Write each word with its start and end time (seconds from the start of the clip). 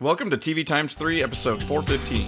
Welcome 0.00 0.28
to 0.30 0.36
TV 0.36 0.66
Times 0.66 0.94
3, 0.94 1.22
episode 1.22 1.62
415. 1.62 2.26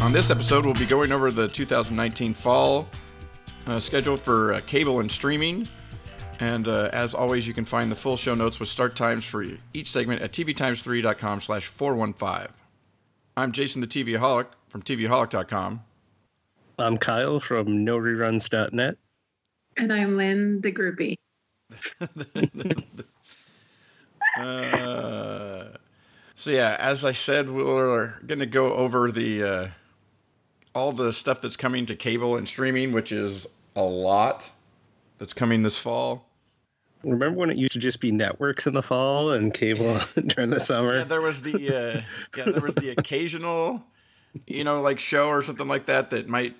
On 0.00 0.12
this 0.12 0.30
episode, 0.30 0.64
we'll 0.64 0.74
be 0.74 0.86
going 0.86 1.10
over 1.10 1.32
the 1.32 1.48
2019 1.48 2.32
fall 2.34 2.88
uh, 3.66 3.80
schedule 3.80 4.16
for 4.16 4.54
uh, 4.54 4.60
cable 4.60 5.00
and 5.00 5.10
streaming. 5.10 5.66
And 6.38 6.68
uh, 6.68 6.88
as 6.92 7.14
always, 7.14 7.48
you 7.48 7.52
can 7.52 7.64
find 7.64 7.90
the 7.90 7.96
full 7.96 8.16
show 8.16 8.36
notes 8.36 8.60
with 8.60 8.68
start 8.68 8.94
times 8.94 9.24
for 9.24 9.44
each 9.74 9.90
segment 9.90 10.22
at 10.22 10.30
tvtimes3.com 10.30 11.40
slash 11.40 11.66
415. 11.66 12.54
I'm 13.36 13.50
Jason 13.50 13.80
the 13.80 13.88
TVaholic 13.88 14.46
from 14.68 14.82
tvaholic.com. 14.82 15.82
I'm 16.78 16.96
Kyle 16.96 17.40
from 17.40 17.84
noreruns.net. 17.84 18.98
And 19.76 19.92
I'm 19.92 20.16
Lynn, 20.16 20.60
the 20.60 20.70
groupie. 20.70 21.16
Uh, 24.36 25.64
so 26.34 26.50
yeah, 26.50 26.76
as 26.78 27.04
I 27.04 27.12
said, 27.12 27.50
we're 27.50 28.14
going 28.26 28.38
to 28.38 28.46
go 28.46 28.72
over 28.72 29.10
the 29.10 29.42
uh, 29.44 29.68
all 30.74 30.92
the 30.92 31.12
stuff 31.12 31.40
that's 31.40 31.56
coming 31.56 31.86
to 31.86 31.96
cable 31.96 32.36
and 32.36 32.48
streaming, 32.48 32.92
which 32.92 33.12
is 33.12 33.46
a 33.76 33.82
lot 33.82 34.50
that's 35.18 35.32
coming 35.32 35.62
this 35.62 35.78
fall. 35.78 36.26
Remember 37.02 37.38
when 37.38 37.50
it 37.50 37.56
used 37.56 37.72
to 37.72 37.78
just 37.78 38.00
be 38.00 38.12
networks 38.12 38.66
in 38.66 38.74
the 38.74 38.82
fall 38.82 39.32
and 39.32 39.54
cable 39.54 40.00
during 40.26 40.50
the 40.50 40.60
summer? 40.60 40.98
Yeah, 40.98 41.04
there 41.04 41.20
was 41.20 41.42
the 41.42 41.54
uh, 41.54 42.00
yeah, 42.36 42.44
there 42.44 42.60
was 42.60 42.74
the 42.74 42.90
occasional, 42.98 43.82
you 44.46 44.64
know, 44.64 44.80
like 44.82 44.98
show 44.98 45.28
or 45.28 45.42
something 45.42 45.68
like 45.68 45.86
that 45.86 46.10
that 46.10 46.28
might 46.28 46.56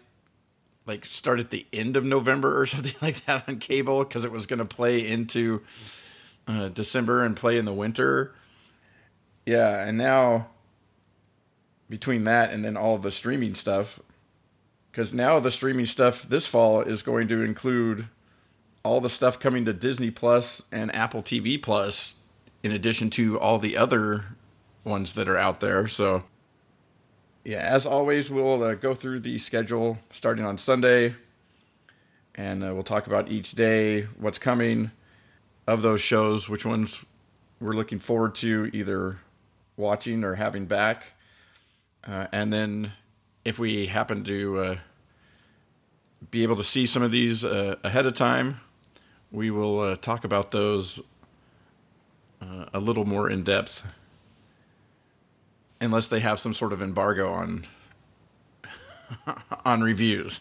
like 0.87 1.05
start 1.05 1.41
at 1.41 1.51
the 1.51 1.66
end 1.73 1.97
of 1.97 2.05
November 2.05 2.61
or 2.61 2.66
something 2.66 2.95
like 3.01 3.25
that 3.27 3.48
on 3.48 3.59
cable 3.59 4.05
because 4.05 4.25
it 4.25 4.33
was 4.33 4.47
going 4.47 4.59
to 4.59 4.65
play 4.65 5.07
into 5.07 5.62
uh, 6.47 6.69
December 6.69 7.23
and 7.23 7.37
play 7.37 7.57
in 7.57 7.65
the 7.65 7.73
winter. 7.73 8.34
Yeah, 9.47 9.87
and 9.87 9.96
now 9.96 10.49
between 11.88 12.24
that 12.24 12.52
and 12.52 12.65
then 12.65 12.77
all 12.77 12.99
the 12.99 13.10
streaming 13.10 13.54
stuff, 13.54 14.01
because 14.91 15.13
now 15.13 15.41
the 15.41 15.51
streaming 15.51 15.87
stuff 15.87 16.23
this 16.23 16.46
fall 16.46 16.80
is 16.82 17.02
going 17.02 17.29
to 17.29 17.43
include 17.43 18.07
all 18.82 19.01
the 19.01 19.10
stuff 19.10 19.38
coming 19.38 19.65
to 19.65 19.73
Disney 19.73 20.10
Plus 20.10 20.63
and 20.73 20.95
Apple 20.95 21.23
TV 21.23 21.60
Plus, 21.60 22.16
in 22.63 22.73
addition 22.73 23.10
to 23.10 23.38
all 23.38 23.59
the 23.59 23.76
other 23.76 24.24
ones 24.85 25.13
that 25.15 25.29
are 25.29 25.37
out 25.37 25.60
there. 25.60 25.87
So 25.87 26.24
yeah, 27.45 27.59
as 27.59 27.87
always, 27.87 28.30
we'll 28.30 28.63
uh, 28.63 28.74
go 28.74 28.95
through 28.95 29.21
the 29.21 29.38
schedule 29.38 29.99
starting 30.10 30.45
on 30.45 30.59
Sunday, 30.59 31.15
and 32.35 32.63
uh, 32.63 32.74
we'll 32.74 32.82
talk 32.82 33.07
about 33.07 33.30
each 33.30 33.52
day, 33.52 34.02
what's 34.19 34.38
coming 34.38 34.91
of 35.66 35.82
those 35.82 36.02
shows, 36.02 36.49
which 36.49 36.66
ones 36.66 37.02
we're 37.59 37.73
looking 37.73 37.99
forward 37.99 38.35
to 38.37 38.71
either 38.74 39.19
watching 39.77 40.23
or 40.23 40.35
having 40.35 40.66
back, 40.66 41.15
uh, 42.07 42.27
and 42.32 42.52
then 42.52 42.93
if 43.45 43.59
we 43.59 43.87
happen 43.87 44.23
to 44.25 44.59
uh, 44.59 44.77
be 46.30 46.43
able 46.43 46.57
to 46.57 46.65
see 46.65 46.85
some 46.85 47.02
of 47.02 47.10
these 47.10 47.43
uh, 47.43 47.77
ahead 47.82 48.04
of 48.04 48.13
time, 48.13 48.60
we 49.32 49.51
will 49.51 49.80
uh, 49.80 49.97
talk 49.97 50.25
about 50.25 50.51
those 50.51 51.01
a 52.73 52.80
little 52.80 53.04
more 53.04 53.29
in 53.29 53.43
depth 53.43 53.85
unless 55.80 56.06
they 56.06 56.20
have 56.20 56.38
some 56.38 56.54
sort 56.54 56.73
of 56.73 56.82
embargo 56.82 57.32
on 57.32 57.66
on 59.64 59.80
reviews, 59.82 60.40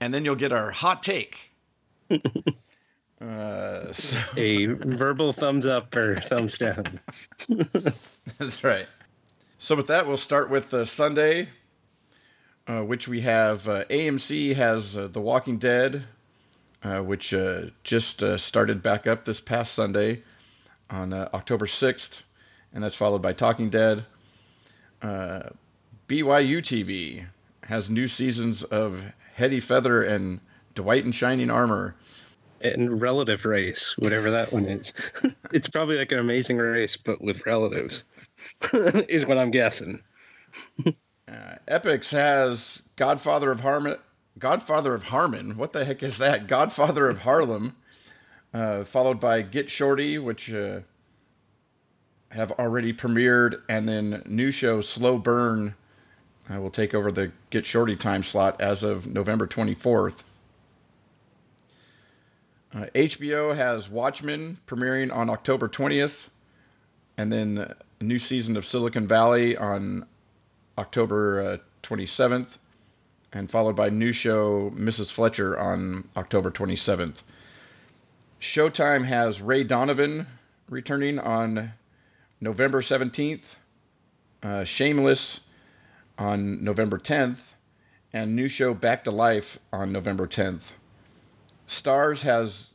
and 0.00 0.12
then 0.12 0.24
you'll 0.24 0.36
get 0.36 0.52
our 0.52 0.70
hot 0.70 1.02
take. 1.02 1.52
uh, 2.10 3.92
so. 3.92 4.18
A 4.36 4.66
verbal 4.66 5.32
thumbs 5.32 5.66
up 5.66 5.94
or 5.94 6.16
thumbs 6.16 6.58
down. 6.58 7.00
That's 8.38 8.64
right. 8.64 8.86
So 9.58 9.76
with 9.76 9.88
that, 9.88 10.06
we'll 10.06 10.16
start 10.16 10.48
with 10.48 10.72
uh, 10.72 10.84
Sunday, 10.84 11.50
uh, 12.66 12.80
which 12.80 13.06
we 13.06 13.20
have 13.20 13.68
uh, 13.68 13.84
AMC 13.84 14.56
has 14.56 14.96
uh, 14.96 15.06
The 15.08 15.20
Walking 15.20 15.58
Dead, 15.58 16.04
uh, 16.82 17.00
which 17.00 17.34
uh, 17.34 17.66
just 17.84 18.22
started 18.38 18.82
back 18.82 19.06
up 19.06 19.24
this 19.24 19.40
past 19.40 19.74
Sunday 19.74 20.22
on 20.88 21.12
October 21.12 21.66
sixth, 21.66 22.24
and 22.72 22.82
that's 22.82 22.96
followed 22.96 23.22
by 23.22 23.32
Talking 23.32 23.68
Dead. 23.68 24.06
BYU 25.02 26.58
TV 26.58 27.26
has 27.64 27.88
new 27.88 28.08
seasons 28.08 28.64
of 28.64 29.12
Heady 29.34 29.60
Feather 29.60 30.02
and 30.02 30.40
Dwight 30.74 31.04
in 31.04 31.12
Shining 31.12 31.50
Armor. 31.50 31.94
And 32.62 33.00
Relative 33.00 33.46
Race, 33.46 33.94
whatever 33.96 34.30
that 34.32 34.52
one 34.52 34.66
is. 34.66 34.92
it's 35.52 35.68
probably 35.68 35.96
like 35.96 36.12
an 36.12 36.18
amazing 36.18 36.58
race, 36.58 36.94
but 36.94 37.22
with 37.22 37.46
relatives, 37.46 38.04
is 38.74 39.24
what 39.24 39.38
I'm 39.38 39.50
guessing. 39.50 40.02
uh, 40.86 40.92
Epix 41.68 42.12
has 42.12 42.82
Godfather 42.96 43.50
of 43.50 43.60
Harmon. 43.60 43.96
Godfather 44.38 44.94
of 44.94 45.04
Harmon. 45.04 45.56
What 45.56 45.72
the 45.72 45.86
heck 45.86 46.02
is 46.02 46.18
that? 46.18 46.48
Godfather 46.48 47.08
of 47.08 47.20
Harlem. 47.20 47.76
Uh, 48.52 48.84
followed 48.84 49.20
by 49.20 49.40
Get 49.42 49.70
Shorty, 49.70 50.18
which 50.18 50.52
uh, 50.52 50.80
have 52.30 52.52
already 52.52 52.92
premiered, 52.92 53.60
and 53.68 53.88
then 53.88 54.22
new 54.26 54.50
show 54.50 54.80
Slow 54.80 55.18
Burn 55.18 55.74
uh, 56.52 56.60
will 56.60 56.70
take 56.70 56.94
over 56.94 57.10
the 57.10 57.32
Get 57.50 57.66
Shorty 57.66 57.96
time 57.96 58.22
slot 58.22 58.60
as 58.60 58.82
of 58.82 59.06
November 59.06 59.46
24th. 59.46 60.22
Uh, 62.72 62.86
HBO 62.94 63.56
has 63.56 63.88
Watchmen 63.88 64.58
premiering 64.66 65.12
on 65.12 65.28
October 65.28 65.68
20th, 65.68 66.28
and 67.18 67.32
then 67.32 67.74
a 68.00 68.04
new 68.04 68.18
season 68.18 68.56
of 68.56 68.64
Silicon 68.64 69.08
Valley 69.08 69.56
on 69.56 70.06
October 70.78 71.40
uh, 71.40 71.56
27th, 71.82 72.58
and 73.32 73.50
followed 73.50 73.74
by 73.74 73.88
new 73.88 74.12
show 74.12 74.70
Mrs. 74.70 75.10
Fletcher 75.10 75.58
on 75.58 76.08
October 76.16 76.50
27th. 76.52 77.22
Showtime 78.40 79.04
has 79.04 79.42
Ray 79.42 79.64
Donovan 79.64 80.28
returning 80.68 81.18
on 81.18 81.72
November 82.40 82.80
17th, 82.80 83.56
uh, 84.42 84.64
Shameless 84.64 85.40
on 86.18 86.64
November 86.64 86.98
10th, 86.98 87.54
and 88.12 88.34
new 88.34 88.48
show 88.48 88.74
Back 88.74 89.04
to 89.04 89.10
Life 89.10 89.58
on 89.72 89.92
November 89.92 90.26
10th. 90.26 90.72
Stars 91.66 92.22
has 92.22 92.74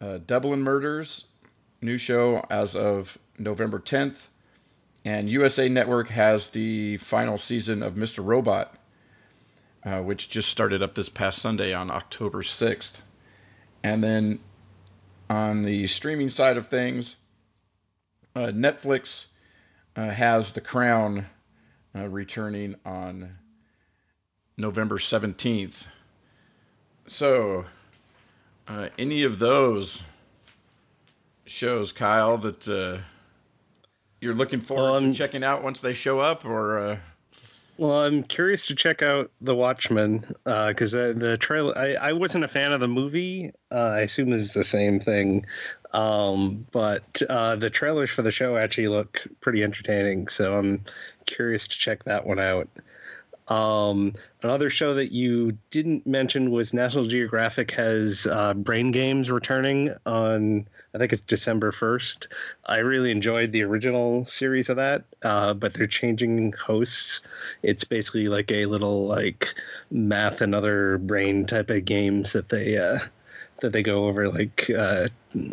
uh, 0.00 0.18
Dublin 0.26 0.62
Murders, 0.62 1.26
new 1.80 1.98
show 1.98 2.44
as 2.50 2.74
of 2.74 3.18
November 3.38 3.78
10th, 3.78 4.28
and 5.04 5.28
USA 5.28 5.68
Network 5.68 6.08
has 6.08 6.48
the 6.48 6.96
final 6.96 7.36
season 7.36 7.82
of 7.82 7.94
Mr. 7.94 8.24
Robot, 8.24 8.74
uh, 9.84 10.00
which 10.00 10.30
just 10.30 10.48
started 10.48 10.82
up 10.82 10.94
this 10.94 11.10
past 11.10 11.38
Sunday 11.38 11.74
on 11.74 11.90
October 11.90 12.42
6th. 12.42 12.94
And 13.82 14.02
then 14.02 14.40
on 15.28 15.62
the 15.62 15.86
streaming 15.86 16.30
side 16.30 16.56
of 16.56 16.68
things, 16.68 17.16
uh, 18.34 18.48
Netflix 18.48 19.26
uh, 19.96 20.10
has 20.10 20.52
The 20.52 20.60
Crown 20.60 21.26
uh, 21.94 22.08
returning 22.08 22.74
on 22.84 23.38
November 24.56 24.98
17th. 24.98 25.86
So, 27.06 27.66
uh, 28.66 28.88
any 28.98 29.22
of 29.22 29.38
those 29.38 30.02
shows, 31.46 31.92
Kyle, 31.92 32.38
that 32.38 32.68
uh, 32.68 33.02
you're 34.20 34.34
looking 34.34 34.60
forward 34.60 34.98
um, 34.98 35.12
to 35.12 35.18
checking 35.18 35.44
out 35.44 35.62
once 35.62 35.80
they 35.80 35.92
show 35.92 36.20
up, 36.20 36.44
or 36.44 36.78
uh, 36.78 36.98
well, 37.76 38.02
I'm 38.02 38.22
curious 38.22 38.66
to 38.66 38.74
check 38.74 39.02
out 39.02 39.30
The 39.40 39.54
Watchmen 39.54 40.24
because 40.44 40.94
uh, 40.94 41.14
the 41.16 41.36
trailer. 41.36 41.76
I, 41.76 41.94
I 41.94 42.12
wasn't 42.12 42.44
a 42.44 42.48
fan 42.48 42.72
of 42.72 42.80
the 42.80 42.88
movie. 42.88 43.52
Uh, 43.70 43.74
I 43.74 44.00
assume 44.00 44.32
it's 44.32 44.54
the 44.54 44.64
same 44.64 45.00
thing, 45.00 45.46
um, 45.92 46.66
but 46.70 47.22
uh, 47.28 47.56
the 47.56 47.70
trailers 47.70 48.10
for 48.10 48.22
the 48.22 48.30
show 48.30 48.56
actually 48.56 48.88
look 48.88 49.26
pretty 49.40 49.62
entertaining. 49.62 50.28
So 50.28 50.56
I'm 50.56 50.84
curious 51.26 51.66
to 51.68 51.78
check 51.78 52.04
that 52.04 52.26
one 52.26 52.38
out. 52.38 52.68
Um, 53.48 54.14
another 54.42 54.70
show 54.70 54.94
that 54.94 55.12
you 55.12 55.56
didn't 55.70 56.06
mention 56.06 56.50
was 56.50 56.72
National 56.72 57.04
Geographic 57.04 57.70
has 57.72 58.26
uh, 58.26 58.54
Brain 58.54 58.90
Games 58.90 59.30
returning 59.30 59.94
on, 60.06 60.66
I 60.94 60.98
think 60.98 61.12
it's 61.12 61.22
December 61.22 61.70
1st. 61.70 62.28
I 62.66 62.78
really 62.78 63.10
enjoyed 63.10 63.52
the 63.52 63.62
original 63.62 64.24
series 64.24 64.70
of 64.70 64.76
that, 64.76 65.04
uh, 65.22 65.52
but 65.52 65.74
they're 65.74 65.86
changing 65.86 66.52
hosts. 66.52 67.20
It's 67.62 67.84
basically 67.84 68.28
like 68.28 68.50
a 68.50 68.64
little 68.64 69.06
like 69.06 69.54
math 69.90 70.40
and 70.40 70.54
other 70.54 70.98
brain 70.98 71.44
type 71.44 71.68
of 71.68 71.84
games 71.84 72.32
that 72.32 72.48
they 72.48 72.78
uh, 72.78 72.98
that 73.64 73.72
they 73.72 73.82
go 73.82 74.06
over 74.06 74.28
like 74.28 74.70
uh, 74.70 75.08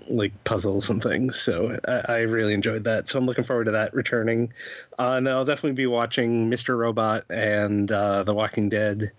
like 0.07 0.31
puzzles 0.43 0.89
and 0.89 1.01
things. 1.01 1.39
So 1.39 1.79
I, 1.87 2.13
I, 2.13 2.17
really 2.19 2.53
enjoyed 2.53 2.83
that. 2.83 3.07
So 3.07 3.17
I'm 3.17 3.25
looking 3.25 3.43
forward 3.43 3.65
to 3.65 3.71
that 3.71 3.93
returning. 3.93 4.51
Uh, 4.99 5.13
and 5.13 5.27
I'll 5.27 5.45
definitely 5.45 5.73
be 5.73 5.87
watching 5.87 6.49
Mr. 6.51 6.77
Robot 6.77 7.25
and 7.29 7.91
uh, 7.91 8.23
The 8.23 8.33
Walking 8.33 8.69
Dead, 8.69 9.11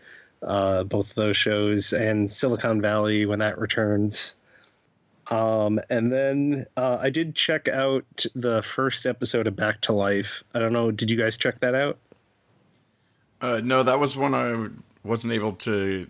uh, 0.42 0.84
both 0.84 1.10
of 1.10 1.14
those 1.14 1.36
shows, 1.36 1.92
and 1.92 2.30
Silicon 2.30 2.80
Valley 2.80 3.26
when 3.26 3.38
that 3.40 3.58
returns. 3.58 4.34
Um, 5.28 5.80
and 5.88 6.12
then 6.12 6.66
uh, 6.76 6.98
I 7.00 7.10
did 7.10 7.34
check 7.34 7.68
out 7.68 8.26
the 8.34 8.60
first 8.62 9.06
episode 9.06 9.46
of 9.46 9.56
Back 9.56 9.80
to 9.82 9.92
Life. 9.92 10.44
I 10.54 10.58
don't 10.58 10.72
know. 10.72 10.90
Did 10.90 11.10
you 11.10 11.16
guys 11.16 11.36
check 11.36 11.60
that 11.60 11.74
out? 11.74 11.98
Uh, 13.40 13.60
no, 13.64 13.82
that 13.82 13.98
was 13.98 14.16
one 14.16 14.34
I 14.34 14.68
wasn't 15.02 15.32
able 15.32 15.54
to 15.54 16.06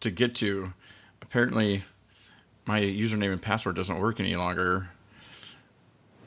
to 0.00 0.10
get 0.10 0.34
to. 0.36 0.72
Apparently, 1.22 1.84
my 2.66 2.80
username 2.80 3.32
and 3.32 3.42
password 3.42 3.76
doesn't 3.76 3.98
work 3.98 4.20
any 4.20 4.36
longer. 4.36 4.88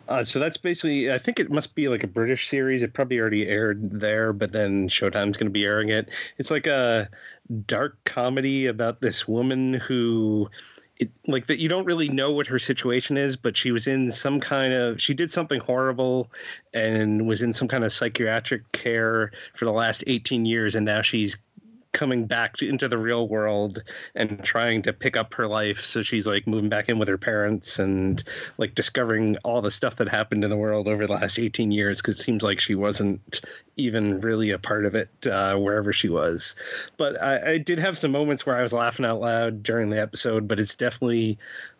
Uh, 0.07 0.23
so 0.23 0.39
that's 0.39 0.57
basically, 0.57 1.11
I 1.11 1.17
think 1.17 1.39
it 1.39 1.51
must 1.51 1.75
be 1.75 1.89
like 1.89 2.03
a 2.03 2.07
British 2.07 2.47
series. 2.47 2.81
It 2.81 2.93
probably 2.93 3.19
already 3.19 3.47
aired 3.47 3.99
there, 3.99 4.31
but 4.31 4.53
then 4.53 4.87
Showtime's 4.87 5.35
going 5.35 5.47
to 5.47 5.51
be 5.51 5.65
airing 5.65 5.89
it. 5.89 6.09
It's 6.37 6.49
like 6.49 6.65
a 6.65 7.09
dark 7.65 7.97
comedy 8.05 8.67
about 8.67 9.01
this 9.01 9.27
woman 9.27 9.73
who 9.73 10.49
it, 10.99 11.11
like 11.27 11.47
that 11.47 11.59
you 11.59 11.69
don't 11.69 11.85
really 11.85 12.09
know 12.09 12.31
what 12.31 12.47
her 12.47 12.57
situation 12.57 13.17
is 13.17 13.37
but 13.37 13.55
she 13.55 13.71
was 13.71 13.85
in 13.85 14.11
some 14.11 14.39
kind 14.39 14.73
of 14.73 14.99
she 14.99 15.13
did 15.13 15.31
something 15.31 15.59
horrible 15.59 16.31
and 16.73 17.27
was 17.27 17.43
in 17.43 17.53
some 17.53 17.67
kind 17.67 17.83
of 17.83 17.93
psychiatric 17.93 18.69
care 18.71 19.31
for 19.53 19.65
the 19.65 19.71
last 19.71 20.03
18 20.07 20.45
years 20.45 20.75
and 20.75 20.85
now 20.85 21.01
she's 21.01 21.37
coming 21.97 22.25
back 22.25 22.55
to, 22.57 22.69
into 22.69 22.87
the 22.87 22.97
real 22.97 23.27
world 23.27 23.83
and 24.13 24.43
trying 24.43 24.83
to 24.83 24.93
pick 24.93 25.17
up 25.17 25.33
her 25.33 25.47
life. 25.47 25.81
So 25.81 26.03
she's 26.03 26.27
like 26.27 26.45
moving 26.45 26.69
back 26.69 26.89
in 26.89 26.99
with 26.99 27.07
her 27.07 27.17
parents 27.17 27.79
and 27.79 28.23
like 28.59 28.75
discovering 28.75 29.35
all 29.43 29.61
the 29.63 29.71
stuff 29.71 29.95
that 29.95 30.07
happened 30.07 30.43
in 30.43 30.51
the 30.51 30.57
world 30.57 30.87
over 30.87 31.07
the 31.07 31.13
last 31.13 31.39
18 31.39 31.71
years 31.71 31.99
because 31.99 32.19
it 32.19 32.21
seems 32.21 32.43
like 32.43 32.59
she 32.59 32.75
wasn't 32.75 33.41
even 33.77 34.21
really 34.21 34.51
a 34.51 34.59
part 34.59 34.85
of 34.85 34.93
it 34.93 35.09
uh, 35.25 35.55
wherever 35.55 35.91
she 35.91 36.07
was. 36.07 36.55
But 36.97 37.19
I, 37.21 37.53
I 37.53 37.57
did 37.57 37.79
have 37.79 37.97
some 37.97 38.11
moments 38.11 38.45
where 38.45 38.55
I 38.55 38.61
was 38.61 38.73
laughing 38.73 39.05
out 39.05 39.19
loud 39.19 39.63
during 39.63 39.89
the 39.89 39.99
episode, 39.99 40.47
but 40.47 40.59
it's 40.59 40.75
definitely 40.75 41.39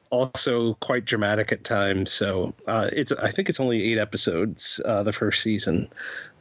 also 0.10 0.74
quite 0.76 1.06
dramatic 1.06 1.52
at 1.52 1.64
times. 1.64 2.12
So 2.12 2.56
uh, 2.66 2.90
it's 2.92 3.12
I 3.12 3.30
think 3.30 3.50
it's 3.50 3.60
only 3.60 3.84
eight 3.84 4.00
episodes 4.00 4.82
uh, 4.86 5.04
the 5.04 5.14
first 5.14 5.44
season, 5.44 5.90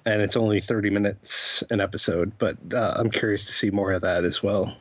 and 0.07 0.23
it's 0.23 0.37
only 0.37 0.61
30 0.61 0.89
minutes 0.89 1.63
an 1.71 1.81
episode, 1.81 2.33
but 2.39 2.57
uh, 2.73 2.95
I'm 2.97 3.11
curious 3.11 3.45
to 3.47 3.53
see 3.53 3.71
more 3.71 3.93
of 3.93 4.03
that 4.03 4.25
as 4.25 4.43
well. 4.43 4.75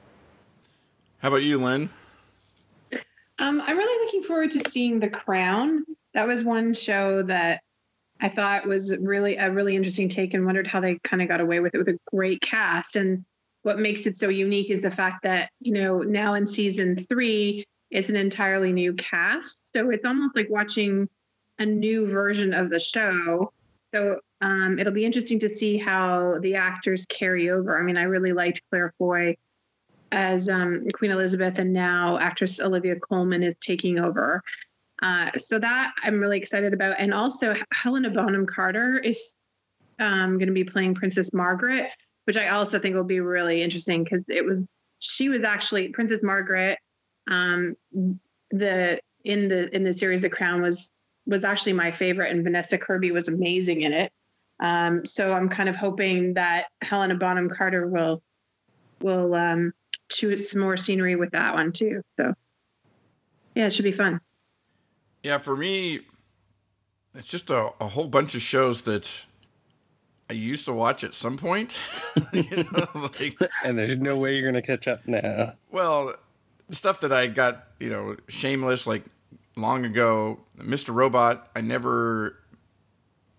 How 1.17 1.29
about 1.29 1.43
you, 1.43 1.57
Lynn? 1.57 1.89
Um, 3.39 3.61
I'm 3.65 3.77
really 3.77 4.05
looking 4.05 4.23
forward 4.23 4.51
to 4.51 4.69
seeing 4.69 4.99
The 4.99 5.09
Crown. 5.09 5.83
That 6.13 6.27
was 6.27 6.43
one 6.43 6.73
show 6.73 7.23
that 7.23 7.61
I 8.21 8.29
thought 8.29 8.67
was 8.67 8.95
really 8.97 9.35
a 9.35 9.51
really 9.51 9.75
interesting 9.75 10.07
take 10.07 10.33
and 10.33 10.45
wondered 10.45 10.67
how 10.67 10.79
they 10.79 10.99
kind 11.03 11.21
of 11.21 11.27
got 11.27 11.41
away 11.41 11.59
with 11.59 11.73
it 11.73 11.79
with 11.79 11.89
a 11.89 11.99
great 12.05 12.41
cast. 12.41 12.95
And 12.95 13.25
what 13.63 13.79
makes 13.79 14.05
it 14.05 14.17
so 14.17 14.29
unique 14.29 14.69
is 14.69 14.83
the 14.83 14.91
fact 14.91 15.23
that, 15.23 15.49
you 15.59 15.73
know, 15.73 15.99
now 15.99 16.35
in 16.35 16.45
season 16.45 16.95
three, 16.95 17.65
it's 17.89 18.09
an 18.09 18.15
entirely 18.15 18.71
new 18.71 18.93
cast. 18.93 19.59
So 19.75 19.89
it's 19.89 20.05
almost 20.05 20.35
like 20.35 20.49
watching 20.49 21.09
a 21.57 21.65
new 21.65 22.07
version 22.07 22.53
of 22.53 22.69
the 22.69 22.79
show. 22.79 23.51
So 23.93 24.19
um, 24.45 24.77
it'll 24.77 24.93
be 24.93 25.05
interesting 25.05 25.39
to 25.39 25.49
see 25.49 25.75
how 25.75 26.37
the 26.41 26.53
actors 26.53 27.03
carry 27.07 27.49
over. 27.49 27.79
I 27.79 27.81
mean, 27.81 27.97
I 27.97 28.03
really 28.03 28.31
liked 28.31 28.61
Claire 28.69 28.93
Foy 28.99 29.35
as 30.11 30.49
um, 30.49 30.85
Queen 30.93 31.09
Elizabeth, 31.09 31.57
and 31.57 31.73
now 31.73 32.19
actress 32.19 32.59
Olivia 32.59 32.95
Colman 32.99 33.41
is 33.41 33.55
taking 33.59 33.97
over. 33.97 34.43
Uh, 35.01 35.31
so 35.35 35.57
that 35.57 35.93
I'm 36.03 36.19
really 36.19 36.37
excited 36.37 36.75
about. 36.75 36.97
And 36.99 37.11
also, 37.11 37.55
Helena 37.73 38.11
Bonham 38.11 38.45
Carter 38.45 38.99
is 38.99 39.33
um, 39.99 40.37
going 40.37 40.47
to 40.47 40.53
be 40.53 40.63
playing 40.63 40.93
Princess 40.93 41.33
Margaret, 41.33 41.89
which 42.25 42.37
I 42.37 42.49
also 42.49 42.77
think 42.77 42.93
will 42.93 43.03
be 43.03 43.21
really 43.21 43.63
interesting 43.63 44.03
because 44.03 44.23
it 44.27 44.45
was 44.45 44.61
she 44.99 45.27
was 45.27 45.43
actually 45.43 45.87
Princess 45.87 46.21
Margaret. 46.21 46.77
Um, 47.31 47.75
the 48.51 48.99
in 49.23 49.49
the 49.49 49.75
in 49.75 49.83
the 49.83 49.91
series 49.91 50.21
The 50.21 50.29
Crown 50.29 50.61
was 50.61 50.91
was 51.25 51.43
actually 51.43 51.73
my 51.73 51.91
favorite, 51.91 52.31
and 52.31 52.43
Vanessa 52.43 52.77
Kirby 52.77 53.09
was 53.09 53.27
amazing 53.27 53.81
in 53.81 53.91
it. 53.91 54.11
Um, 54.59 55.05
so 55.05 55.33
I'm 55.33 55.49
kind 55.49 55.69
of 55.69 55.75
hoping 55.75 56.35
that 56.35 56.67
Helena 56.81 57.15
Bonham 57.15 57.49
Carter 57.49 57.87
will 57.87 58.21
will 59.01 59.33
um, 59.35 59.73
shoot 60.11 60.37
some 60.37 60.61
more 60.61 60.77
scenery 60.77 61.15
with 61.15 61.31
that 61.31 61.53
one 61.53 61.71
too. 61.71 62.01
So 62.17 62.33
yeah, 63.53 63.67
it 63.67 63.73
should 63.73 63.85
be 63.85 63.91
fun. 63.91 64.21
Yeah, 65.23 65.39
for 65.39 65.57
me, 65.57 66.01
it's 67.15 67.27
just 67.27 67.49
a, 67.49 67.69
a 67.79 67.87
whole 67.87 68.07
bunch 68.07 68.35
of 68.35 68.41
shows 68.41 68.83
that 68.83 69.25
I 70.29 70.33
used 70.33 70.65
to 70.65 70.73
watch 70.73 71.03
at 71.03 71.13
some 71.13 71.37
point. 71.37 71.79
you 72.33 72.67
know, 72.71 72.87
like, 72.93 73.37
and 73.65 73.77
there's 73.77 73.99
no 73.99 74.17
way 74.17 74.35
you're 74.35 74.49
going 74.49 74.61
to 74.61 74.65
catch 74.65 74.87
up 74.87 75.07
now. 75.07 75.53
Well, 75.71 76.13
stuff 76.69 77.01
that 77.01 77.11
I 77.11 77.27
got, 77.27 77.67
you 77.79 77.89
know, 77.89 78.17
shameless 78.27 78.85
like 78.85 79.03
long 79.55 79.85
ago. 79.85 80.39
Mr. 80.57 80.93
Robot, 80.93 81.49
I 81.55 81.61
never 81.61 82.37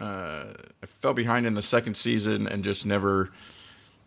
uh, 0.01 0.45
I 0.83 0.87
fell 0.87 1.15
behind 1.15 1.47
in 1.47 1.55
the 1.55 1.63
second 1.63 1.97
season 1.97 2.47
and 2.47 2.63
just 2.65 2.85
never 2.85 3.31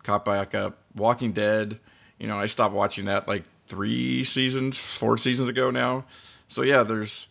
caught 0.02 0.24
back 0.24 0.54
up. 0.54 0.78
Walking 0.94 1.32
Dead, 1.32 1.78
you 2.18 2.26
know, 2.26 2.38
I 2.38 2.46
stopped 2.46 2.74
watching 2.74 3.06
that 3.06 3.26
like 3.26 3.44
three 3.66 4.24
seasons, 4.24 4.78
four 4.78 5.16
seasons 5.18 5.48
ago 5.48 5.70
now. 5.70 6.04
So 6.48 6.62
yeah, 6.62 6.82
there's 6.82 7.28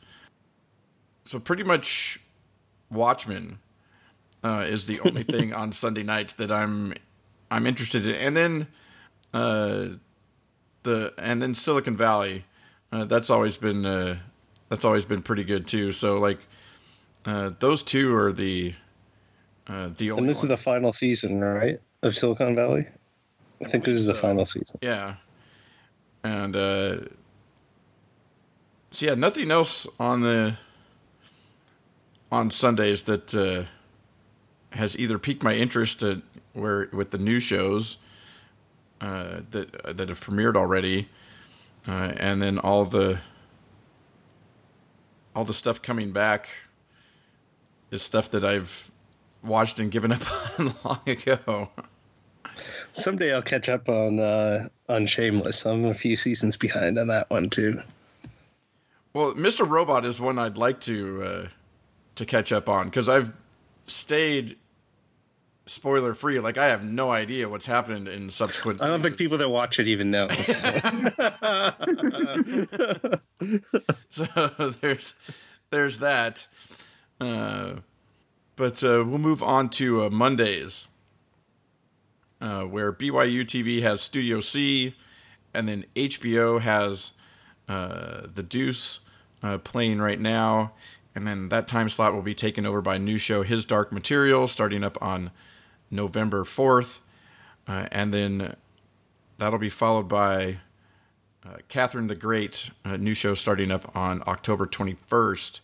so 1.25 1.39
pretty 1.39 1.63
much 1.63 2.19
Watchmen 2.89 3.59
uh, 4.43 4.65
is 4.67 4.85
the 4.85 4.99
only 5.01 5.23
thing 5.35 5.53
on 5.53 5.71
Sunday 5.71 6.03
nights 6.03 6.33
that 6.33 6.51
I'm 6.51 6.93
I'm 7.51 7.65
interested 7.67 8.07
in, 8.07 8.15
and 8.15 8.37
then 8.37 8.67
uh, 9.33 9.85
the 10.83 11.13
and 11.17 11.41
then 11.41 11.53
Silicon 11.53 11.95
Valley. 11.95 12.45
Uh, 12.91 13.05
that's 13.05 13.29
always 13.29 13.55
been 13.55 13.85
uh, 13.85 14.17
that's 14.69 14.83
always 14.83 15.05
been 15.05 15.21
pretty 15.21 15.43
good 15.43 15.67
too. 15.67 15.91
So 15.91 16.17
like 16.17 16.39
uh, 17.25 17.51
those 17.59 17.83
two 17.83 18.15
are 18.15 18.31
the 18.31 18.73
uh, 19.67 19.89
the 19.97 20.11
only. 20.11 20.21
And 20.21 20.29
this 20.29 20.37
ones. 20.37 20.43
is 20.45 20.49
the 20.49 20.57
final 20.57 20.91
season, 20.91 21.41
right, 21.41 21.79
of 22.03 22.15
Silicon 22.15 22.55
Valley. 22.55 22.87
I 23.63 23.67
think 23.67 23.83
this 23.83 23.97
is 23.97 24.05
the 24.05 24.15
final 24.15 24.45
season. 24.45 24.79
Yeah, 24.81 25.15
and 26.23 26.55
uh, 26.55 26.97
so 28.91 29.05
yeah, 29.05 29.15
nothing 29.15 29.51
else 29.51 29.87
on 29.99 30.21
the 30.21 30.55
on 32.31 32.51
Sundays 32.51 33.03
that 33.03 33.35
uh, 33.35 33.65
has 34.75 34.97
either 34.97 35.19
piqued 35.19 35.43
my 35.43 35.55
interest 35.55 36.01
at, 36.03 36.19
where 36.53 36.89
with 36.93 37.11
the 37.11 37.17
new 37.17 37.39
shows 37.39 37.97
uh, 39.01 39.41
that 39.51 39.97
that 39.97 40.09
have 40.09 40.21
premiered 40.21 40.55
already, 40.55 41.09
uh, 41.87 42.13
and 42.17 42.41
then 42.41 42.57
all 42.57 42.85
the 42.85 43.19
all 45.35 45.43
the 45.43 45.53
stuff 45.53 45.81
coming 45.81 46.11
back 46.11 46.49
is 47.91 48.01
stuff 48.01 48.31
that 48.31 48.45
I've 48.45 48.91
watched 49.43 49.79
and 49.79 49.91
given 49.91 50.11
up 50.11 50.21
on 50.59 50.75
long 50.83 50.99
ago. 51.07 51.69
Someday 52.91 53.33
I'll 53.33 53.41
catch 53.41 53.69
up 53.69 53.87
on 53.87 54.19
uh, 54.19 54.67
on 54.87 55.05
Shameless. 55.05 55.65
I'm 55.65 55.85
a 55.85 55.93
few 55.93 56.15
seasons 56.15 56.57
behind 56.57 56.97
on 56.97 57.07
that 57.07 57.29
one 57.29 57.49
too. 57.49 57.81
Well, 59.13 59.33
Mr. 59.33 59.67
Robot 59.67 60.05
is 60.05 60.19
one 60.19 60.39
I'd 60.39 60.57
like 60.57 60.79
to 60.81 61.23
uh, 61.23 61.47
to 62.15 62.25
catch 62.25 62.51
up 62.51 62.67
on 62.67 62.85
because 62.85 63.09
I've 63.09 63.31
stayed 63.87 64.57
spoiler 65.65 66.13
free. 66.13 66.39
Like 66.39 66.57
I 66.57 66.67
have 66.67 66.83
no 66.83 67.11
idea 67.11 67.47
what's 67.47 67.65
happened 67.65 68.07
in 68.07 68.29
subsequent. 68.29 68.81
I 68.81 68.87
don't 68.87 69.01
seasons. 69.01 69.03
think 69.03 69.17
people 69.17 69.37
that 69.37 69.49
watch 69.49 69.79
it 69.79 69.87
even 69.87 70.11
know. 70.11 70.27
so 74.09 74.73
there's 74.81 75.13
there's 75.69 75.97
that. 75.99 76.47
Uh, 77.19 77.75
but 78.55 78.83
uh, 78.83 79.03
we'll 79.05 79.17
move 79.17 79.43
on 79.43 79.69
to 79.69 80.03
uh, 80.03 80.09
Mondays, 80.09 80.87
uh, 82.41 82.63
where 82.63 82.91
BYU 82.91 83.41
TV 83.41 83.81
has 83.81 84.01
Studio 84.01 84.39
C, 84.39 84.95
and 85.53 85.67
then 85.67 85.85
HBO 85.95 86.61
has 86.61 87.11
uh, 87.67 88.21
The 88.33 88.43
Deuce 88.43 88.99
uh, 89.43 89.57
playing 89.57 89.99
right 89.99 90.19
now. 90.19 90.73
And 91.15 91.27
then 91.27 91.49
that 91.49 91.67
time 91.67 91.89
slot 91.89 92.13
will 92.13 92.21
be 92.21 92.35
taken 92.35 92.65
over 92.65 92.81
by 92.81 92.97
new 92.97 93.17
show 93.17 93.43
His 93.43 93.65
Dark 93.65 93.91
Material, 93.91 94.47
starting 94.47 94.83
up 94.83 94.97
on 95.01 95.31
November 95.89 96.43
4th. 96.43 96.99
and 97.67 98.13
then 98.13 98.55
that'll 99.37 99.59
be 99.59 99.69
followed 99.69 100.07
by 100.07 100.59
Catherine 101.67 102.07
the 102.07 102.15
Great, 102.15 102.69
new 102.85 103.13
show 103.13 103.33
starting 103.33 103.71
up 103.71 103.93
on 103.95 104.21
October 104.27 104.65
21st. 104.65 105.59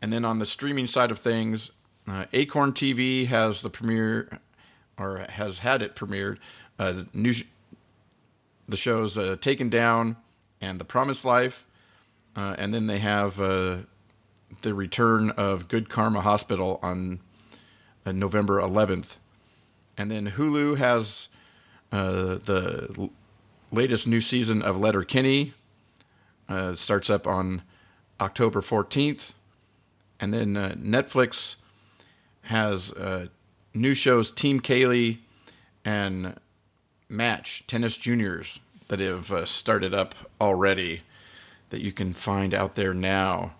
And 0.00 0.12
then 0.12 0.24
on 0.24 0.38
the 0.38 0.46
streaming 0.46 0.86
side 0.86 1.10
of 1.10 1.18
things, 1.18 1.70
uh, 2.08 2.26
Acorn 2.32 2.72
TV 2.72 3.26
has 3.26 3.62
the 3.62 3.70
premiere, 3.70 4.38
or 4.98 5.26
has 5.30 5.58
had 5.58 5.82
it 5.82 5.96
premiered. 5.96 6.38
Uh, 6.78 7.02
new, 7.12 7.32
the 8.68 8.76
shows 8.76 9.18
uh, 9.18 9.36
Taken 9.40 9.68
Down 9.68 10.16
and 10.60 10.78
The 10.78 10.84
Promised 10.84 11.24
Life, 11.24 11.66
uh, 12.36 12.54
and 12.58 12.72
then 12.72 12.86
they 12.86 12.98
have 12.98 13.40
uh, 13.40 13.78
the 14.62 14.74
return 14.74 15.30
of 15.30 15.68
Good 15.68 15.88
Karma 15.88 16.20
Hospital 16.20 16.78
on 16.82 17.20
uh, 18.04 18.12
November 18.12 18.60
11th, 18.60 19.16
and 19.96 20.10
then 20.10 20.32
Hulu 20.32 20.76
has 20.76 21.28
the 21.90 23.10
latest 23.72 24.06
new 24.06 24.20
season 24.20 24.60
of 24.60 24.76
Letter 24.76 24.98
Letterkenny. 24.98 25.54
starts 26.74 27.08
up 27.08 27.26
on 27.26 27.62
October 28.20 28.60
14th. 28.60 29.32
And 30.18 30.32
then 30.32 30.56
uh, 30.56 30.74
Netflix 30.78 31.56
has 32.42 32.92
uh, 32.92 33.26
new 33.74 33.94
shows 33.94 34.30
Team 34.30 34.60
Kaylie 34.60 35.18
and 35.84 36.38
Match 37.08 37.64
Tennis 37.66 37.96
Juniors 37.96 38.60
that 38.88 39.00
have 39.00 39.30
uh, 39.30 39.44
started 39.44 39.92
up 39.92 40.14
already 40.40 41.02
that 41.70 41.80
you 41.80 41.92
can 41.92 42.14
find 42.14 42.54
out 42.54 42.74
there 42.74 42.94
now. 42.94 43.52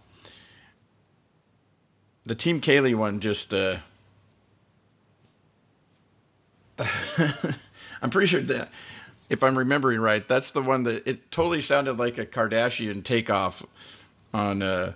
The 2.25 2.35
Team 2.35 2.61
Kaylie 2.61 2.97
one 2.97 3.21
just. 3.21 3.53
Uh, 3.53 3.79
I'm 8.03 8.11
pretty 8.11 8.27
sure 8.27 8.41
that 8.43 8.71
if 9.29 9.43
I'm 9.43 9.57
remembering 9.57 10.01
right, 10.01 10.27
that's 10.27 10.51
the 10.51 10.63
one 10.63 10.83
that 10.85 11.07
it 11.07 11.31
totally 11.31 11.61
sounded 11.61 11.99
like 11.99 12.19
a 12.19 12.27
Kardashian 12.27 13.03
takeoff 13.03 13.65
on 14.35 14.63
uh 14.63 14.93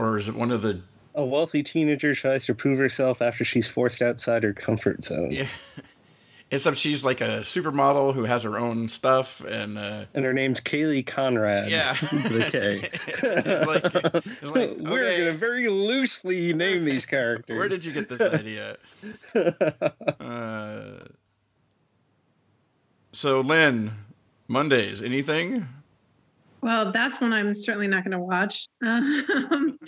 or 0.00 0.16
is 0.16 0.28
it 0.28 0.34
one 0.34 0.50
of 0.50 0.62
the 0.62 0.80
A 1.14 1.24
wealthy 1.24 1.62
teenager 1.62 2.14
tries 2.14 2.46
to 2.46 2.54
prove 2.54 2.78
herself 2.78 3.20
after 3.20 3.44
she's 3.44 3.66
forced 3.68 4.00
outside 4.02 4.42
her 4.42 4.52
comfort 4.54 5.04
zone. 5.04 5.30
yeah 5.30 5.46
except 6.52 6.76
she's 6.78 7.04
like 7.04 7.20
a 7.20 7.42
supermodel 7.42 8.12
who 8.12 8.24
has 8.24 8.42
her 8.42 8.58
own 8.58 8.88
stuff 8.88 9.40
and 9.44 9.78
uh 9.78 10.04
And 10.14 10.24
her 10.24 10.32
name's 10.32 10.60
Kaylie 10.60 11.06
Konrad. 11.06 11.70
Yeah. 11.70 11.94
K. 12.50 12.80
it's 13.06 13.66
like, 13.66 13.84
it's 13.84 14.42
like 14.50 14.70
We're 14.78 15.04
okay, 15.04 15.18
going 15.18 15.32
to 15.32 15.38
very 15.38 15.68
loosely 15.68 16.52
name 16.52 16.84
these 16.84 17.06
characters. 17.06 17.56
where 17.56 17.68
did 17.68 17.84
you 17.84 17.92
get 17.92 18.08
this 18.08 18.20
idea 18.20 18.76
uh 20.20 21.04
so 23.12 23.40
lynn 23.40 23.92
mondays 24.48 25.02
anything 25.02 25.66
Well, 26.62 26.92
that's 26.92 27.20
one 27.20 27.32
I'm 27.32 27.54
certainly 27.54 27.88
not 27.88 28.04
going 28.04 28.12
to 28.12 28.18
watch. 28.18 28.68
Um, 28.82 29.78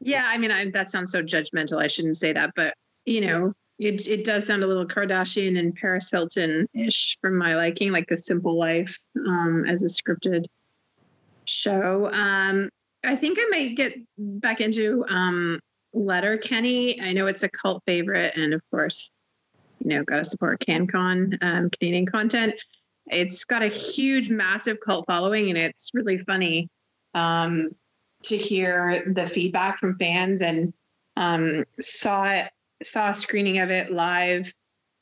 yeah, 0.00 0.26
I 0.26 0.38
mean, 0.38 0.52
I, 0.52 0.70
that 0.70 0.90
sounds 0.90 1.10
so 1.10 1.22
judgmental. 1.22 1.82
I 1.82 1.88
shouldn't 1.88 2.16
say 2.16 2.32
that, 2.32 2.52
but 2.54 2.74
you 3.04 3.20
know, 3.20 3.52
it 3.78 4.06
it 4.06 4.24
does 4.24 4.46
sound 4.46 4.62
a 4.62 4.66
little 4.66 4.86
Kardashian 4.86 5.58
and 5.58 5.74
Paris 5.74 6.08
Hilton 6.10 6.68
ish 6.72 7.18
for 7.20 7.30
my 7.30 7.56
liking, 7.56 7.90
like 7.90 8.06
The 8.08 8.16
Simple 8.16 8.56
Life 8.56 8.96
um, 9.16 9.64
as 9.66 9.82
a 9.82 9.86
scripted 9.86 10.44
show. 11.46 12.12
Um, 12.12 12.70
I 13.04 13.16
think 13.16 13.38
I 13.40 13.48
might 13.50 13.76
get 13.76 13.94
back 14.16 14.60
into 14.60 15.04
um, 15.08 15.58
Letterkenny. 15.92 17.00
I 17.00 17.12
know 17.12 17.26
it's 17.26 17.42
a 17.42 17.48
cult 17.48 17.82
favorite, 17.86 18.34
and 18.36 18.54
of 18.54 18.62
course, 18.70 19.10
you 19.80 19.90
know, 19.90 20.04
gotta 20.04 20.24
support 20.24 20.64
CanCon, 20.64 21.38
um, 21.42 21.70
Canadian 21.70 22.06
content 22.06 22.54
it's 23.10 23.44
got 23.44 23.62
a 23.62 23.68
huge 23.68 24.30
massive 24.30 24.78
cult 24.80 25.06
following 25.06 25.48
and 25.48 25.58
it's 25.58 25.90
really 25.94 26.18
funny 26.18 26.68
um, 27.14 27.70
to 28.24 28.36
hear 28.36 29.04
the 29.14 29.26
feedback 29.26 29.78
from 29.78 29.96
fans 29.98 30.42
and 30.42 30.72
um, 31.16 31.64
saw 31.80 32.24
it 32.24 32.50
saw 32.82 33.10
a 33.10 33.14
screening 33.14 33.58
of 33.58 33.70
it 33.70 33.92
live 33.92 34.52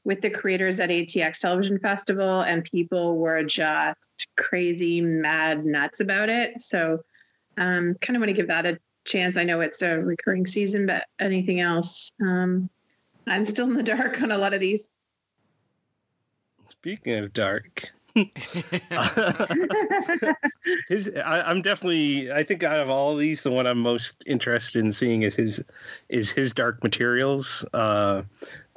with 0.04 0.20
the 0.20 0.30
creators 0.30 0.80
at 0.80 0.88
ATX 0.88 1.40
Television 1.40 1.78
Festival 1.78 2.42
and 2.42 2.64
people 2.64 3.18
were 3.18 3.42
just 3.42 3.98
crazy 4.36 5.00
mad 5.00 5.66
nuts 5.66 6.00
about 6.00 6.28
it. 6.28 6.60
So 6.60 7.00
um, 7.58 7.96
kind 8.00 8.16
of 8.16 8.20
want 8.20 8.28
to 8.28 8.32
give 8.32 8.46
that 8.48 8.66
a 8.66 8.78
chance. 9.04 9.36
I 9.36 9.44
know 9.44 9.60
it's 9.60 9.82
a 9.82 9.98
recurring 9.98 10.46
season 10.46 10.86
but 10.86 11.04
anything 11.20 11.60
else? 11.60 12.12
Um, 12.22 12.70
I'm 13.26 13.44
still 13.44 13.66
in 13.66 13.74
the 13.74 13.82
dark 13.82 14.22
on 14.22 14.30
a 14.30 14.38
lot 14.38 14.54
of 14.54 14.60
these. 14.60 14.86
Speaking 16.70 17.18
of 17.18 17.32
dark, 17.32 17.90
his 20.88 21.10
I, 21.24 21.42
I'm 21.42 21.62
definitely 21.62 22.30
I 22.32 22.42
think 22.42 22.62
out 22.62 22.80
of 22.80 22.88
all 22.90 23.12
of 23.12 23.18
these, 23.18 23.42
the 23.42 23.50
one 23.50 23.66
I'm 23.66 23.78
most 23.78 24.14
interested 24.26 24.84
in 24.84 24.92
seeing 24.92 25.22
is 25.22 25.34
his 25.34 25.62
is 26.08 26.30
his 26.30 26.52
Dark 26.52 26.82
Materials. 26.82 27.64
Uh, 27.74 28.22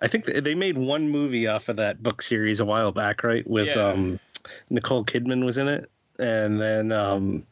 I 0.01 0.07
think 0.07 0.25
th- 0.25 0.43
they 0.43 0.55
made 0.55 0.77
one 0.77 1.09
movie 1.09 1.47
off 1.47 1.69
of 1.69 1.75
that 1.77 2.01
book 2.03 2.21
series 2.21 2.59
a 2.59 2.65
while 2.65 2.91
back, 2.91 3.23
right? 3.23 3.47
With 3.47 3.67
Yeah. 3.67 3.87
um, 3.89 4.19
Nicole 4.69 5.03
Kidman 5.05 5.45
was 5.45 5.57
in 5.57 5.67
it, 5.67 5.89
and 6.17 6.59
then 6.61 6.91
um, 6.91 7.45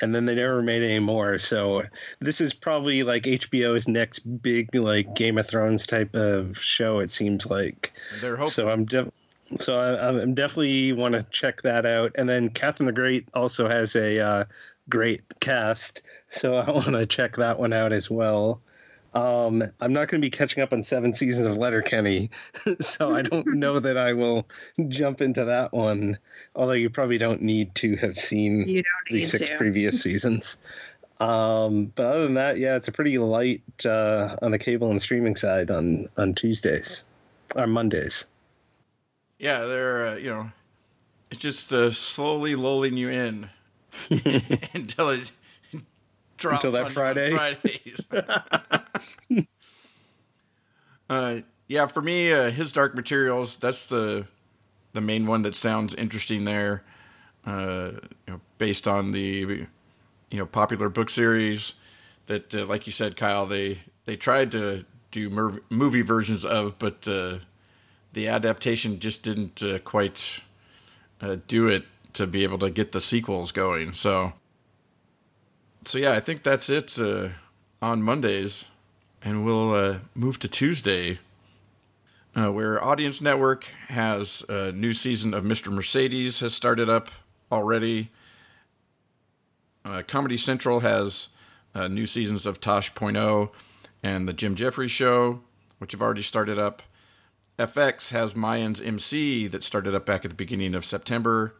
and 0.00 0.14
then 0.14 0.26
they 0.26 0.34
never 0.34 0.62
made 0.62 0.82
any 0.82 0.98
more. 0.98 1.38
So 1.38 1.84
this 2.20 2.40
is 2.40 2.52
probably 2.54 3.02
like 3.02 3.24
HBO's 3.24 3.88
next 3.88 4.20
big 4.42 4.74
like 4.74 5.14
Game 5.14 5.38
of 5.38 5.46
Thrones 5.46 5.86
type 5.86 6.14
of 6.14 6.58
show. 6.58 6.98
It 7.00 7.10
seems 7.10 7.46
like. 7.46 7.92
they're 8.20 8.36
hoping 8.36 8.50
So 8.50 8.68
I'm 8.68 8.84
def- 8.84 9.10
so 9.58 9.78
I, 9.78 10.08
I'm 10.08 10.34
definitely 10.34 10.92
want 10.92 11.14
to 11.14 11.24
check 11.30 11.62
that 11.62 11.86
out. 11.86 12.12
And 12.16 12.28
then 12.28 12.48
Catherine 12.48 12.86
the 12.86 12.92
Great 12.92 13.28
also 13.34 13.68
has 13.68 13.96
a 13.96 14.20
uh, 14.20 14.44
great 14.88 15.22
cast, 15.40 16.02
so 16.30 16.56
I 16.56 16.70
want 16.70 16.92
to 16.92 17.06
check 17.06 17.36
that 17.36 17.58
one 17.58 17.72
out 17.72 17.92
as 17.92 18.10
well. 18.10 18.60
Um, 19.14 19.62
I'm 19.80 19.92
not 19.92 20.08
going 20.08 20.20
to 20.20 20.26
be 20.26 20.30
catching 20.30 20.62
up 20.62 20.72
on 20.72 20.82
seven 20.82 21.12
seasons 21.14 21.46
of 21.46 21.56
Letterkenny, 21.56 22.30
so 22.80 23.14
I 23.14 23.22
don't 23.22 23.46
know 23.54 23.78
that 23.78 23.96
I 23.96 24.12
will 24.12 24.46
jump 24.88 25.20
into 25.20 25.44
that 25.44 25.72
one. 25.72 26.18
Although 26.56 26.72
you 26.72 26.90
probably 26.90 27.18
don't 27.18 27.42
need 27.42 27.74
to 27.76 27.96
have 27.96 28.18
seen 28.18 28.82
the 29.08 29.24
six 29.24 29.50
to 29.50 29.56
previous 29.56 30.00
seasons. 30.00 30.56
Um, 31.20 31.92
but 31.94 32.06
other 32.06 32.24
than 32.24 32.34
that, 32.34 32.58
yeah, 32.58 32.74
it's 32.74 32.88
a 32.88 32.92
pretty 32.92 33.18
light 33.18 33.62
uh, 33.86 34.36
on 34.42 34.50
the 34.50 34.58
cable 34.58 34.90
and 34.90 35.00
streaming 35.00 35.36
side 35.36 35.70
on 35.70 36.08
on 36.16 36.34
Tuesdays 36.34 37.04
or 37.54 37.68
Mondays. 37.68 38.24
Yeah, 39.38 39.64
they're 39.64 40.06
uh, 40.06 40.14
you 40.16 40.30
know, 40.30 40.50
it's 41.30 41.40
just 41.40 41.72
uh, 41.72 41.90
slowly 41.90 42.54
lulling 42.54 42.96
you 42.96 43.08
in 43.08 43.50
until 44.74 45.10
it 45.10 45.32
drops 46.36 46.64
Until 46.64 46.72
that 46.72 46.92
Friday? 46.92 47.30
Fridays. 47.32 48.06
uh, 51.10 51.40
yeah, 51.68 51.86
for 51.86 52.02
me, 52.02 52.32
uh, 52.32 52.50
his 52.50 52.72
Dark 52.72 52.94
Materials. 52.94 53.56
That's 53.56 53.84
the 53.84 54.26
the 54.92 55.00
main 55.00 55.26
one 55.26 55.42
that 55.42 55.54
sounds 55.54 55.94
interesting 55.94 56.44
there. 56.44 56.84
Uh, 57.46 57.92
you 58.26 58.34
know, 58.34 58.40
based 58.58 58.88
on 58.88 59.12
the 59.12 59.20
you 60.30 60.38
know 60.38 60.46
popular 60.46 60.88
book 60.88 61.10
series 61.10 61.74
that, 62.26 62.54
uh, 62.54 62.64
like 62.66 62.86
you 62.86 62.92
said, 62.92 63.16
Kyle, 63.16 63.46
they 63.46 63.80
they 64.06 64.16
tried 64.16 64.50
to 64.52 64.84
do 65.10 65.30
mer- 65.30 65.60
movie 65.70 66.02
versions 66.02 66.44
of, 66.44 66.78
but 66.78 67.06
uh, 67.08 67.38
the 68.14 68.28
adaptation 68.28 69.00
just 69.00 69.22
didn't 69.22 69.62
uh, 69.62 69.78
quite 69.80 70.40
uh, 71.20 71.36
do 71.46 71.66
it 71.66 71.84
to 72.14 72.26
be 72.26 72.44
able 72.44 72.58
to 72.60 72.70
get 72.70 72.92
the 72.92 73.00
sequels 73.00 73.52
going. 73.52 73.92
So, 73.92 74.32
so 75.84 75.98
yeah, 75.98 76.12
I 76.12 76.20
think 76.20 76.42
that's 76.42 76.70
it 76.70 76.98
uh, 76.98 77.30
on 77.82 78.02
Mondays, 78.02 78.66
and 79.22 79.44
we'll 79.44 79.74
uh, 79.74 79.98
move 80.14 80.38
to 80.38 80.48
Tuesday, 80.48 81.18
uh, 82.36 82.52
where 82.52 82.82
Audience 82.82 83.20
Network 83.20 83.64
has 83.88 84.44
a 84.48 84.70
new 84.70 84.92
season 84.92 85.34
of 85.34 85.44
Mr. 85.44 85.72
Mercedes 85.72 86.40
has 86.40 86.54
started 86.54 86.88
up 86.88 87.10
already. 87.50 88.10
Uh, 89.84 90.02
Comedy 90.06 90.36
Central 90.36 90.80
has 90.80 91.28
new 91.90 92.06
seasons 92.06 92.46
of 92.46 92.60
Tosh.0 92.60 93.50
and 94.04 94.28
the 94.28 94.32
Jim 94.32 94.54
Jefferies 94.54 94.92
Show, 94.92 95.40
which 95.78 95.90
have 95.90 96.00
already 96.00 96.22
started 96.22 96.58
up. 96.58 96.84
FX 97.58 98.10
has 98.10 98.34
Mayans 98.34 98.84
MC 98.84 99.46
that 99.46 99.62
started 99.62 99.94
up 99.94 100.04
back 100.04 100.24
at 100.24 100.30
the 100.30 100.36
beginning 100.36 100.74
of 100.74 100.84
September. 100.84 101.54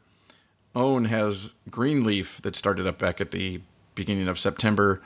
OWN 0.74 1.04
has 1.04 1.52
Greenleaf 1.70 2.42
that 2.42 2.56
started 2.56 2.86
up 2.86 2.98
back 2.98 3.20
at 3.20 3.30
the 3.30 3.60
beginning 3.94 4.26
of 4.26 4.38
September. 4.38 5.00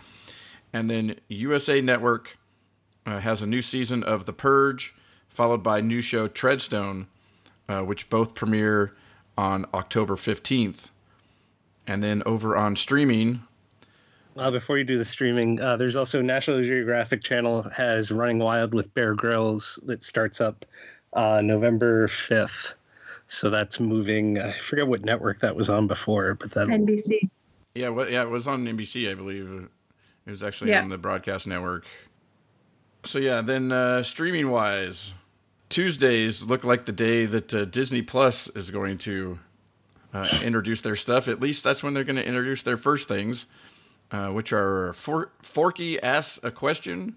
And 0.72 0.90
then 0.90 1.16
USA 1.28 1.82
Network 1.82 2.38
uh, 3.04 3.20
has 3.20 3.42
a 3.42 3.46
new 3.46 3.60
season 3.60 4.02
of 4.02 4.24
The 4.24 4.32
Purge, 4.32 4.94
followed 5.28 5.62
by 5.62 5.82
new 5.82 6.00
show 6.00 6.26
Treadstone, 6.26 7.06
uh, 7.68 7.82
which 7.82 8.08
both 8.08 8.34
premiere 8.34 8.94
on 9.36 9.66
October 9.74 10.16
15th. 10.16 10.88
And 11.86 12.02
then 12.02 12.22
over 12.24 12.56
on 12.56 12.76
streaming, 12.76 13.42
Uh, 14.38 14.50
before 14.52 14.78
you 14.78 14.84
do 14.84 14.96
the 14.96 15.04
streaming, 15.04 15.60
uh, 15.60 15.76
there's 15.76 15.96
also 15.96 16.22
National 16.22 16.62
Geographic 16.62 17.22
Channel 17.24 17.62
has 17.70 18.12
Running 18.12 18.38
Wild 18.38 18.72
with 18.72 18.92
Bear 18.94 19.14
Grylls 19.14 19.80
that 19.84 20.04
starts 20.04 20.40
up 20.40 20.64
uh, 21.14 21.40
November 21.40 22.06
5th. 22.06 22.74
So 23.26 23.50
that's 23.50 23.80
moving. 23.80 24.38
I 24.38 24.52
forget 24.52 24.86
what 24.86 25.04
network 25.04 25.40
that 25.40 25.56
was 25.56 25.68
on 25.68 25.88
before, 25.88 26.34
but 26.34 26.52
that 26.52 26.68
NBC. 26.68 27.28
yeah, 27.74 27.88
well, 27.88 28.08
yeah, 28.08 28.22
it 28.22 28.30
was 28.30 28.46
on 28.46 28.64
NBC, 28.64 29.10
I 29.10 29.14
believe. 29.14 29.68
It 30.24 30.30
was 30.30 30.42
actually 30.44 30.70
Yeah. 30.70 30.82
on 30.82 30.88
the 30.88 30.98
broadcast 30.98 31.46
network. 31.46 31.84
So 33.04 33.18
yeah, 33.18 33.40
then 33.40 33.72
uh, 33.72 34.02
streaming 34.04 34.50
wise, 34.50 35.14
Tuesdays 35.68 36.44
look 36.44 36.62
like 36.64 36.84
the 36.84 36.92
day 36.92 37.26
that 37.26 37.52
uh, 37.52 37.64
Disney 37.64 38.02
Plus 38.02 38.48
is 38.54 38.70
going 38.70 38.98
to 38.98 39.40
uh, 40.14 40.28
introduce 40.44 40.80
their 40.80 40.96
stuff. 40.96 41.26
At 41.28 41.40
least 41.40 41.64
that's 41.64 41.82
when 41.82 41.92
they're 41.92 42.04
going 42.04 42.16
to 42.16 42.26
introduce 42.26 42.62
their 42.62 42.76
first 42.78 43.08
things, 43.08 43.44
uh, 44.10 44.28
which 44.28 44.52
are 44.52 44.92
For- 44.92 45.30
Forky 45.42 46.00
asks 46.02 46.38
a 46.42 46.50
question. 46.50 47.16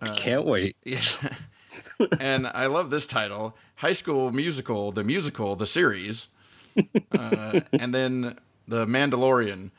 I 0.00 0.08
can't 0.08 0.44
wait. 0.44 0.76
Yeah. 0.84 1.00
and 2.18 2.48
I 2.48 2.66
love 2.66 2.90
this 2.90 3.06
title 3.06 3.56
High 3.76 3.92
School 3.92 4.32
Musical, 4.32 4.90
the 4.90 5.04
musical, 5.04 5.56
the 5.56 5.66
series. 5.66 6.28
Uh, 7.12 7.60
and 7.72 7.92
then 7.92 8.38
The 8.68 8.86
Mandalorian, 8.86 9.70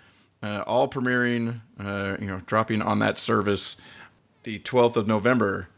uh, 0.44 0.64
all 0.68 0.88
premiering, 0.90 1.62
uh, 1.80 2.18
you 2.20 2.28
know, 2.28 2.42
dropping 2.46 2.82
on 2.82 3.00
that 3.00 3.18
service 3.18 3.78
the 4.44 4.60
12th 4.60 4.98
of 4.98 5.08
November, 5.08 5.70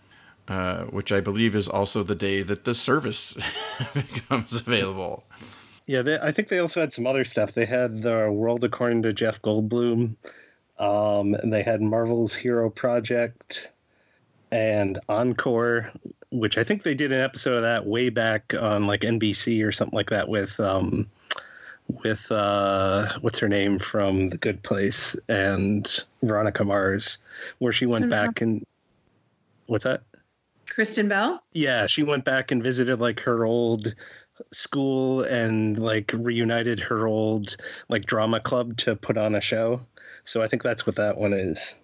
uh, 0.48 0.86
which 0.86 1.12
I 1.12 1.22
believe 1.22 1.56
is 1.56 1.68
also 1.70 2.02
the 2.04 2.16
day 2.16 2.42
that 2.42 2.64
the 2.64 2.74
service 2.74 3.36
becomes 3.94 4.54
available. 4.54 5.24
Yeah, 5.86 6.02
they, 6.02 6.18
I 6.20 6.32
think 6.32 6.48
they 6.48 6.60
also 6.60 6.80
had 6.80 6.92
some 6.92 7.06
other 7.06 7.24
stuff. 7.26 7.54
They 7.54 7.66
had 7.66 8.02
the 8.02 8.32
World 8.32 8.64
According 8.64 9.04
to 9.04 9.14
Jeff 9.14 9.42
Goldblum, 9.42 10.16
um, 10.80 11.34
and 11.36 11.52
they 11.52 11.64
had 11.64 11.82
Marvel's 11.82 12.34
Hero 12.34 12.70
Project 12.70 13.72
and 14.52 15.00
Encore, 15.10 15.92
which 16.32 16.58
I 16.58 16.64
think 16.64 16.84
they 16.84 16.94
did 16.94 17.12
an 17.12 17.22
episode 17.22 17.56
of 17.56 17.64
that 17.64 17.86
way 17.86 18.10
back 18.10 18.54
on 18.60 18.88
like 18.88 19.02
NBC 19.02 19.66
or 19.66 19.72
something 19.72 19.96
like 19.96 20.10
that 20.10 20.30
with 20.30 20.60
um, 20.60 21.08
with 22.04 22.32
uh, 22.32 23.10
what's 23.22 23.40
her 23.40 23.50
name 23.50 23.80
from 23.80 24.30
The 24.30 24.38
Good 24.38 24.62
Place 24.64 25.16
and 25.28 26.04
Veronica 26.22 26.64
Mars, 26.64 27.18
where 27.60 27.74
she 27.74 27.86
went 27.86 28.10
back 28.10 28.42
and 28.42 28.66
what's 29.68 29.84
that? 29.84 30.02
Kristen 30.70 31.08
Bell. 31.08 31.44
Yeah, 31.54 31.86
she 31.86 32.04
went 32.04 32.26
back 32.26 32.52
and 32.52 32.64
visited 32.64 33.00
like 33.00 33.20
her 33.22 33.46
old 33.46 33.94
school 34.52 35.22
and 35.24 35.80
like 35.80 36.12
reunited 36.14 36.80
her 36.80 37.08
old 37.08 37.56
like 37.90 38.06
drama 38.06 38.40
club 38.40 38.78
to 38.78 38.96
put 38.96 39.18
on 39.18 39.36
a 39.36 39.42
show. 39.42 39.82
So 40.26 40.42
I 40.42 40.48
think 40.48 40.64
that's 40.64 40.86
what 40.86 40.96
that 40.96 41.18
one 41.18 41.34
is. 41.34 41.76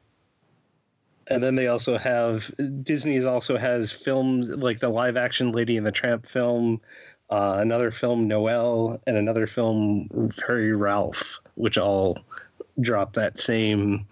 And 1.28 1.44
then 1.44 1.56
they 1.56 1.68
also 1.68 1.98
have 1.98 2.52
Disney 2.84 3.24
also 3.24 3.58
has 3.58 3.92
films 3.92 4.50
like 4.50 4.80
the 4.80 4.90
live 4.90 5.18
action 5.18 5.52
Lady 5.52 5.78
and 5.78 5.86
the 5.86 5.92
Tramp 5.92 6.26
film, 6.26 6.82
uh, 7.30 7.58
another 7.60 7.92
film 7.92 8.28
Noelle, 8.28 9.00
and 9.06 9.16
another 9.16 9.46
film 9.46 10.08
Very 10.12 10.74
Ralph, 10.74 11.40
which 11.56 11.78
all 11.78 12.18
drop 12.82 13.14
that 13.14 13.38
same 13.38 14.08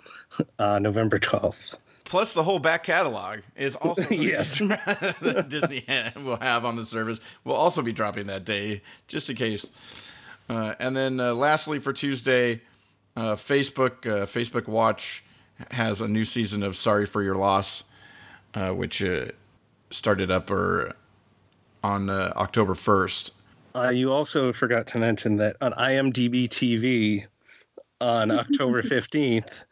uh, 0.60 0.78
November 0.78 1.18
twelfth 1.18 1.78
plus 2.08 2.34
the 2.34 2.44
whole 2.44 2.60
back 2.60 2.84
catalog 2.84 3.40
is 3.56 3.76
also 3.82 4.10
yes 4.10 4.60
that 4.60 5.48
Disney 5.50 5.86
will 6.24 6.38
have 6.38 6.66
on 6.66 6.76
the 6.76 6.86
service. 6.86 7.20
Will 7.44 7.54
also 7.54 7.82
be 7.82 7.92
dropping 7.94 8.28
that 8.28 8.46
day, 8.46 8.82
just 9.08 9.30
in 9.30 9.36
case. 9.36 9.72
Uh, 10.50 10.76
and 10.80 10.96
then 10.96 11.20
uh, 11.20 11.34
lastly, 11.34 11.80
for 11.80 11.94
Tuesday, 11.94 12.62
uh, 13.16 13.36
Facebook 13.36 14.06
uh, 14.06 14.26
Facebook 14.26 14.68
Watch 14.68 15.24
has 15.72 16.02
a 16.02 16.08
new 16.08 16.24
season 16.24 16.64
of 16.64 16.76
Sorry 16.76 17.06
for 17.06 17.22
Your 17.22 17.36
Loss, 17.36 17.84
uh, 18.54 18.72
which 18.72 19.04
uh, 19.04 19.26
started 19.90 20.32
up 20.32 20.50
or 20.50 20.94
on 21.84 22.10
October 22.10 22.76
first. 22.76 23.32
you 23.94 24.12
also 24.12 24.52
forgot 24.52 24.88
to 24.88 24.98
mention 24.98 25.38
that 25.38 25.56
on 25.62 25.72
IMDb 25.74 26.48
TV 26.48 27.26
on 28.00 28.32
October 28.32 28.82
fifteenth 28.82 29.64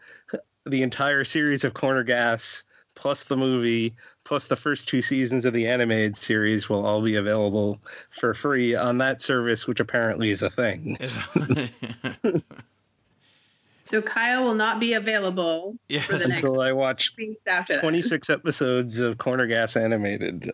the 0.65 0.83
entire 0.83 1.23
series 1.23 1.63
of 1.63 1.73
Corner 1.73 2.03
Gas 2.03 2.63
plus 2.95 3.23
the 3.23 3.37
movie 3.37 3.93
plus 4.23 4.47
the 4.47 4.55
first 4.55 4.89
two 4.89 5.01
seasons 5.01 5.45
of 5.45 5.53
the 5.53 5.67
animated 5.67 6.17
series 6.17 6.67
will 6.67 6.85
all 6.85 7.01
be 7.01 7.15
available 7.15 7.79
for 8.09 8.33
free 8.33 8.75
on 8.75 8.97
that 8.97 9.21
service, 9.21 9.67
which 9.67 9.79
apparently 9.79 10.31
is 10.31 10.41
a 10.41 10.49
thing. 10.49 10.97
so 13.83 14.01
Kyle 14.01 14.43
will 14.43 14.55
not 14.55 14.79
be 14.79 14.93
available 14.93 15.75
yes. 15.87 16.05
for 16.05 16.17
the 16.17 16.27
next 16.27 16.43
until 16.43 16.61
I 16.61 16.71
watch 16.71 17.13
after 17.45 17.79
26 17.79 18.29
episodes 18.29 18.99
of 18.99 19.17
Corner 19.19 19.45
Gas 19.45 19.77
animated. 19.77 20.51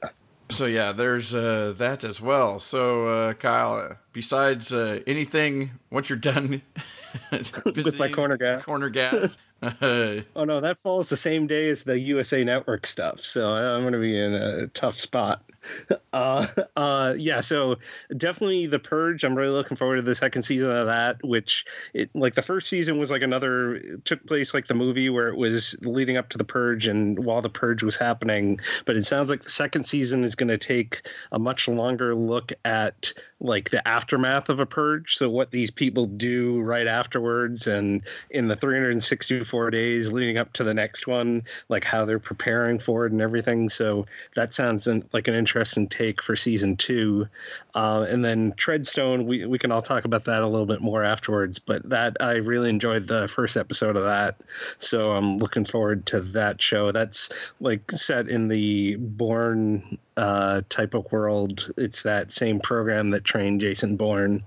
So 0.51 0.65
yeah, 0.65 0.91
there's 0.91 1.33
uh, 1.33 1.73
that 1.77 2.03
as 2.03 2.19
well. 2.19 2.59
So 2.59 3.07
uh, 3.07 3.33
Kyle, 3.35 3.97
besides 4.11 4.73
uh, 4.73 4.99
anything, 5.07 5.71
once 5.89 6.09
you're 6.09 6.19
done 6.19 6.61
with 7.31 7.97
my 7.97 8.09
corner 8.09 8.35
gas, 8.35 8.63
corner 8.63 8.89
gas, 8.89 9.37
oh 9.81 10.43
no, 10.43 10.59
that 10.59 10.79
falls 10.79 11.09
the 11.09 11.17
same 11.17 11.45
day 11.45 11.69
as 11.69 11.83
the 11.83 11.99
USA 11.99 12.43
Network 12.43 12.87
stuff, 12.87 13.19
so 13.19 13.53
I'm 13.53 13.81
going 13.81 13.93
to 13.93 13.99
be 13.99 14.17
in 14.17 14.33
a 14.33 14.67
tough 14.67 14.97
spot. 14.97 15.43
Uh, 16.13 16.45
uh, 16.75 17.13
yeah, 17.17 17.39
so 17.39 17.77
definitely 18.17 18.65
the 18.65 18.79
Purge. 18.79 19.23
I'm 19.23 19.33
really 19.33 19.53
looking 19.53 19.77
forward 19.77 19.95
to 19.95 20.01
the 20.01 20.13
second 20.13 20.41
season 20.41 20.69
of 20.69 20.87
that. 20.87 21.23
Which, 21.23 21.65
it 21.93 22.09
like 22.13 22.35
the 22.35 22.41
first 22.41 22.67
season 22.67 22.97
was 22.97 23.09
like 23.09 23.21
another 23.21 23.79
took 24.03 24.25
place 24.27 24.53
like 24.53 24.67
the 24.67 24.73
movie 24.73 25.09
where 25.09 25.29
it 25.29 25.37
was 25.37 25.77
leading 25.83 26.17
up 26.17 26.27
to 26.29 26.37
the 26.37 26.43
Purge 26.43 26.85
and 26.85 27.23
while 27.23 27.41
the 27.41 27.49
Purge 27.49 27.81
was 27.81 27.95
happening. 27.95 28.59
But 28.83 28.97
it 28.97 29.05
sounds 29.05 29.29
like 29.29 29.43
the 29.43 29.49
second 29.49 29.85
season 29.85 30.25
is 30.25 30.35
going 30.35 30.49
to 30.49 30.57
take 30.57 31.07
a 31.31 31.39
much 31.39 31.69
longer 31.69 32.13
look 32.13 32.51
at 32.65 33.13
like 33.41 33.71
the 33.71 33.85
aftermath 33.87 34.49
of 34.49 34.59
a 34.59 34.65
purge 34.65 35.15
so 35.17 35.27
what 35.29 35.49
these 35.49 35.71
people 35.71 36.05
do 36.05 36.61
right 36.61 36.85
afterwards 36.85 37.65
and 37.65 38.03
in 38.29 38.47
the 38.47 38.55
364 38.55 39.50
days 39.69 40.11
leading 40.11 40.37
up 40.37 40.53
to 40.53 40.63
the 40.63 40.73
next 40.73 41.07
one 41.07 41.43
like 41.69 41.83
how 41.83 42.05
they're 42.05 42.19
preparing 42.19 42.79
for 42.79 43.05
it 43.05 43.11
and 43.11 43.21
everything 43.21 43.67
so 43.69 44.05
that 44.35 44.53
sounds 44.53 44.87
like 45.13 45.27
an 45.27 45.33
interesting 45.33 45.87
take 45.87 46.21
for 46.21 46.35
season 46.35 46.77
two 46.77 47.27
uh, 47.75 48.05
and 48.09 48.23
then 48.23 48.51
treadstone 48.53 49.25
we, 49.25 49.45
we 49.45 49.57
can 49.57 49.71
all 49.71 49.81
talk 49.81 50.05
about 50.05 50.23
that 50.25 50.41
a 50.41 50.47
little 50.47 50.65
bit 50.65 50.81
more 50.81 51.03
afterwards 51.03 51.59
but 51.59 51.87
that 51.89 52.15
i 52.19 52.33
really 52.33 52.69
enjoyed 52.69 53.07
the 53.07 53.27
first 53.27 53.57
episode 53.57 53.95
of 53.95 54.03
that 54.03 54.37
so 54.79 55.11
i'm 55.11 55.37
looking 55.37 55.65
forward 55.65 56.05
to 56.05 56.21
that 56.21 56.61
show 56.61 56.91
that's 56.91 57.29
like 57.59 57.91
set 57.91 58.29
in 58.29 58.47
the 58.47 58.95
Bourne 58.95 59.97
uh, 60.17 60.61
type 60.69 60.93
of 60.93 61.11
world. 61.11 61.71
It's 61.77 62.03
that 62.03 62.31
same 62.31 62.59
program 62.59 63.11
that 63.11 63.23
trained 63.23 63.61
Jason 63.61 63.95
Bourne. 63.95 64.43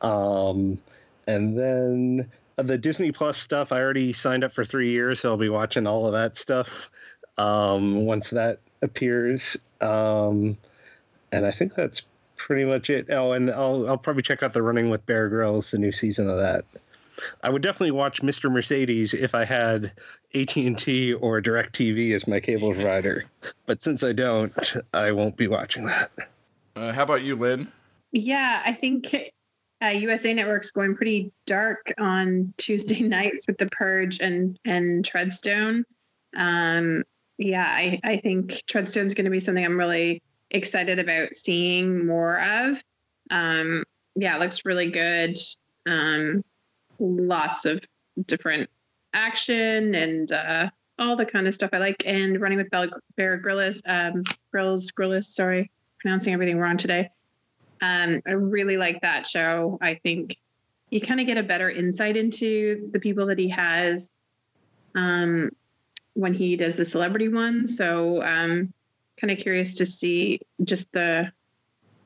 Um, 0.00 0.78
and 1.26 1.58
then 1.58 2.30
the 2.56 2.78
Disney 2.78 3.12
Plus 3.12 3.36
stuff, 3.36 3.72
I 3.72 3.80
already 3.80 4.12
signed 4.12 4.44
up 4.44 4.52
for 4.52 4.64
three 4.64 4.90
years, 4.90 5.20
so 5.20 5.30
I'll 5.30 5.36
be 5.36 5.48
watching 5.48 5.86
all 5.86 6.06
of 6.06 6.12
that 6.12 6.36
stuff 6.36 6.90
um, 7.38 8.06
once 8.06 8.30
that 8.30 8.60
appears. 8.82 9.56
Um, 9.80 10.56
and 11.32 11.46
I 11.46 11.50
think 11.50 11.74
that's 11.74 12.02
pretty 12.36 12.64
much 12.64 12.90
it. 12.90 13.06
Oh, 13.10 13.32
and 13.32 13.50
I'll 13.50 13.88
I'll 13.88 13.98
probably 13.98 14.22
check 14.22 14.42
out 14.42 14.52
the 14.52 14.62
Running 14.62 14.90
with 14.90 15.04
Bear 15.06 15.28
Grylls, 15.28 15.70
the 15.70 15.78
new 15.78 15.92
season 15.92 16.28
of 16.28 16.38
that. 16.38 16.64
I 17.42 17.50
would 17.50 17.62
definitely 17.62 17.92
watch 17.92 18.22
Mr. 18.22 18.50
Mercedes 18.50 19.14
if 19.14 19.36
I 19.36 19.44
had 19.44 19.92
AT&T 20.34 21.12
or 21.14 21.40
DirecTV 21.40 22.12
as 22.12 22.26
my 22.26 22.40
cable 22.40 22.72
provider. 22.72 23.24
But 23.66 23.82
since 23.82 24.02
I 24.02 24.12
don't, 24.12 24.76
I 24.92 25.12
won't 25.12 25.36
be 25.36 25.46
watching 25.46 25.86
that. 25.86 26.10
Uh, 26.74 26.92
how 26.92 27.04
about 27.04 27.22
you, 27.22 27.36
Lynn? 27.36 27.70
Yeah, 28.10 28.62
I 28.64 28.72
think 28.72 29.14
uh, 29.82 29.88
USA 29.88 30.32
Network's 30.32 30.70
going 30.70 30.94
pretty 30.94 31.32
dark 31.46 31.92
on 31.98 32.54
Tuesday 32.56 33.00
nights 33.02 33.46
with 33.46 33.58
The 33.58 33.66
Purge 33.66 34.20
and 34.20 34.58
and 34.64 35.04
Treadstone. 35.04 35.82
Um, 36.36 37.04
yeah, 37.38 37.66
I, 37.66 38.00
I 38.04 38.16
think 38.18 38.62
Treadstone's 38.66 39.14
going 39.14 39.24
to 39.24 39.30
be 39.30 39.40
something 39.40 39.64
I'm 39.64 39.78
really 39.78 40.22
excited 40.50 40.98
about 40.98 41.36
seeing 41.36 42.06
more 42.06 42.40
of. 42.40 42.82
Um, 43.30 43.84
yeah, 44.14 44.36
it 44.36 44.40
looks 44.40 44.64
really 44.64 44.90
good. 44.90 45.36
Um, 45.86 46.44
lots 46.98 47.64
of 47.64 47.80
different 48.26 48.70
action 49.12 49.94
and 49.94 50.30
uh, 50.30 50.70
all 50.98 51.16
the 51.16 51.26
kind 51.26 51.46
of 51.46 51.54
stuff 51.54 51.70
I 51.72 51.78
like. 51.78 52.02
And 52.06 52.40
running 52.40 52.58
with 52.58 52.70
Bell, 52.70 52.88
Bear 53.16 53.36
Grylls, 53.36 53.82
um, 53.86 54.22
Grills, 54.52 54.92
Grillis, 54.92 55.24
sorry, 55.24 55.70
pronouncing 56.00 56.32
everything 56.32 56.58
wrong 56.58 56.76
today. 56.76 57.10
Um, 57.80 58.22
I 58.26 58.32
really 58.32 58.76
like 58.76 59.00
that 59.02 59.26
show. 59.26 59.78
I 59.80 59.94
think 60.02 60.36
you 60.90 61.00
kind 61.00 61.20
of 61.20 61.26
get 61.26 61.38
a 61.38 61.42
better 61.42 61.70
insight 61.70 62.16
into 62.16 62.88
the 62.92 63.00
people 63.00 63.26
that 63.26 63.38
he 63.38 63.48
has 63.50 64.10
um, 64.94 65.50
when 66.14 66.34
he 66.34 66.56
does 66.56 66.76
the 66.76 66.84
celebrity 66.84 67.28
one. 67.28 67.66
So 67.66 68.22
um, 68.22 68.72
kind 69.20 69.30
of 69.30 69.38
curious 69.38 69.74
to 69.76 69.86
see 69.86 70.40
just 70.62 70.90
the. 70.92 71.30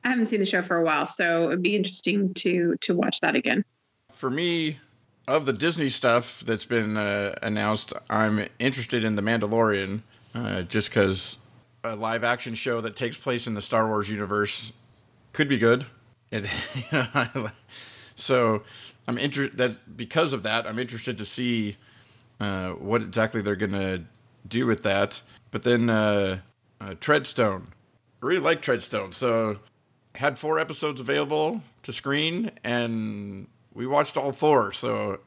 I 0.03 0.09
haven't 0.09 0.27
seen 0.27 0.39
the 0.39 0.45
show 0.45 0.61
for 0.61 0.77
a 0.77 0.83
while, 0.83 1.05
so 1.05 1.47
it'd 1.47 1.61
be 1.61 1.75
interesting 1.75 2.33
to 2.35 2.75
to 2.81 2.95
watch 2.95 3.19
that 3.19 3.35
again 3.35 3.65
for 4.19 4.29
me, 4.29 4.77
of 5.29 5.45
the 5.45 5.53
Disney 5.53 5.87
stuff 5.87 6.41
that's 6.41 6.65
been 6.65 6.97
uh, 6.97 7.33
announced, 7.41 7.93
I'm 8.09 8.45
interested 8.59 9.05
in 9.05 9.15
The 9.15 9.21
Mandalorian, 9.21 10.01
uh, 10.35 10.63
just 10.63 10.89
because 10.89 11.37
a 11.85 11.95
live 11.95 12.25
action 12.25 12.53
show 12.53 12.81
that 12.81 12.97
takes 12.97 13.15
place 13.15 13.47
in 13.47 13.53
the 13.53 13.61
Star 13.61 13.87
Wars 13.87 14.09
universe 14.09 14.73
could 15.33 15.47
be 15.47 15.57
good. 15.57 15.85
It, 16.31 16.47
so 18.15 18.63
I'm 19.07 19.17
interested 19.17 19.57
that 19.57 19.97
because 19.97 20.33
of 20.33 20.43
that, 20.43 20.67
I'm 20.67 20.79
interested 20.79 21.17
to 21.17 21.25
see 21.25 21.77
uh, 22.39 22.71
what 22.71 23.01
exactly 23.01 23.41
they're 23.41 23.55
gonna 23.55 24.05
do 24.47 24.65
with 24.65 24.83
that. 24.83 25.21
But 25.51 25.63
then 25.63 25.89
uh, 25.89 26.39
uh, 26.79 26.91
Treadstone, 26.91 27.63
I 28.21 28.25
really 28.25 28.39
like 28.39 28.61
Treadstone, 28.61 29.13
so 29.13 29.59
had 30.15 30.37
four 30.37 30.59
episodes 30.59 30.99
available 31.01 31.61
to 31.83 31.93
screen 31.93 32.51
and 32.63 33.47
we 33.73 33.87
watched 33.87 34.17
all 34.17 34.31
four, 34.31 34.71
so 34.71 35.19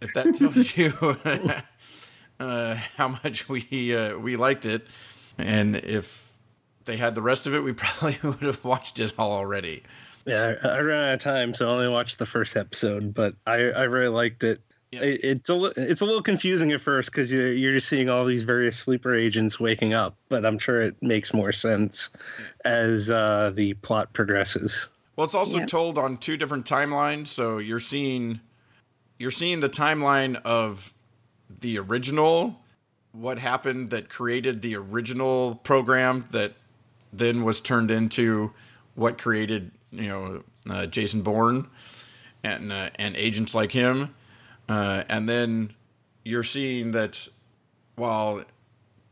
if 0.00 0.14
that 0.14 0.34
tells 0.34 0.76
you 0.76 0.92
uh, 2.40 2.74
how 2.96 3.08
much 3.22 3.48
we 3.48 3.94
uh, 3.94 4.16
we 4.16 4.36
liked 4.36 4.64
it, 4.64 4.86
and 5.38 5.76
if 5.76 6.29
they 6.84 6.96
had 6.96 7.14
the 7.14 7.22
rest 7.22 7.46
of 7.46 7.54
it, 7.54 7.60
we 7.60 7.72
probably 7.74 8.18
would 8.22 8.40
have 8.42 8.64
watched 8.64 8.98
it 8.98 9.12
all 9.18 9.32
already. 9.32 9.82
Yeah, 10.26 10.54
I 10.62 10.78
ran 10.80 11.08
out 11.08 11.14
of 11.14 11.20
time, 11.20 11.54
so 11.54 11.68
I 11.68 11.72
only 11.72 11.88
watched 11.88 12.18
the 12.18 12.26
first 12.26 12.56
episode, 12.56 13.14
but 13.14 13.34
I, 13.46 13.54
I 13.70 13.82
really 13.84 14.08
liked 14.08 14.44
it. 14.44 14.60
Yeah. 14.92 15.00
It, 15.02 15.20
it's 15.22 15.48
a 15.48 15.54
li- 15.54 15.72
it's 15.76 16.00
a 16.00 16.04
little 16.04 16.20
confusing 16.22 16.72
at 16.72 16.80
first 16.80 17.10
because 17.12 17.32
you're 17.32 17.52
you're 17.52 17.72
just 17.72 17.88
seeing 17.88 18.10
all 18.10 18.24
these 18.24 18.42
various 18.42 18.76
sleeper 18.76 19.14
agents 19.14 19.58
waking 19.60 19.94
up, 19.94 20.16
but 20.28 20.44
I'm 20.44 20.58
sure 20.58 20.82
it 20.82 20.96
makes 21.00 21.32
more 21.32 21.52
sense 21.52 22.10
as 22.64 23.08
uh, 23.08 23.52
the 23.54 23.74
plot 23.74 24.12
progresses. 24.12 24.88
Well, 25.16 25.24
it's 25.24 25.34
also 25.34 25.58
Yeah. 25.60 25.66
told 25.66 25.96
on 25.96 26.16
two 26.18 26.36
different 26.36 26.66
timelines, 26.66 27.28
so 27.28 27.58
you're 27.58 27.78
seeing 27.80 28.40
you're 29.18 29.30
seeing 29.30 29.60
the 29.60 29.68
timeline 29.68 30.40
of 30.44 30.92
the 31.60 31.78
original, 31.78 32.58
what 33.12 33.38
happened 33.38 33.90
that 33.90 34.08
created 34.08 34.60
the 34.60 34.74
original 34.76 35.56
program 35.62 36.24
that 36.32 36.54
then 37.12 37.44
was 37.44 37.60
turned 37.60 37.90
into 37.90 38.52
what 38.94 39.18
created, 39.18 39.70
you 39.90 40.08
know, 40.08 40.42
uh, 40.68 40.86
Jason 40.86 41.22
Bourne 41.22 41.68
and 42.42 42.72
uh, 42.72 42.90
and 42.96 43.16
agents 43.16 43.54
like 43.54 43.72
him, 43.72 44.14
uh, 44.68 45.04
and 45.08 45.28
then 45.28 45.74
you're 46.24 46.42
seeing 46.42 46.92
that 46.92 47.28
while 47.96 48.42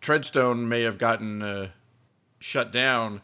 Treadstone 0.01 0.67
may 0.67 0.83
have 0.83 0.99
gotten 0.99 1.43
uh, 1.43 1.69
shut 2.39 2.73
down 2.73 3.21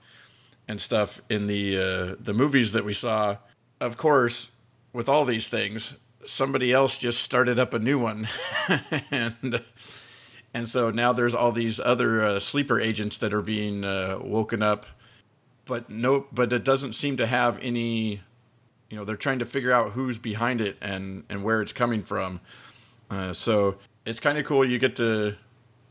and 0.67 0.81
stuff 0.81 1.21
in 1.29 1.47
the 1.47 1.77
uh, 1.77 2.17
the 2.19 2.35
movies 2.35 2.73
that 2.73 2.85
we 2.85 2.95
saw. 2.95 3.37
Of 3.81 3.97
course, 3.97 4.51
with 4.93 5.09
all 5.09 5.25
these 5.25 5.49
things, 5.49 5.97
somebody 6.25 6.73
else 6.73 6.97
just 6.97 7.23
started 7.23 7.59
up 7.59 7.75
a 7.75 7.79
new 7.79 7.99
one, 7.99 8.29
and 9.11 9.63
and 10.55 10.69
so 10.69 10.91
now 10.91 11.13
there's 11.13 11.35
all 11.35 11.53
these 11.53 11.81
other 11.81 12.25
uh, 12.25 12.41
sleeper 12.41 12.81
agents 12.81 13.19
that 13.19 13.35
are 13.35 13.43
being 13.43 13.85
uh, 13.85 14.19
woken 14.23 14.63
up, 14.63 14.87
but 15.67 15.91
no, 15.91 16.27
but 16.33 16.53
it 16.53 16.65
doesn't 16.65 16.95
seem 16.95 17.17
to 17.19 17.27
have 17.27 17.59
any. 17.61 18.23
You 18.89 18.99
know, 18.99 19.05
they're 19.05 19.17
trying 19.17 19.41
to 19.41 19.47
figure 19.47 19.73
out 19.73 19.93
who's 19.93 20.17
behind 20.19 20.61
it 20.61 20.77
and 20.81 21.25
and 21.29 21.43
where 21.43 21.61
it's 21.61 21.73
coming 21.73 22.03
from. 22.03 22.41
Uh, 23.11 23.33
so 23.33 23.77
it's 24.07 24.21
kind 24.21 24.39
of 24.39 24.45
cool. 24.45 24.65
You 24.65 24.79
get 24.79 24.97
to 24.97 25.35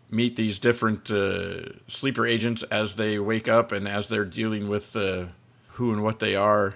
meet 0.09 0.35
these 0.35 0.59
different 0.59 1.09
uh, 1.11 1.63
sleeper 1.87 2.25
agents 2.25 2.63
as 2.63 2.95
they 2.95 3.19
wake 3.19 3.47
up 3.47 3.71
and 3.71 3.87
as 3.87 4.07
they're 4.09 4.25
dealing 4.25 4.69
with 4.69 4.95
uh, 4.95 5.25
who 5.69 5.91
and 5.91 6.03
what 6.03 6.19
they 6.19 6.35
are. 6.35 6.75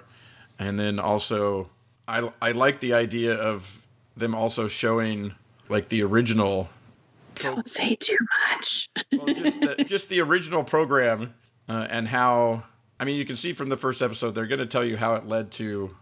And 0.58 0.78
then 0.78 0.98
also, 0.98 1.70
I, 2.06 2.30
I 2.42 2.52
like 2.52 2.80
the 2.80 2.94
idea 2.94 3.34
of 3.34 3.86
them 4.16 4.34
also 4.34 4.66
showing 4.66 5.34
like 5.68 5.88
the 5.88 6.02
original, 6.02 6.68
Don't 7.38 7.68
say 7.68 7.94
too 7.94 8.16
much. 8.50 8.88
well, 9.12 9.34
just, 9.34 9.60
the, 9.60 9.74
just 9.86 10.08
the 10.08 10.20
original 10.20 10.64
program 10.64 11.34
uh, 11.68 11.86
and 11.90 12.08
how, 12.08 12.64
I 12.98 13.04
mean, 13.04 13.16
you 13.16 13.24
can 13.24 13.36
see 13.36 13.52
from 13.52 13.68
the 13.68 13.76
first 13.76 14.02
episode, 14.02 14.34
they're 14.34 14.46
going 14.46 14.58
to 14.58 14.66
tell 14.66 14.84
you 14.84 14.96
how 14.96 15.14
it 15.14 15.26
led 15.26 15.50
to 15.52 15.96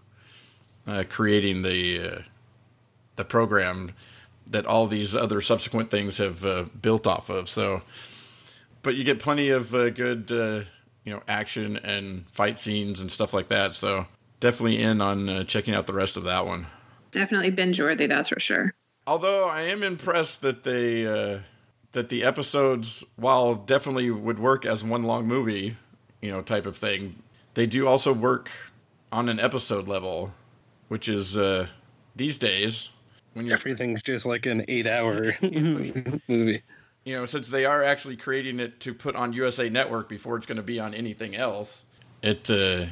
uh, 0.87 1.05
creating 1.09 1.63
the, 1.63 2.01
uh, 2.01 2.19
the 3.17 3.25
program 3.25 3.93
that 4.51 4.67
all 4.67 4.87
these 4.87 5.15
other 5.17 5.41
subsequent 5.41 5.91
things 5.91 6.19
have 6.19 6.45
uh, 6.47 6.65
built 6.81 7.07
off 7.07 7.31
of. 7.31 7.49
So, 7.49 7.83
but 8.83 8.95
you 8.95 9.05
get 9.05 9.19
plenty 9.19 9.51
of 9.51 9.75
uh, 9.75 9.91
good, 9.91 10.31
uh, 10.31 10.63
you 11.05 11.13
know, 11.13 11.23
action 11.27 11.77
and 11.79 12.25
fight 12.31 12.59
scenes 12.59 13.01
and 13.01 13.11
stuff 13.11 13.35
like 13.35 13.49
that. 13.49 13.75
So, 13.75 14.07
definitely 14.41 14.81
in 14.81 15.01
on 15.01 15.29
uh, 15.29 15.45
checking 15.45 15.75
out 15.75 15.87
the 15.87 15.93
rest 15.93 16.17
of 16.17 16.25
that 16.25 16.47
one. 16.47 16.67
Definitely 17.11 17.51
binge 17.51 17.81
worthy, 17.81 18.07
that's 18.07 18.29
for 18.29 18.41
sure. 18.41 18.75
Although 19.07 19.49
I 19.49 19.63
am 19.63 19.83
impressed 19.83 20.43
that 20.43 20.65
they 20.65 21.07
uh, 21.07 21.41
that 21.93 22.09
the 22.09 22.25
episodes, 22.25 23.05
while 23.17 23.55
definitely 23.55 24.11
would 24.11 24.39
work 24.39 24.67
as 24.67 24.83
one 24.83 25.05
long 25.05 25.27
movie, 25.27 25.77
you 26.21 26.31
know, 26.31 26.43
type 26.43 26.67
of 26.67 26.77
thing, 26.77 27.23
they 27.55 27.67
do 27.67 27.87
also 27.87 28.13
work 28.13 28.51
on 29.13 29.29
an 29.29 29.39
episode 29.39 29.89
level, 29.89 30.33
which 30.89 31.09
is 31.09 31.39
uh, 31.39 31.67
these 32.15 32.39
days 32.39 32.91
when 33.37 33.47
you 33.47 33.53
Everything's 33.53 34.03
just 34.03 34.25
like 34.25 34.47
an 34.47 34.65
eight-hour 34.67 35.37
movie. 35.43 36.63
you 37.05 37.15
know, 37.15 37.27
since 37.27 37.49
they 37.49 37.67
are 37.67 37.83
actually 37.83 38.17
creating 38.17 38.59
it 38.59 38.81
to 38.81 38.95
put 38.95 39.15
on 39.15 39.33
USA 39.35 39.69
Network 39.69 40.09
before 40.09 40.37
it's 40.37 40.47
going 40.47 40.57
to 40.57 40.63
be 40.63 40.81
on 40.81 40.95
anything 40.95 41.37
else, 41.37 41.85
it 42.23 42.51
uh, 42.51 42.87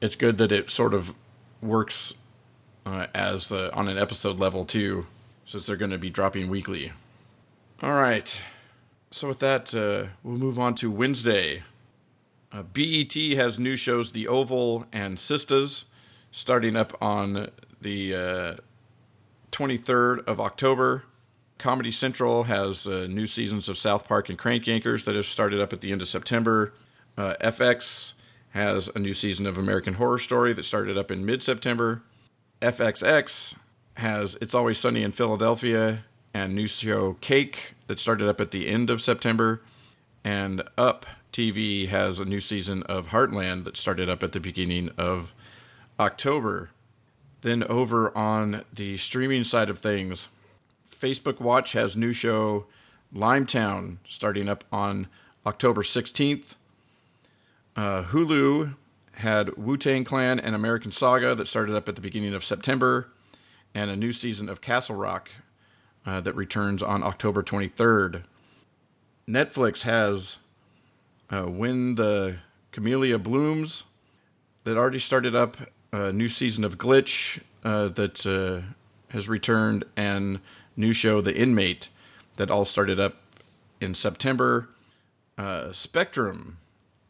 it's 0.00 0.16
good 0.16 0.38
that 0.38 0.52
it 0.52 0.70
sort 0.70 0.94
of 0.94 1.14
works 1.62 2.14
uh, 2.86 3.06
as 3.14 3.52
uh, 3.52 3.70
on 3.74 3.88
an 3.88 3.98
episode 3.98 4.38
level 4.38 4.64
too, 4.64 5.06
since 5.48 5.64
they're 5.64 5.76
going 5.76 5.90
to 5.90 5.98
be 5.98 6.10
dropping 6.10 6.50
weekly. 6.50 6.92
All 7.82 7.94
right, 7.94 8.40
so 9.10 9.28
with 9.28 9.38
that, 9.38 9.74
uh, 9.74 10.10
we'll 10.22 10.36
move 10.36 10.58
on 10.58 10.74
to 10.76 10.90
Wednesday. 10.90 11.62
Uh, 12.52 12.62
BET 12.62 13.14
has 13.14 13.58
new 13.58 13.74
shows 13.74 14.12
The 14.12 14.28
Oval 14.28 14.84
and 14.92 15.16
Sistas 15.16 15.84
starting 16.30 16.76
up 16.76 16.96
on 17.00 17.48
the 17.80 18.14
uh, 18.14 18.54
23rd 19.50 20.26
of 20.26 20.38
October. 20.38 21.04
Comedy 21.56 21.90
Central 21.90 22.44
has 22.44 22.86
uh, 22.86 23.06
new 23.08 23.26
seasons 23.26 23.70
of 23.70 23.78
South 23.78 24.06
Park 24.06 24.28
and 24.28 24.38
Crank 24.38 24.64
Yankers 24.64 25.04
that 25.06 25.16
have 25.16 25.26
started 25.26 25.60
up 25.60 25.72
at 25.72 25.80
the 25.80 25.92
end 25.92 26.02
of 26.02 26.08
September. 26.08 26.74
Uh, 27.16 27.34
FX 27.40 28.12
has 28.50 28.88
a 28.94 28.98
new 28.98 29.14
season 29.14 29.46
of 29.46 29.56
American 29.56 29.94
Horror 29.94 30.18
Story 30.18 30.52
that 30.52 30.64
started 30.64 30.98
up 30.98 31.10
in 31.10 31.24
mid 31.24 31.42
September. 31.42 32.02
FXX 32.60 33.54
has 33.98 34.36
It's 34.40 34.54
Always 34.54 34.78
Sunny 34.78 35.02
in 35.02 35.12
Philadelphia 35.12 36.04
and 36.32 36.54
new 36.54 36.68
show 36.68 37.14
Cake 37.14 37.74
that 37.88 37.98
started 37.98 38.28
up 38.28 38.40
at 38.40 38.52
the 38.52 38.68
end 38.68 38.90
of 38.90 39.02
September. 39.02 39.60
And 40.22 40.62
Up 40.76 41.04
TV 41.32 41.88
has 41.88 42.20
a 42.20 42.24
new 42.24 42.40
season 42.40 42.84
of 42.84 43.08
Heartland 43.08 43.64
that 43.64 43.76
started 43.76 44.08
up 44.08 44.22
at 44.22 44.32
the 44.32 44.40
beginning 44.40 44.90
of 44.96 45.34
October. 45.98 46.70
Then 47.40 47.64
over 47.64 48.16
on 48.16 48.64
the 48.72 48.96
streaming 48.98 49.44
side 49.44 49.68
of 49.68 49.78
things, 49.78 50.28
Facebook 50.90 51.40
Watch 51.40 51.72
has 51.72 51.96
new 51.96 52.12
show 52.12 52.66
Limetown 53.14 53.98
starting 54.08 54.48
up 54.48 54.64
on 54.72 55.08
October 55.44 55.82
16th. 55.82 56.54
Uh, 57.74 58.04
Hulu 58.04 58.74
had 59.12 59.56
Wu 59.56 59.76
Tang 59.76 60.04
Clan 60.04 60.38
and 60.38 60.54
American 60.54 60.92
Saga 60.92 61.34
that 61.34 61.48
started 61.48 61.74
up 61.74 61.88
at 61.88 61.96
the 61.96 62.00
beginning 62.00 62.34
of 62.34 62.44
September, 62.44 63.08
and 63.74 63.90
a 63.90 63.96
new 63.96 64.12
season 64.12 64.48
of 64.48 64.60
Castle 64.60 64.96
Rock 64.96 65.30
uh, 66.06 66.20
that 66.20 66.34
returns 66.34 66.82
on 66.82 67.02
October 67.02 67.42
23rd. 67.42 68.22
Netflix 69.28 69.82
has 69.82 70.38
uh, 71.30 71.42
When 71.42 71.96
the 71.96 72.36
Camellia 72.72 73.18
Blooms 73.18 73.84
that 74.64 74.76
already 74.76 74.98
started 74.98 75.34
up, 75.34 75.56
a 75.92 76.12
new 76.12 76.28
season 76.28 76.64
of 76.64 76.78
Glitch 76.78 77.40
uh, 77.64 77.88
that 77.88 78.26
uh, 78.26 78.66
has 79.12 79.28
returned, 79.28 79.84
and 79.96 80.40
new 80.76 80.92
show 80.92 81.20
The 81.20 81.36
Inmate 81.36 81.88
that 82.36 82.50
all 82.50 82.64
started 82.64 83.00
up 83.00 83.16
in 83.80 83.94
September. 83.94 84.68
Uh, 85.36 85.72
Spectrum, 85.72 86.58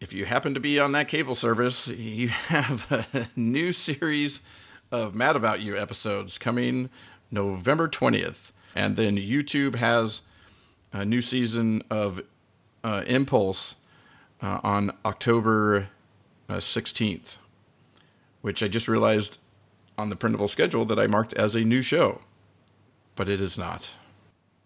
if 0.00 0.12
you 0.12 0.24
happen 0.26 0.54
to 0.54 0.60
be 0.60 0.78
on 0.78 0.92
that 0.92 1.08
cable 1.08 1.34
service, 1.34 1.88
you 1.88 2.28
have 2.48 3.06
a 3.12 3.28
new 3.36 3.72
series 3.72 4.42
of 4.90 5.14
Mad 5.14 5.37
About 5.37 5.61
You 5.61 5.77
episodes 5.77 6.38
coming 6.38 6.90
November 7.31 7.88
20th. 7.88 8.53
And 8.74 8.96
then 8.96 9.16
YouTube 9.16 9.77
has 9.77 10.22
a 10.92 11.05
new 11.05 11.20
season 11.20 11.83
of 11.90 12.22
uh, 12.85 13.03
Impulse 13.07 13.77
uh, 14.42 14.61
on 14.62 14.92
October 15.05 15.88
uh, 16.48 16.55
16th, 16.55 17.37
which 18.40 18.62
I 18.62 18.68
just 18.68 18.88
realized 18.88 19.38
on 19.96 20.09
the 20.09 20.16
printable 20.16 20.48
schedule 20.48 20.85
that 20.87 20.98
I 20.98 21.07
marked 21.07 21.35
as 21.35 21.55
a 21.55 21.61
new 21.61 21.83
show, 21.83 22.20
but 23.16 23.29
it 23.29 23.40
is 23.40 23.59
not. 23.59 23.90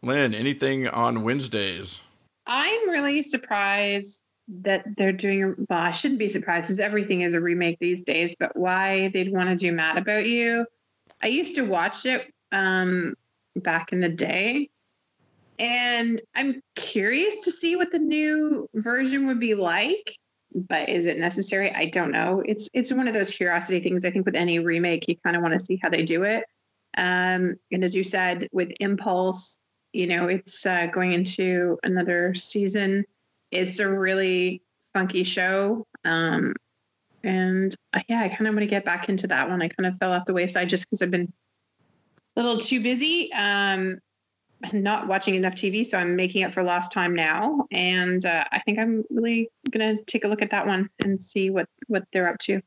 Lynn, 0.02 0.34
anything 0.34 0.86
on 0.88 1.22
Wednesdays? 1.22 2.00
I'm 2.46 2.90
really 2.90 3.22
surprised 3.22 4.22
that 4.60 4.84
they're 4.96 5.12
doing. 5.12 5.66
Well, 5.68 5.78
I 5.78 5.90
shouldn't 5.90 6.18
be 6.18 6.28
surprised 6.28 6.68
because 6.68 6.80
everything 6.80 7.22
is 7.22 7.34
a 7.34 7.40
remake 7.40 7.78
these 7.80 8.02
days. 8.02 8.34
But 8.38 8.56
why 8.56 9.10
they'd 9.12 9.32
want 9.32 9.48
to 9.48 9.56
do 9.56 9.72
Mad 9.72 9.98
About 9.98 10.26
You? 10.26 10.66
I 11.22 11.28
used 11.28 11.56
to 11.56 11.62
watch 11.62 12.04
it 12.04 12.32
um, 12.52 13.14
back 13.56 13.92
in 13.92 14.00
the 14.00 14.08
day, 14.08 14.68
and 15.58 16.20
I'm 16.34 16.62
curious 16.74 17.42
to 17.44 17.50
see 17.50 17.76
what 17.76 17.92
the 17.92 17.98
new 17.98 18.68
version 18.74 19.26
would 19.26 19.40
be 19.40 19.54
like. 19.54 20.18
But 20.54 20.90
is 20.90 21.06
it 21.06 21.18
necessary? 21.18 21.72
I 21.74 21.86
don't 21.86 22.10
know. 22.10 22.42
It's 22.44 22.68
it's 22.74 22.92
one 22.92 23.08
of 23.08 23.14
those 23.14 23.30
curiosity 23.30 23.80
things. 23.80 24.04
I 24.04 24.10
think 24.10 24.26
with 24.26 24.36
any 24.36 24.58
remake, 24.58 25.08
you 25.08 25.16
kind 25.16 25.34
of 25.34 25.42
want 25.42 25.58
to 25.58 25.64
see 25.64 25.80
how 25.82 25.88
they 25.88 26.02
do 26.02 26.24
it. 26.24 26.44
Um, 26.98 27.56
and 27.70 27.82
as 27.82 27.94
you 27.94 28.04
said, 28.04 28.48
with 28.52 28.70
Impulse, 28.80 29.58
you 29.94 30.06
know, 30.06 30.28
it's 30.28 30.66
uh, 30.66 30.88
going 30.92 31.12
into 31.12 31.78
another 31.84 32.34
season. 32.34 33.06
It's 33.52 33.80
a 33.80 33.88
really 33.88 34.62
funky 34.94 35.24
show. 35.24 35.86
Um, 36.04 36.54
and 37.24 37.74
uh, 37.92 38.00
yeah, 38.08 38.20
I 38.20 38.28
kind 38.28 38.46
of 38.48 38.54
want 38.54 38.62
to 38.62 38.66
get 38.66 38.84
back 38.84 39.08
into 39.08 39.26
that 39.28 39.48
one. 39.48 39.62
I 39.62 39.68
kind 39.68 39.86
of 39.86 39.98
fell 39.98 40.12
off 40.12 40.24
the 40.26 40.32
wayside 40.32 40.68
just 40.68 40.84
because 40.84 41.02
I've 41.02 41.10
been 41.10 41.32
a 42.36 42.42
little 42.42 42.58
too 42.58 42.82
busy, 42.82 43.32
um, 43.32 43.98
not 44.72 45.06
watching 45.06 45.34
enough 45.34 45.54
TV. 45.54 45.86
So 45.86 45.98
I'm 45.98 46.16
making 46.16 46.44
up 46.44 46.54
for 46.54 46.62
lost 46.62 46.90
time 46.90 47.14
now. 47.14 47.66
And 47.70 48.24
uh, 48.24 48.44
I 48.50 48.60
think 48.60 48.78
I'm 48.78 49.04
really 49.10 49.48
going 49.70 49.96
to 49.96 50.04
take 50.04 50.24
a 50.24 50.28
look 50.28 50.42
at 50.42 50.50
that 50.50 50.66
one 50.66 50.88
and 51.00 51.22
see 51.22 51.50
what, 51.50 51.68
what 51.86 52.04
they're 52.12 52.28
up 52.28 52.38
to. 52.40 52.60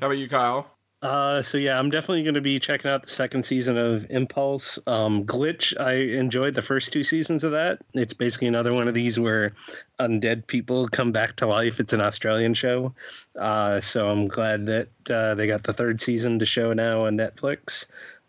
How 0.00 0.06
about 0.06 0.18
you, 0.18 0.28
Kyle? 0.28 0.73
Uh, 1.04 1.42
so 1.42 1.58
yeah, 1.58 1.78
I'm 1.78 1.90
definitely 1.90 2.22
going 2.22 2.34
to 2.34 2.40
be 2.40 2.58
checking 2.58 2.90
out 2.90 3.02
the 3.02 3.10
second 3.10 3.44
season 3.44 3.76
of 3.76 4.06
Impulse. 4.08 4.78
Um, 4.86 5.26
Glitch, 5.26 5.78
I 5.78 5.96
enjoyed 6.18 6.54
the 6.54 6.62
first 6.62 6.94
two 6.94 7.04
seasons 7.04 7.44
of 7.44 7.52
that. 7.52 7.82
It's 7.92 8.14
basically 8.14 8.48
another 8.48 8.72
one 8.72 8.88
of 8.88 8.94
these 8.94 9.20
where 9.20 9.52
undead 10.00 10.46
people 10.46 10.88
come 10.88 11.12
back 11.12 11.36
to 11.36 11.46
life. 11.46 11.78
It's 11.78 11.92
an 11.92 12.00
Australian 12.00 12.54
show, 12.54 12.94
uh, 13.38 13.82
so 13.82 14.08
I'm 14.08 14.28
glad 14.28 14.64
that 14.64 14.88
uh, 15.10 15.34
they 15.34 15.46
got 15.46 15.64
the 15.64 15.74
third 15.74 16.00
season 16.00 16.38
to 16.38 16.46
show 16.46 16.72
now 16.72 17.04
on 17.04 17.18
Netflix. 17.18 17.84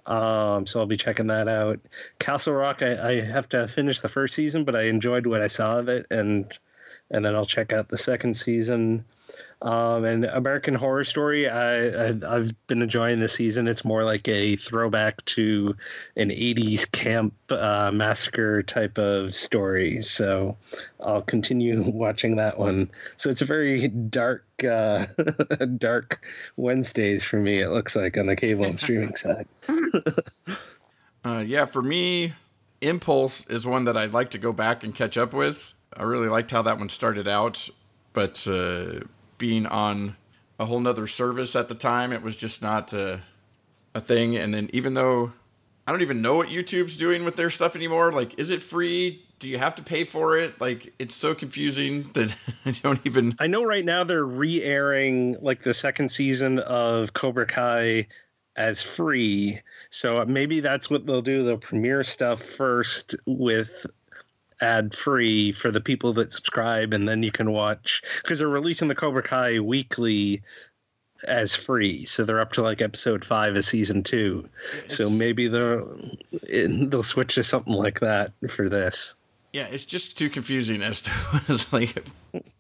Um, 0.06 0.68
so 0.68 0.82
I'll 0.82 0.86
be 0.86 0.98
checking 0.98 1.28
that 1.28 1.48
out. 1.48 1.80
Castle 2.20 2.56
Rock, 2.56 2.82
I, 2.82 3.12
I 3.12 3.22
have 3.22 3.48
to 3.50 3.70
finish 3.70 4.02
the 4.02 4.10
first 4.10 4.36
season, 4.36 4.66
but 4.66 4.76
I 4.76 4.84
enjoyed 4.84 5.28
what 5.28 5.42
I 5.42 5.48
saw 5.48 5.80
of 5.80 5.88
it, 5.88 6.08
and 6.12 6.46
and 7.10 7.24
then 7.24 7.36
I'll 7.36 7.46
check 7.46 7.72
out 7.72 7.88
the 7.88 7.98
second 7.98 8.34
season. 8.34 9.06
Um, 9.66 10.06
and 10.06 10.26
American 10.26 10.76
Horror 10.76 11.04
Story, 11.04 11.50
I, 11.50 12.12
I 12.12 12.36
have 12.36 12.68
been 12.68 12.84
enjoying 12.84 13.20
this 13.20 13.34
season. 13.34 13.68
It's 13.68 13.84
more 13.84 14.04
like 14.04 14.28
a 14.28 14.58
throwback 14.58 15.26
to 15.26 15.76
an 16.16 16.30
'80s 16.30 16.90
camp 16.92 17.34
uh, 17.50 17.90
massacre 17.92 18.62
type 18.62 19.00
of 19.00 19.34
story. 19.34 20.04
So 20.04 20.56
I'll 21.04 21.24
continue 21.24 21.82
watching 21.88 22.36
that 22.36 22.60
one. 22.60 22.92
So 23.18 23.32
it's 23.32 23.42
a 23.42 23.46
very 23.46 23.88
dark, 23.88 24.46
uh, 24.64 25.08
dark 25.78 26.24
Wednesdays 26.58 27.24
for 27.24 27.38
me. 27.38 27.60
It 27.60 27.70
looks 27.70 27.96
like 27.96 28.20
on 28.20 28.28
the 28.28 28.36
cable 28.36 28.66
and 28.66 28.78
streaming 28.78 29.16
side. 29.16 29.48
uh, 31.24 31.44
yeah, 31.44 31.66
for 31.66 31.82
me, 31.82 32.34
Impulse 32.82 33.48
is 33.48 33.66
one 33.66 33.86
that 33.86 33.98
I'd 33.98 34.14
like 34.14 34.30
to 34.30 34.38
go 34.38 34.54
back 34.54 34.84
and 34.84 34.94
catch 34.94 35.18
up 35.18 35.34
with. 35.34 35.74
I 35.98 36.04
really 36.04 36.30
liked 36.30 36.52
how 36.52 36.62
that 36.62 36.78
one 36.78 36.90
started 36.90 37.28
out, 37.28 37.68
but 38.14 38.48
uh, 38.48 39.06
being 39.46 39.68
on 39.68 40.16
a 40.58 40.66
whole 40.66 40.80
nother 40.80 41.06
service 41.06 41.56
at 41.56 41.70
the 41.70 41.76
time. 41.76 42.12
It 42.12 42.24
was 42.24 42.36
just 42.36 42.64
not 42.64 42.92
a, 42.94 43.22
a 43.94 44.02
thing. 44.02 44.36
And 44.36 44.52
then 44.52 44.72
even 44.74 44.96
though 44.96 45.34
I 45.86 45.92
don't 45.92 46.02
even 46.02 46.20
know 46.20 46.34
what 46.34 46.48
YouTube's 46.48 46.98
doing 46.98 47.24
with 47.24 47.36
their 47.36 47.52
stuff 47.52 47.76
anymore, 47.76 48.12
like, 48.12 48.40
is 48.40 48.50
it 48.50 48.64
free? 48.64 49.24
Do 49.38 49.48
you 49.48 49.60
have 49.60 49.76
to 49.76 49.84
pay 49.84 50.04
for 50.04 50.36
it? 50.36 50.60
Like, 50.60 50.96
it's 50.98 51.14
so 51.14 51.36
confusing 51.36 52.10
that 52.14 52.36
I 52.66 52.72
don't 52.72 53.00
even. 53.06 53.36
I 53.38 53.46
know 53.46 53.64
right 53.64 53.86
now 53.86 54.04
they're 54.04 54.26
re 54.26 54.64
airing 54.64 55.38
like 55.42 55.62
the 55.62 55.76
second 55.76 56.10
season 56.10 56.58
of 56.58 57.14
Cobra 57.14 57.46
Kai 57.46 58.08
as 58.56 58.82
free. 58.82 59.60
So 59.92 60.22
uh, 60.22 60.26
maybe 60.26 60.60
that's 60.60 60.90
what 60.90 61.06
they'll 61.06 61.22
do. 61.22 61.44
They'll 61.44 61.58
premiere 61.58 62.02
stuff 62.02 62.42
first 62.42 63.16
with 63.28 63.86
ad 64.62 64.96
free 64.96 65.52
for 65.52 65.72
the 65.72 65.82
people 65.82 66.14
that 66.14 66.32
subscribe, 66.32 66.94
and 66.94 67.08
then 67.08 67.24
you 67.24 67.32
can 67.32 67.52
watch 67.52 68.02
because 68.22 68.40
they're 68.40 68.48
releasing 68.48 68.88
the 68.88 68.96
Cobra 68.96 69.24
Kai 69.24 69.60
weekly 69.60 70.42
as 71.28 71.56
free. 71.56 72.06
So 72.06 72.24
they're 72.24 72.40
up 72.40 72.54
to 72.54 72.62
like 72.62 72.82
episode 72.82 73.26
five 73.26 73.56
of 73.56 73.66
season 73.66 74.04
two. 74.04 74.48
It's, 74.84 74.98
so 74.98 75.10
maybe 75.10 75.48
they'll 75.48 75.98
they'll 76.50 77.04
switch 77.04 77.36
to 77.36 77.44
something 77.44 77.74
like 77.74 78.00
that 78.00 78.32
for 78.50 78.70
this. 78.70 79.16
Yeah, 79.54 79.68
it's 79.72 79.86
just 79.86 80.18
too 80.18 80.30
confusing 80.30 80.82
as 80.82 81.02
to 81.04 81.66
like 81.72 82.06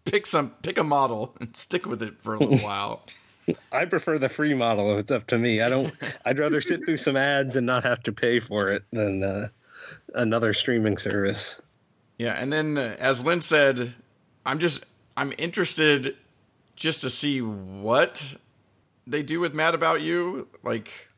pick 0.05 0.25
some 0.25 0.51
pick 0.61 0.77
a 0.77 0.83
model 0.83 1.35
and 1.39 1.55
stick 1.55 1.85
with 1.85 2.01
it 2.01 2.21
for 2.21 2.35
a 2.35 2.39
little 2.39 2.57
while. 2.65 3.03
I 3.71 3.85
prefer 3.85 4.17
the 4.17 4.29
free 4.29 4.55
model 4.55 4.91
if 4.93 4.99
it's 4.99 5.11
up 5.11 5.27
to 5.27 5.37
me. 5.37 5.61
I 5.61 5.69
don't. 5.69 5.93
I'd 6.25 6.39
rather 6.39 6.61
sit 6.61 6.85
through 6.85 6.97
some 6.97 7.17
ads 7.17 7.55
and 7.55 7.65
not 7.65 7.83
have 7.83 8.01
to 8.03 8.11
pay 8.11 8.39
for 8.39 8.71
it 8.71 8.83
than 8.91 9.23
uh, 9.23 9.47
another 10.13 10.53
streaming 10.53 10.97
service. 10.97 11.61
Yeah, 12.17 12.33
and 12.33 12.51
then 12.51 12.77
uh, 12.77 12.95
as 12.99 13.23
Lynn 13.23 13.41
said, 13.41 13.93
I'm 14.45 14.59
just 14.59 14.85
I'm 15.17 15.33
interested 15.37 16.15
just 16.75 17.01
to 17.01 17.09
see 17.09 17.41
what 17.41 18.35
they 19.07 19.23
do 19.23 19.39
with 19.39 19.53
Mad 19.53 19.75
About 19.75 20.01
You. 20.01 20.47
Like, 20.63 21.09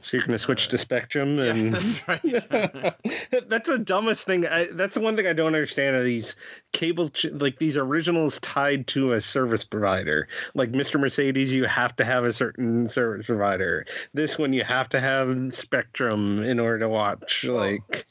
so 0.00 0.16
you're 0.16 0.26
going 0.26 0.32
to 0.32 0.38
switch 0.38 0.68
to 0.68 0.78
Spectrum, 0.78 1.38
and 1.38 1.72
yeah, 1.72 1.80
that's, 2.30 2.52
right. 2.52 3.48
that's 3.48 3.68
the 3.68 3.78
dumbest 3.78 4.26
thing. 4.26 4.46
I, 4.46 4.68
that's 4.72 4.94
the 4.94 5.00
one 5.00 5.16
thing 5.16 5.26
I 5.26 5.32
don't 5.32 5.46
understand 5.46 5.96
are 5.96 6.04
these 6.04 6.36
cable, 6.72 7.08
ch- 7.08 7.32
like 7.32 7.58
these 7.58 7.76
originals 7.76 8.38
tied 8.40 8.86
to 8.88 9.12
a 9.12 9.20
service 9.20 9.64
provider. 9.64 10.28
Like 10.54 10.72
Mr. 10.72 11.00
Mercedes, 11.00 11.52
you 11.52 11.64
have 11.64 11.96
to 11.96 12.04
have 12.04 12.24
a 12.24 12.32
certain 12.32 12.86
service 12.86 13.26
provider. 13.26 13.86
This 14.12 14.38
one, 14.38 14.52
you 14.52 14.62
have 14.64 14.88
to 14.90 15.00
have 15.00 15.54
Spectrum 15.54 16.42
in 16.42 16.60
order 16.60 16.80
to 16.80 16.88
watch. 16.88 17.44
Like, 17.44 18.06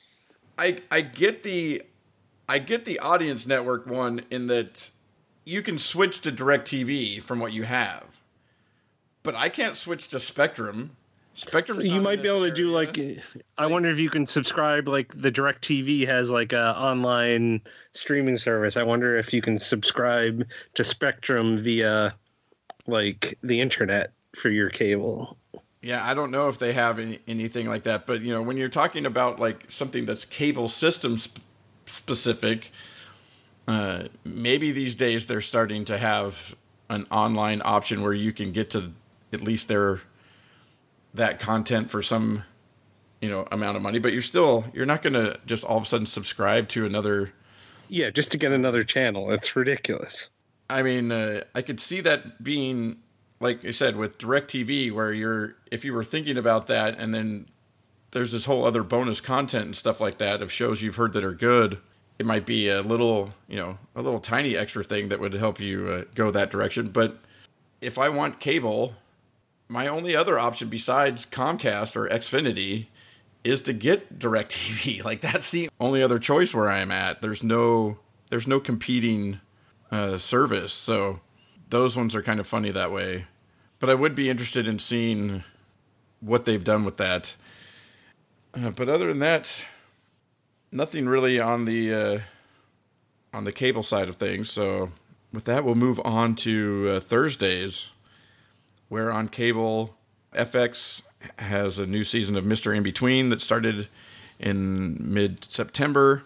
I 0.58 0.82
I 0.90 1.02
get 1.02 1.44
the 1.44 1.84
I 2.54 2.60
get 2.60 2.86
the 2.86 3.00
audience 3.00 3.48
network 3.48 3.88
one 3.88 4.22
in 4.30 4.46
that 4.46 4.92
you 5.44 5.64
can 5.64 5.80
switch 5.80 6.22
to 6.22 6.32
DirecTV 6.32 7.20
from 7.20 7.40
what 7.40 7.52
you 7.52 7.64
have, 7.64 8.22
but 9.24 9.34
I 9.34 9.50
can't 9.50 9.76
switch 9.76 10.08
to 10.10 10.20
Spectrum. 10.20 10.96
Spectrum. 11.34 11.82
You 11.82 12.00
might 12.00 12.22
be 12.22 12.30
able 12.30 12.48
to 12.48 12.54
do 12.54 12.70
like. 12.70 12.96
I 13.58 13.66
wonder 13.66 13.90
if 13.90 13.98
you 13.98 14.08
can 14.08 14.28
subscribe. 14.28 14.88
Like 14.88 15.20
the 15.20 15.32
DirecTV 15.32 16.06
has 16.06 16.30
like 16.30 16.54
a 16.54 16.78
online 16.78 17.60
streaming 17.94 18.38
service. 18.38 18.78
I 18.78 18.84
wonder 18.84 19.18
if 19.18 19.34
you 19.34 19.42
can 19.42 19.58
subscribe 19.58 20.48
to 20.76 20.84
Spectrum 20.84 21.58
via 21.58 22.14
like 22.86 23.36
the 23.42 23.62
internet 23.62 24.12
for 24.36 24.52
your 24.52 24.70
cable. 24.70 25.40
Yeah, 25.82 26.08
I 26.08 26.14
don't 26.14 26.30
know 26.30 26.50
if 26.50 26.60
they 26.60 26.74
have 26.74 27.00
any, 27.00 27.20
anything 27.28 27.68
like 27.68 27.84
that, 27.84 28.06
but 28.06 28.22
you 28.22 28.32
know, 28.32 28.44
when 28.44 28.58
you're 28.58 28.70
talking 28.70 29.08
about 29.08 29.40
like 29.40 29.66
something 29.70 30.06
that's 30.06 30.24
cable 30.24 30.70
system 30.70 31.18
sp- 31.18 31.43
specific. 31.86 32.72
Uh, 33.68 34.04
maybe 34.24 34.72
these 34.72 34.96
days 34.96 35.26
they're 35.26 35.42
starting 35.42 35.86
to 35.86 35.98
have 35.98 36.56
an 36.90 37.08
online 37.12 37.62
option 37.64 38.02
where 38.02 38.14
you 38.14 38.34
can 38.34 38.52
get 38.52 38.70
to 38.72 38.92
at 39.32 39.42
least 39.42 39.68
their 39.68 40.02
that 41.14 41.40
content 41.40 41.90
for 41.90 42.02
some 42.02 42.44
you 43.22 43.30
know 43.30 43.48
amount 43.52 43.78
of 43.78 43.82
money 43.82 44.00
but 44.00 44.12
you're 44.12 44.22
still 44.22 44.66
you're 44.74 44.86
not 44.86 45.02
going 45.02 45.14
to 45.14 45.40
just 45.46 45.64
all 45.64 45.78
of 45.78 45.84
a 45.84 45.86
sudden 45.86 46.06
subscribe 46.06 46.68
to 46.68 46.86
another 46.86 47.32
yeah 47.88 48.10
just 48.10 48.32
to 48.32 48.38
get 48.38 48.52
another 48.52 48.84
channel 48.84 49.32
it's 49.32 49.56
ridiculous 49.56 50.30
i 50.70 50.82
mean 50.82 51.12
uh, 51.12 51.42
i 51.56 51.62
could 51.62 51.80
see 51.80 52.02
that 52.02 52.44
being 52.44 52.98
like 53.40 53.64
i 53.66 53.72
said 53.72 53.96
with 53.96 54.18
DirecTV 54.18 54.92
where 54.92 55.14
you're 55.14 55.56
if 55.72 55.86
you 55.86 55.94
were 55.94 56.04
thinking 56.04 56.38
about 56.38 56.68
that 56.68 57.00
and 57.00 57.14
then 57.14 57.48
there's 58.14 58.32
this 58.32 58.46
whole 58.46 58.64
other 58.64 58.84
bonus 58.84 59.20
content 59.20 59.66
and 59.66 59.76
stuff 59.76 60.00
like 60.00 60.20
that 60.20 60.42
of 60.42 60.52
shows 60.52 60.82
you've 60.82 60.96
heard 60.96 61.14
that 61.14 61.24
are 61.24 61.34
good. 61.34 61.80
It 62.20 62.28
might 62.28 62.46
be 62.46 62.70
a 62.70 62.82
little, 62.82 63.32
you 63.48 63.58
know, 63.58 63.80
a 63.96 64.02
little 64.04 64.20
tiny 64.20 64.56
extra 64.56 64.84
thing 64.84 65.10
that 65.10 65.20
would 65.20 65.34
help 65.34 65.60
you 65.60 65.88
uh, 65.88 66.04
go 66.14 66.30
that 66.30 66.52
direction. 66.52 66.90
But 66.90 67.18
if 67.82 67.98
I 67.98 68.10
want 68.10 68.40
cable, 68.40 68.94
my 69.68 69.88
only 69.88 70.16
other 70.16 70.38
option 70.38 70.70
besides 70.70 71.26
Comcast 71.26 71.96
or 71.96 72.08
Xfinity 72.08 72.86
is 73.44 73.64
to 73.64 73.74
get 73.74 74.20
DirecTV. 74.20 75.04
Like 75.04 75.22
that's 75.22 75.50
the 75.50 75.70
only 75.80 76.04
other 76.04 76.20
choice 76.20 76.54
where 76.54 76.70
I'm 76.70 76.92
at. 76.92 77.22
There's 77.22 77.44
no 77.44 77.98
there's 78.30 78.48
no 78.48 78.60
competing 78.60 79.42
uh, 79.92 80.18
service, 80.18 80.72
so 80.72 81.20
those 81.70 81.98
ones 81.98 82.16
are 82.16 82.22
kind 82.22 82.40
of 82.40 82.48
funny 82.48 82.72
that 82.72 82.92
way. 82.92 83.26
But 83.80 83.90
I 83.90 83.96
would 83.96 84.16
be 84.16 84.30
interested 84.30 84.68
in 84.68 84.80
seeing 84.80 85.44
what 86.20 86.46
they've 86.46 86.64
done 86.64 86.86
with 86.86 86.98
that. 86.98 87.36
Uh, 88.54 88.70
but 88.70 88.88
other 88.88 89.08
than 89.08 89.20
that, 89.20 89.66
nothing 90.72 91.08
really 91.08 91.40
on 91.40 91.66
the 91.66 91.94
uh, 91.94 92.20
on 93.34 93.46
the 93.46 93.52
cable 93.52 93.84
side 93.84 94.08
of 94.08 94.16
things. 94.16 94.52
So 94.52 94.92
with 95.32 95.46
that, 95.46 95.64
we'll 95.64 95.76
move 95.76 96.00
on 96.04 96.36
to 96.38 96.96
uh, 96.96 97.00
Thursdays, 97.00 97.90
where 98.90 99.12
on 99.12 99.28
cable, 99.28 99.96
FX 100.34 101.02
has 101.40 101.80
a 101.80 101.88
new 101.88 102.04
season 102.04 102.36
of 102.36 102.46
Mister 102.46 102.74
In 102.74 102.84
Between 102.84 103.30
that 103.30 103.42
started 103.42 103.88
in 104.40 104.98
mid 105.00 105.44
September, 105.44 106.24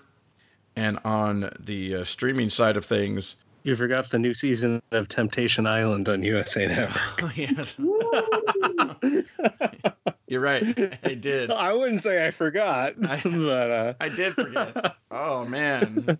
and 0.75 0.99
on 1.05 1.51
the 1.59 1.95
uh, 1.95 2.03
streaming 2.03 2.49
side 2.49 2.75
of 2.75 2.85
things. 2.85 3.35
You 3.63 3.75
forgot 3.75 4.09
the 4.11 4.19
new 4.19 4.33
season 4.33 4.81
of 4.91 5.09
Temptation 5.09 5.67
Island 5.67 6.07
on 6.07 6.23
USA 6.23 6.67
Network. 6.67 7.35
yes. 7.37 7.77
You're 10.27 10.41
right. 10.41 10.63
I 11.03 11.13
did. 11.19 11.51
I 11.51 11.73
wouldn't 11.73 12.03
say 12.03 12.25
I 12.25 12.31
forgot, 12.31 12.93
I, 13.07 13.21
but 13.23 13.71
uh... 13.71 13.93
I 13.99 14.09
did 14.09 14.33
forget. 14.33 14.95
Oh 15.09 15.45
man. 15.45 16.19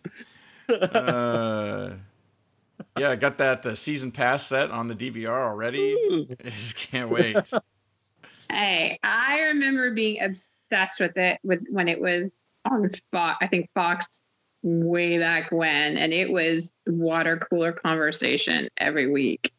Uh, 0.69 1.91
yeah, 2.97 3.09
I 3.09 3.15
got 3.17 3.37
that 3.37 3.65
uh, 3.65 3.75
season 3.75 4.11
pass 4.11 4.47
set 4.47 4.71
on 4.71 4.87
the 4.87 4.95
DVR 4.95 5.27
already. 5.27 5.93
I 6.43 6.49
just 6.49 6.77
can't 6.77 7.09
wait. 7.09 7.51
Hey, 8.49 8.97
I 9.03 9.41
remember 9.41 9.91
being 9.91 10.21
obsessed 10.21 10.99
with 10.99 11.17
it 11.17 11.39
with 11.43 11.65
when 11.69 11.89
it 11.89 11.99
was 11.99 12.31
on 12.69 12.91
Fox. 13.11 13.37
I 13.41 13.47
think 13.47 13.69
Fox 13.75 14.07
way 14.63 15.17
back 15.17 15.51
when, 15.51 15.97
and 15.97 16.13
it 16.13 16.31
was 16.31 16.71
water 16.87 17.45
cooler 17.49 17.73
conversation 17.73 18.69
every 18.77 19.11
week. 19.11 19.51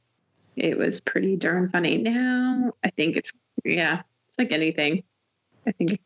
It 0.57 0.77
was 0.77 1.01
pretty 1.01 1.37
darn 1.37 1.69
funny. 1.69 1.99
Now 1.99 2.73
I 2.83 2.91
think 2.91 3.17
it's 3.17 3.33
yeah, 3.65 4.03
it's 4.39 4.51
like 4.51 4.57
anything. 4.57 5.03
I 5.67 5.73
think 5.73 6.01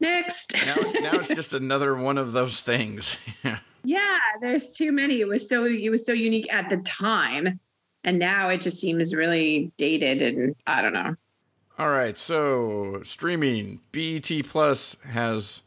next. 0.00 0.54
now, 0.66 0.76
now 1.00 1.18
it's 1.18 1.28
just 1.28 1.54
another 1.54 1.94
one 1.94 2.18
of 2.18 2.32
those 2.32 2.60
things. 2.60 3.16
yeah, 3.84 4.18
there's 4.40 4.72
too 4.72 4.92
many. 4.92 5.20
It 5.20 5.28
was 5.28 5.48
so 5.48 5.64
it 5.64 5.90
was 5.90 6.04
so 6.04 6.12
unique 6.12 6.52
at 6.52 6.68
the 6.68 6.78
time, 6.78 7.60
And 8.04 8.18
now 8.18 8.48
it 8.48 8.60
just 8.60 8.78
seems 8.78 9.14
really 9.14 9.72
dated 9.76 10.22
and 10.22 10.56
I 10.66 10.82
don't 10.82 10.92
know. 10.92 11.14
All 11.78 11.90
right, 11.90 12.16
so 12.16 13.02
streaming 13.04 13.80
BET 13.92 14.30
Plus 14.44 14.96
has 15.04 15.60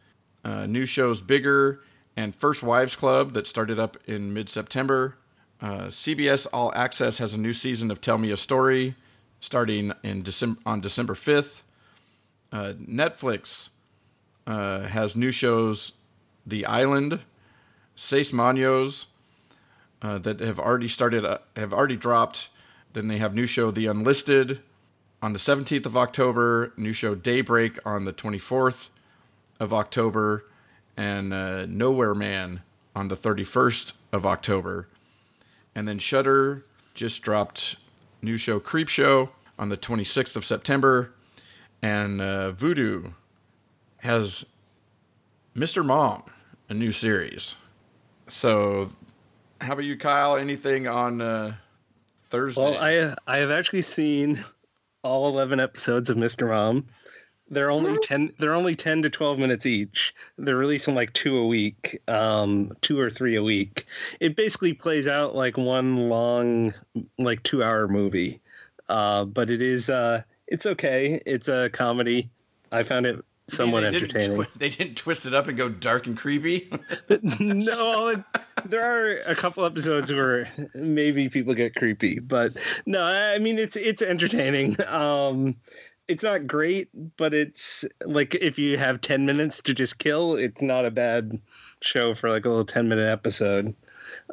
uh, 0.43 0.65
new 0.65 0.87
shows 0.87 1.21
Bigger 1.21 1.81
and 2.17 2.35
First 2.35 2.63
Wives 2.63 2.95
Club 2.95 3.33
that 3.33 3.45
started 3.45 3.77
up 3.77 3.95
in 4.05 4.33
mid 4.33 4.49
September. 4.49 5.17
Uh, 5.61 5.87
CBS 5.87 6.47
All 6.51 6.73
Access 6.73 7.19
has 7.19 7.33
a 7.33 7.37
new 7.37 7.53
season 7.53 7.91
of 7.91 8.01
Tell 8.01 8.17
Me 8.17 8.31
a 8.31 8.37
Story 8.37 8.95
starting 9.39 9.93
in 10.03 10.21
December 10.23 10.59
on 10.65 10.81
December 10.81 11.13
5th. 11.13 11.61
Uh, 12.51 12.73
Netflix 12.79 13.69
uh, 14.47 14.81
has 14.81 15.15
new 15.15 15.31
shows 15.31 15.93
The 16.45 16.65
Island, 16.65 17.19
Seis 17.95 18.33
Manos 18.33 19.05
uh, 20.01 20.17
that 20.19 20.39
have 20.39 20.59
already 20.59 20.87
started 20.87 21.25
uh, 21.25 21.39
have 21.55 21.73
already 21.73 21.97
dropped. 21.97 22.49
Then 22.93 23.07
they 23.07 23.17
have 23.17 23.33
new 23.33 23.45
show 23.45 23.71
The 23.71 23.85
Unlisted 23.85 24.61
on 25.21 25.33
the 25.33 25.39
17th 25.39 25.85
of 25.85 25.97
October, 25.97 26.73
new 26.77 26.93
show 26.93 27.13
Daybreak 27.13 27.77
on 27.85 28.05
the 28.05 28.13
24th 28.13 28.89
of 29.59 29.73
October, 29.73 30.45
and 30.95 31.33
uh, 31.33 31.65
Nowhere 31.65 32.15
Man 32.15 32.61
on 32.95 33.09
the 33.09 33.17
31st 33.17 33.93
of 34.11 34.25
October. 34.25 34.87
And 35.75 35.87
then 35.87 35.99
Shudder 35.99 36.65
just 36.93 37.21
dropped 37.21 37.75
new 38.21 38.37
show 38.37 38.59
Creepshow 38.59 39.29
on 39.57 39.69
the 39.69 39.77
26th 39.77 40.35
of 40.35 40.45
September, 40.45 41.11
and 41.81 42.21
uh, 42.21 42.51
Vudu 42.51 43.13
has 43.97 44.45
Mr. 45.55 45.85
Mom, 45.85 46.23
a 46.69 46.73
new 46.73 46.91
series. 46.91 47.55
So, 48.27 48.91
how 49.61 49.73
about 49.73 49.85
you, 49.85 49.97
Kyle? 49.97 50.37
Anything 50.37 50.87
on 50.87 51.21
uh, 51.21 51.55
Thursday? 52.29 52.61
Well, 52.61 52.77
I 52.77 53.15
I 53.27 53.37
have 53.37 53.51
actually 53.51 53.81
seen 53.81 54.43
all 55.03 55.27
eleven 55.27 55.59
episodes 55.59 56.09
of 56.09 56.17
Mr. 56.17 56.47
Mom. 56.47 56.85
They're 57.49 57.71
only 57.71 57.97
ten. 57.99 58.31
They're 58.37 58.53
only 58.53 58.75
ten 58.75 59.01
to 59.01 59.09
twelve 59.09 59.39
minutes 59.39 59.65
each. 59.65 60.13
They're 60.37 60.55
releasing 60.55 60.95
like 60.95 61.13
two 61.13 61.37
a 61.37 61.47
week, 61.47 62.01
um, 62.07 62.71
two 62.81 62.99
or 62.99 63.09
three 63.09 63.35
a 63.35 63.43
week. 63.43 63.85
It 64.19 64.35
basically 64.35 64.73
plays 64.73 65.07
out 65.07 65.35
like 65.35 65.57
one 65.57 66.09
long, 66.09 66.73
like 67.17 67.41
two-hour 67.43 67.87
movie. 67.87 68.41
Uh, 68.87 69.25
but 69.25 69.49
it 69.49 69.61
is. 69.61 69.89
Uh, 69.89 70.21
it's 70.47 70.65
okay. 70.65 71.21
It's 71.25 71.47
a 71.47 71.69
comedy. 71.71 72.29
I 72.71 72.83
found 72.83 73.05
it 73.05 73.23
somewhat 73.49 73.81
they 73.81 73.87
entertaining. 73.87 74.29
Didn't 74.29 74.35
twi- 74.35 74.47
they 74.57 74.69
didn't 74.69 74.95
twist 74.95 75.25
it 75.25 75.33
up 75.33 75.47
and 75.47 75.57
go 75.57 75.69
dark 75.69 76.07
and 76.07 76.17
creepy. 76.17 76.69
no, 77.21 78.23
there 78.65 78.83
are 78.83 79.19
a 79.21 79.35
couple 79.35 79.65
episodes 79.65 80.11
where 80.13 80.51
maybe 80.73 81.29
people 81.29 81.53
get 81.53 81.75
creepy, 81.75 82.19
but 82.19 82.53
no, 82.85 83.03
I 83.03 83.39
mean 83.39 83.59
it's 83.59 83.75
it's 83.75 84.01
entertaining. 84.01 84.79
Um, 84.87 85.55
it's 86.09 86.23
not 86.23 86.47
great, 86.47 86.89
but 87.17 87.33
it's 87.35 87.85
like 88.03 88.35
if 88.35 88.57
you 88.57 88.77
have 88.77 88.99
ten 88.99 89.25
minutes 89.25 89.61
to 89.61 89.73
just 89.73 89.99
kill, 89.99 90.35
it's 90.35 90.61
not 90.61 90.83
a 90.83 90.91
bad 90.91 91.39
show 91.81 92.15
for 92.15 92.29
like 92.29 92.45
a 92.45 92.49
little 92.49 92.65
ten 92.65 92.89
minute 92.89 93.07
episode. 93.07 93.75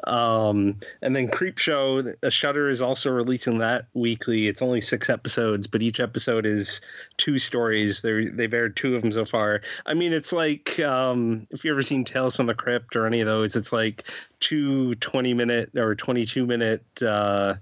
Um, 0.05 0.79
and 1.03 1.15
then 1.15 1.29
Creepshow, 1.29 2.15
a 2.23 2.31
Shudder 2.31 2.71
is 2.71 2.81
also 2.81 3.11
releasing 3.11 3.59
that 3.59 3.87
weekly. 3.93 4.49
It's 4.49 4.63
only 4.63 4.81
six 4.81 5.11
episodes, 5.11 5.67
but 5.67 5.83
each 5.83 6.01
episode 6.01 6.47
is 6.47 6.81
two 7.19 7.39
stories. 7.39 8.01
They 8.01 8.27
they've 8.27 8.55
aired 8.55 8.77
two 8.77 8.97
of 8.97 9.03
them 9.03 9.13
so 9.13 9.27
far. 9.27 9.61
I 9.85 9.93
mean, 9.93 10.15
it's 10.15 10.33
like 10.33 10.81
um, 10.81 11.47
if 11.51 11.63
you 11.63 11.73
ever 11.73 11.83
seen 11.83 12.05
Tales 12.05 12.37
from 12.37 12.47
the 12.47 12.55
Crypt 12.55 12.97
or 12.97 13.07
any 13.07 13.21
of 13.21 13.27
those, 13.27 13.55
it's 13.55 13.71
like 13.71 14.05
two 14.41 14.95
20 14.97 15.35
minute 15.35 15.77
or 15.77 15.95
22 15.95 16.47
minute 16.47 17.03
uh, 17.03 17.55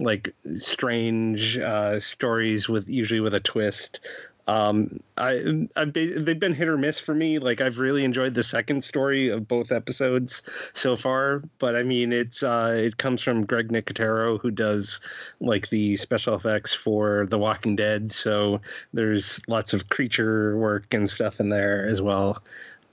like 0.00 0.34
strange 0.56 1.58
uh, 1.58 2.00
stories 2.00 2.68
with 2.68 2.88
usually 2.88 3.20
with 3.20 3.34
a 3.34 3.40
twist. 3.40 4.00
Um, 4.48 5.00
I, 5.16 5.68
I've 5.76 5.92
been, 5.92 6.24
they've 6.24 6.40
been 6.40 6.54
hit 6.54 6.66
or 6.66 6.76
miss 6.76 6.98
for 6.98 7.14
me. 7.14 7.38
Like 7.38 7.60
I've 7.60 7.78
really 7.78 8.04
enjoyed 8.04 8.34
the 8.34 8.42
second 8.42 8.82
story 8.82 9.28
of 9.28 9.46
both 9.46 9.70
episodes 9.70 10.42
so 10.74 10.96
far, 10.96 11.44
but 11.60 11.76
I 11.76 11.84
mean 11.84 12.12
it's 12.12 12.42
uh, 12.42 12.74
it 12.76 12.96
comes 12.96 13.22
from 13.22 13.46
Greg 13.46 13.68
Nicotero 13.68 14.40
who 14.40 14.50
does 14.50 15.00
like 15.40 15.68
the 15.68 15.94
special 15.96 16.34
effects 16.34 16.74
for 16.74 17.26
The 17.30 17.38
Walking 17.38 17.76
Dead. 17.76 18.10
So 18.10 18.60
there's 18.92 19.40
lots 19.46 19.72
of 19.72 19.88
creature 19.90 20.56
work 20.56 20.92
and 20.92 21.08
stuff 21.08 21.38
in 21.38 21.50
there 21.50 21.86
as 21.86 22.02
well. 22.02 22.42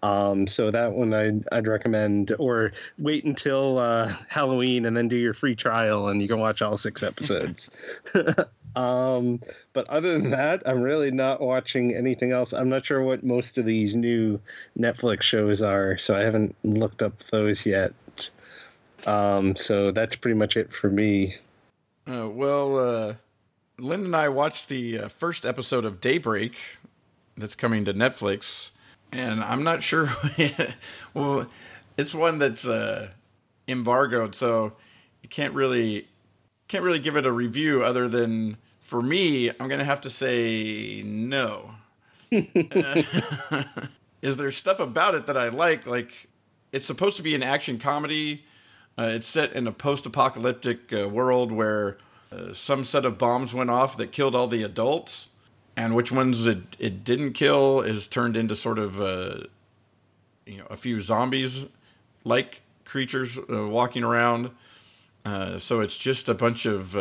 Um, 0.03 0.47
so 0.47 0.69
that 0.71 0.93
one 0.93 1.13
I'd, 1.13 1.43
I'd 1.51 1.67
recommend, 1.67 2.33
or 2.37 2.71
wait 2.99 3.25
until 3.25 3.79
uh, 3.79 4.13
Halloween 4.27 4.85
and 4.85 4.95
then 4.95 5.07
do 5.07 5.15
your 5.15 5.33
free 5.33 5.55
trial 5.55 6.07
and 6.07 6.21
you 6.21 6.27
can 6.27 6.39
watch 6.39 6.61
all 6.61 6.77
six 6.77 7.01
episodes. 7.03 7.69
um, 8.75 9.41
but 9.73 9.89
other 9.89 10.13
than 10.13 10.29
that, 10.31 10.61
I'm 10.65 10.81
really 10.81 11.11
not 11.11 11.41
watching 11.41 11.95
anything 11.95 12.31
else. 12.31 12.53
I'm 12.53 12.69
not 12.69 12.85
sure 12.85 13.01
what 13.01 13.23
most 13.23 13.57
of 13.57 13.65
these 13.65 13.95
new 13.95 14.39
Netflix 14.77 15.23
shows 15.23 15.61
are, 15.61 15.97
so 15.97 16.15
I 16.15 16.19
haven't 16.19 16.55
looked 16.63 17.01
up 17.01 17.17
those 17.31 17.65
yet. 17.65 17.93
Um, 19.05 19.55
so 19.55 19.91
that's 19.91 20.15
pretty 20.15 20.37
much 20.37 20.57
it 20.57 20.73
for 20.73 20.89
me. 20.89 21.35
Uh, 22.07 22.29
well, 22.29 22.77
uh, 22.79 23.13
Lynn 23.79 24.05
and 24.05 24.15
I 24.15 24.29
watched 24.29 24.69
the 24.69 24.99
uh, 24.99 25.07
first 25.07 25.45
episode 25.45 25.85
of 25.85 26.01
Daybreak 26.01 26.55
that's 27.35 27.55
coming 27.55 27.85
to 27.85 27.93
Netflix, 27.93 28.71
and 29.11 29.41
I'm 29.41 29.63
not 29.63 29.83
sure. 29.83 30.09
well, 31.13 31.47
it's 31.97 32.13
one 32.13 32.39
that's 32.39 32.67
uh, 32.67 33.09
embargoed, 33.67 34.35
so 34.35 34.73
you 35.21 35.29
can't 35.29 35.53
really 35.53 36.07
can't 36.67 36.83
really 36.83 36.99
give 36.99 37.15
it 37.15 37.25
a 37.25 37.31
review 37.31 37.83
other 37.83 38.07
than 38.07 38.57
for 38.87 39.01
me, 39.01 39.49
I'm 39.49 39.67
gonna 39.67 39.83
have 39.83 40.01
to 40.01 40.09
say 40.09 41.03
no. 41.05 41.71
is 44.21 44.37
there 44.37 44.51
stuff 44.51 44.79
about 44.79 45.13
it 45.13 45.25
that 45.27 45.35
I 45.35 45.49
like? 45.49 45.85
Like, 45.85 46.29
it's 46.71 46.85
supposed 46.85 47.17
to 47.17 47.23
be 47.23 47.35
an 47.35 47.43
action 47.43 47.79
comedy. 47.79 48.45
Uh, 48.97 49.09
it's 49.11 49.27
set 49.27 49.53
in 49.53 49.67
a 49.67 49.71
post-apocalyptic 49.71 50.91
uh, 50.93 51.07
world 51.09 51.51
where 51.51 51.97
uh, 52.31 52.53
some 52.53 52.83
set 52.83 53.05
of 53.05 53.17
bombs 53.17 53.53
went 53.53 53.69
off 53.69 53.97
that 53.97 54.11
killed 54.11 54.35
all 54.35 54.47
the 54.47 54.63
adults, 54.63 55.27
and 55.77 55.95
which 55.95 56.11
ones 56.11 56.47
it, 56.47 56.75
it 56.79 57.03
didn't 57.05 57.33
kill 57.33 57.81
is 57.81 58.07
turned 58.07 58.35
into 58.35 58.55
sort 58.55 58.79
of 58.79 58.99
uh, 58.99 59.37
you 60.45 60.57
know 60.57 60.65
a 60.69 60.75
few 60.75 60.99
zombies 60.99 61.65
like 62.25 62.61
creatures 62.83 63.37
uh, 63.37 63.67
walking 63.67 64.03
around. 64.03 64.51
Uh, 65.23 65.59
so 65.59 65.79
it's 65.79 65.97
just 65.97 66.27
a 66.27 66.33
bunch 66.33 66.65
of 66.65 66.97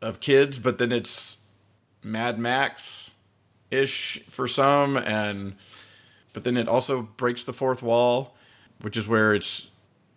of 0.00 0.20
kids, 0.20 0.58
but 0.58 0.78
then 0.78 0.92
it's 0.92 1.38
Mad 2.04 2.38
Max 2.38 3.12
ish 3.70 4.20
for 4.28 4.46
some, 4.46 4.96
and 4.96 5.54
but 6.32 6.44
then 6.44 6.56
it 6.56 6.68
also 6.68 7.02
breaks 7.02 7.44
the 7.44 7.52
fourth 7.52 7.82
wall, 7.82 8.36
which 8.80 8.96
is 8.96 9.08
where 9.08 9.34
it's 9.34 9.68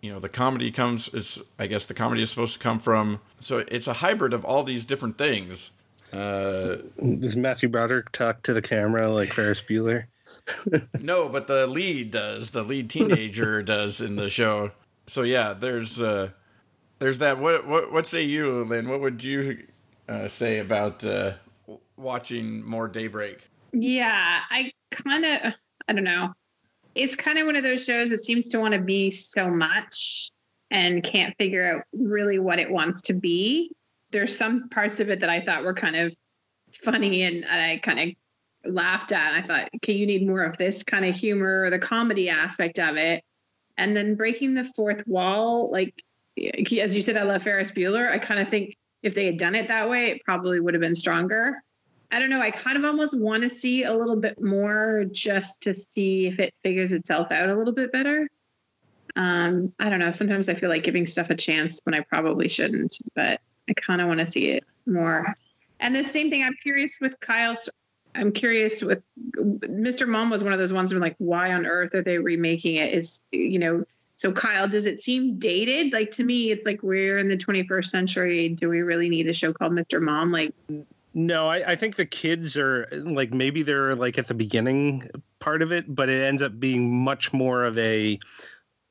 you 0.02 0.12
know 0.12 0.18
the 0.18 0.28
comedy 0.28 0.70
comes. 0.70 1.08
It's 1.12 1.38
I 1.58 1.66
guess 1.66 1.86
the 1.86 1.94
comedy 1.94 2.22
is 2.22 2.30
supposed 2.30 2.54
to 2.54 2.60
come 2.60 2.78
from. 2.78 3.20
So 3.40 3.64
it's 3.68 3.86
a 3.86 3.94
hybrid 3.94 4.32
of 4.32 4.44
all 4.44 4.62
these 4.62 4.84
different 4.84 5.18
things. 5.18 5.70
Uh, 6.12 6.76
Does 6.98 7.36
Matthew 7.36 7.68
Broderick 7.68 8.12
talk 8.12 8.42
to 8.42 8.52
the 8.52 8.62
camera 8.62 9.12
like 9.12 9.32
Ferris 9.32 9.62
Bueller? 9.62 10.04
no, 11.00 11.28
but 11.28 11.46
the 11.46 11.66
lead 11.66 12.10
does. 12.10 12.50
The 12.50 12.62
lead 12.62 12.90
teenager 12.90 13.62
does 13.64 14.00
in 14.00 14.16
the 14.16 14.30
show. 14.30 14.72
So 15.06 15.22
yeah, 15.22 15.52
there's 15.52 16.00
uh, 16.00 16.30
there's 16.98 17.18
that. 17.18 17.38
What 17.38 17.66
what 17.66 17.92
what 17.92 18.06
say 18.06 18.22
you, 18.22 18.64
Lynn? 18.64 18.88
What 18.88 19.00
would 19.00 19.22
you 19.22 19.66
uh, 20.08 20.28
say 20.28 20.58
about 20.58 21.04
uh, 21.04 21.34
watching 21.96 22.64
more 22.64 22.88
Daybreak? 22.88 23.48
Yeah, 23.72 24.40
I 24.50 24.72
kind 24.90 25.24
of, 25.24 25.52
I 25.88 25.92
don't 25.92 26.04
know. 26.04 26.32
It's 26.94 27.14
kind 27.14 27.38
of 27.38 27.46
one 27.46 27.56
of 27.56 27.62
those 27.62 27.84
shows 27.84 28.10
that 28.10 28.24
seems 28.24 28.48
to 28.48 28.58
want 28.58 28.72
to 28.72 28.80
be 28.80 29.10
so 29.10 29.50
much 29.50 30.30
and 30.70 31.04
can't 31.04 31.36
figure 31.36 31.70
out 31.70 31.82
really 31.92 32.38
what 32.38 32.58
it 32.58 32.70
wants 32.70 33.02
to 33.02 33.12
be. 33.12 33.70
There's 34.10 34.36
some 34.36 34.68
parts 34.68 35.00
of 35.00 35.08
it 35.08 35.20
that 35.20 35.30
I 35.30 35.40
thought 35.40 35.64
were 35.64 35.74
kind 35.74 35.96
of 35.96 36.14
funny 36.72 37.22
and, 37.22 37.44
and 37.44 37.60
I 37.60 37.78
kind 37.78 38.00
of 38.00 38.72
laughed 38.72 39.12
at. 39.12 39.32
And 39.32 39.42
I 39.42 39.46
thought, 39.46 39.70
okay, 39.76 39.92
you 39.92 40.06
need 40.06 40.26
more 40.26 40.42
of 40.42 40.56
this 40.56 40.82
kind 40.82 41.04
of 41.04 41.14
humor 41.14 41.62
or 41.62 41.70
the 41.70 41.78
comedy 41.78 42.28
aspect 42.28 42.78
of 42.78 42.96
it. 42.96 43.24
And 43.78 43.96
then 43.96 44.14
breaking 44.14 44.54
the 44.54 44.64
fourth 44.64 45.06
wall, 45.06 45.70
like 45.70 46.02
as 46.38 46.94
you 46.94 47.02
said, 47.02 47.16
I 47.16 47.22
love 47.22 47.42
Ferris 47.42 47.72
Bueller. 47.72 48.10
I 48.10 48.18
kind 48.18 48.40
of 48.40 48.48
think 48.48 48.76
if 49.02 49.14
they 49.14 49.26
had 49.26 49.38
done 49.38 49.54
it 49.54 49.68
that 49.68 49.88
way, 49.88 50.08
it 50.08 50.24
probably 50.24 50.60
would 50.60 50.74
have 50.74 50.80
been 50.80 50.94
stronger. 50.94 51.62
I 52.10 52.18
don't 52.18 52.30
know. 52.30 52.40
I 52.40 52.50
kind 52.50 52.76
of 52.76 52.84
almost 52.84 53.18
want 53.18 53.42
to 53.42 53.48
see 53.48 53.82
a 53.82 53.94
little 53.94 54.16
bit 54.16 54.42
more 54.42 55.04
just 55.10 55.60
to 55.62 55.74
see 55.74 56.26
if 56.26 56.38
it 56.38 56.54
figures 56.62 56.92
itself 56.92 57.32
out 57.32 57.48
a 57.48 57.56
little 57.56 57.72
bit 57.72 57.92
better. 57.92 58.28
Um, 59.16 59.72
I 59.78 59.88
don't 59.88 59.98
know. 59.98 60.10
Sometimes 60.10 60.48
I 60.48 60.54
feel 60.54 60.68
like 60.68 60.84
giving 60.84 61.06
stuff 61.06 61.30
a 61.30 61.34
chance 61.34 61.80
when 61.84 61.94
I 61.94 62.00
probably 62.00 62.48
shouldn't, 62.48 62.98
but 63.14 63.40
I 63.68 63.72
kind 63.74 64.00
of 64.00 64.08
want 64.08 64.20
to 64.20 64.26
see 64.26 64.46
it 64.50 64.64
more. 64.86 65.34
And 65.80 65.94
the 65.94 66.04
same 66.04 66.30
thing, 66.30 66.42
I'm 66.42 66.56
curious 66.62 66.98
with 67.00 67.18
Kyle's. 67.20 67.68
I'm 68.14 68.32
curious 68.32 68.82
with 68.82 69.02
Mr. 69.36 70.08
Mom 70.08 70.30
was 70.30 70.42
one 70.42 70.52
of 70.52 70.58
those 70.58 70.72
ones 70.72 70.92
where 70.92 71.00
like, 71.00 71.16
why 71.18 71.52
on 71.52 71.66
earth 71.66 71.94
are 71.94 72.02
they 72.02 72.18
remaking 72.18 72.76
it? 72.76 72.94
Is 72.94 73.20
you 73.30 73.58
know, 73.58 73.84
So 74.16 74.32
Kyle, 74.32 74.66
does 74.66 74.86
it 74.86 75.02
seem 75.02 75.38
dated? 75.38 75.92
Like 75.92 76.10
to 76.12 76.24
me, 76.24 76.50
it's 76.50 76.64
like 76.64 76.82
we're 76.82 77.18
in 77.18 77.28
the 77.28 77.36
21st 77.36 77.86
century. 77.86 78.48
Do 78.48 78.70
we 78.70 78.80
really 78.80 79.10
need 79.10 79.28
a 79.28 79.34
show 79.34 79.52
called 79.52 79.72
Mr. 79.72 80.00
Mom? 80.00 80.32
Like 80.32 80.54
no, 81.12 81.48
I, 81.48 81.72
I, 81.72 81.76
think 81.76 81.96
the 81.96 82.04
kids 82.04 82.58
are 82.58 82.88
like 82.92 83.32
maybe 83.32 83.62
they're 83.62 83.94
like 83.94 84.18
at 84.18 84.26
the 84.26 84.34
beginning 84.34 85.10
part 85.38 85.62
of 85.62 85.72
it, 85.72 85.94
but 85.94 86.10
it 86.10 86.22
ends 86.22 86.42
up 86.42 86.60
being 86.60 86.94
much 87.02 87.32
more 87.32 87.64
of 87.64 87.78
a 87.78 88.18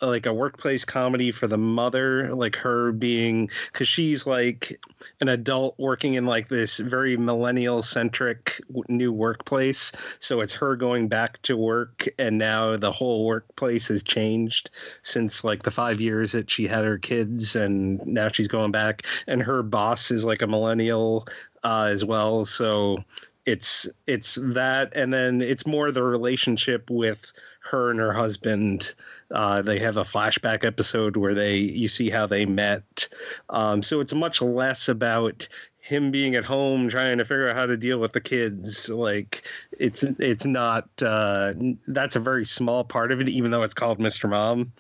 like 0.01 0.25
a 0.25 0.33
workplace 0.33 0.83
comedy 0.83 1.31
for 1.31 1.47
the 1.47 1.57
mother, 1.57 2.33
like 2.35 2.55
her 2.55 2.91
being 2.91 3.49
because 3.71 3.87
she's 3.87 4.27
like 4.27 4.79
an 5.21 5.29
adult 5.29 5.75
working 5.77 6.15
in 6.15 6.25
like 6.25 6.49
this 6.49 6.79
very 6.79 7.15
millennial 7.15 7.81
centric 7.81 8.59
new 8.89 9.11
workplace. 9.11 9.91
So 10.19 10.41
it's 10.41 10.53
her 10.53 10.75
going 10.75 11.07
back 11.07 11.41
to 11.43 11.55
work, 11.55 12.07
and 12.19 12.37
now 12.37 12.75
the 12.77 12.91
whole 12.91 13.25
workplace 13.25 13.87
has 13.87 14.03
changed 14.03 14.69
since 15.01 15.43
like 15.43 15.63
the 15.63 15.71
five 15.71 16.01
years 16.01 16.33
that 16.33 16.51
she 16.51 16.67
had 16.67 16.83
her 16.83 16.97
kids, 16.97 17.55
and 17.55 18.05
now 18.05 18.27
she's 18.27 18.47
going 18.47 18.71
back, 18.71 19.03
and 19.27 19.41
her 19.41 19.63
boss 19.63 20.11
is 20.11 20.25
like 20.25 20.41
a 20.41 20.47
millennial 20.47 21.27
uh, 21.63 21.87
as 21.89 22.03
well. 22.03 22.45
So 22.45 23.03
it's 23.45 23.87
it's 24.07 24.37
that, 24.41 24.91
and 24.95 25.13
then 25.13 25.41
it's 25.41 25.65
more 25.65 25.91
the 25.91 26.03
relationship 26.03 26.89
with 26.89 27.31
her 27.65 27.89
and 27.89 27.99
her 27.99 28.13
husband. 28.13 28.93
Uh, 29.31 29.61
they 29.61 29.79
have 29.79 29.97
a 29.97 30.03
flashback 30.03 30.63
episode 30.63 31.17
where 31.17 31.33
they 31.33 31.57
you 31.57 31.87
see 31.87 32.09
how 32.09 32.27
they 32.27 32.45
met. 32.45 33.09
Um, 33.49 33.81
so 33.81 33.99
it's 33.99 34.13
much 34.13 34.41
less 34.41 34.87
about 34.87 35.47
him 35.79 36.09
being 36.11 36.35
at 36.35 36.43
home 36.43 36.89
trying 36.89 37.17
to 37.17 37.25
figure 37.25 37.49
out 37.49 37.55
how 37.55 37.65
to 37.65 37.77
deal 37.77 37.99
with 37.99 38.13
the 38.13 38.21
kids. 38.21 38.89
Like 38.89 39.47
it's 39.79 40.03
it's 40.03 40.45
not 40.45 40.87
uh, 41.01 41.53
that's 41.87 42.15
a 42.15 42.19
very 42.19 42.45
small 42.45 42.83
part 42.83 43.11
of 43.11 43.19
it, 43.19 43.29
even 43.29 43.51
though 43.51 43.63
it's 43.63 43.73
called 43.73 43.99
Mr. 43.99 44.29
Mom. 44.29 44.71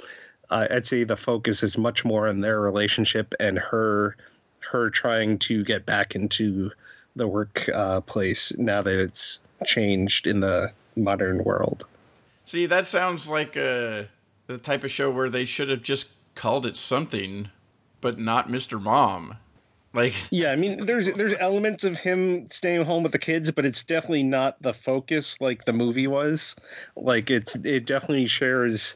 Uh, 0.51 0.67
I'd 0.69 0.85
say 0.85 1.03
the 1.03 1.17
focus 1.17 1.63
is 1.63 1.77
much 1.77 2.05
more 2.05 2.27
on 2.27 2.41
their 2.41 2.61
relationship 2.61 3.33
and 3.39 3.57
her 3.57 4.15
her 4.59 4.91
trying 4.91 5.39
to 5.39 5.63
get 5.63 5.85
back 5.85 6.15
into 6.15 6.71
the 7.15 7.27
workplace 7.27 8.51
uh, 8.51 8.55
now 8.59 8.81
that 8.81 8.99
it's 8.99 9.39
changed 9.65 10.27
in 10.27 10.41
the 10.41 10.71
modern 10.95 11.43
world. 11.43 11.85
See, 12.45 12.67
that 12.67 12.87
sounds 12.87 13.29
like 13.29 13.57
uh, 13.57 14.03
the 14.47 14.57
type 14.61 14.83
of 14.83 14.91
show 14.91 15.09
where 15.09 15.29
they 15.29 15.43
should 15.43 15.69
have 15.69 15.81
just 15.81 16.07
called 16.35 16.65
it 16.65 16.77
something, 16.77 17.49
but 18.01 18.19
not 18.19 18.47
Mr. 18.47 18.81
Mom. 18.81 19.37
Like, 19.93 20.13
yeah, 20.31 20.51
I 20.51 20.55
mean, 20.55 20.85
there's 20.85 21.11
there's 21.13 21.33
elements 21.39 21.83
of 21.83 21.97
him 21.97 22.49
staying 22.51 22.85
home 22.85 23.03
with 23.03 23.13
the 23.13 23.19
kids, 23.19 23.49
but 23.51 23.65
it's 23.65 23.83
definitely 23.83 24.23
not 24.23 24.61
the 24.61 24.73
focus 24.73 25.41
like 25.41 25.65
the 25.65 25.73
movie 25.73 26.07
was. 26.07 26.55
Like, 26.95 27.31
it's 27.31 27.55
it 27.55 27.85
definitely 27.85 28.27
shares 28.27 28.95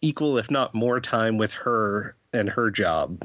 equal, 0.00 0.38
if 0.38 0.50
not 0.50 0.74
more, 0.74 1.00
time 1.00 1.36
with 1.36 1.52
her 1.52 2.14
and 2.32 2.48
her 2.48 2.70
job. 2.70 3.22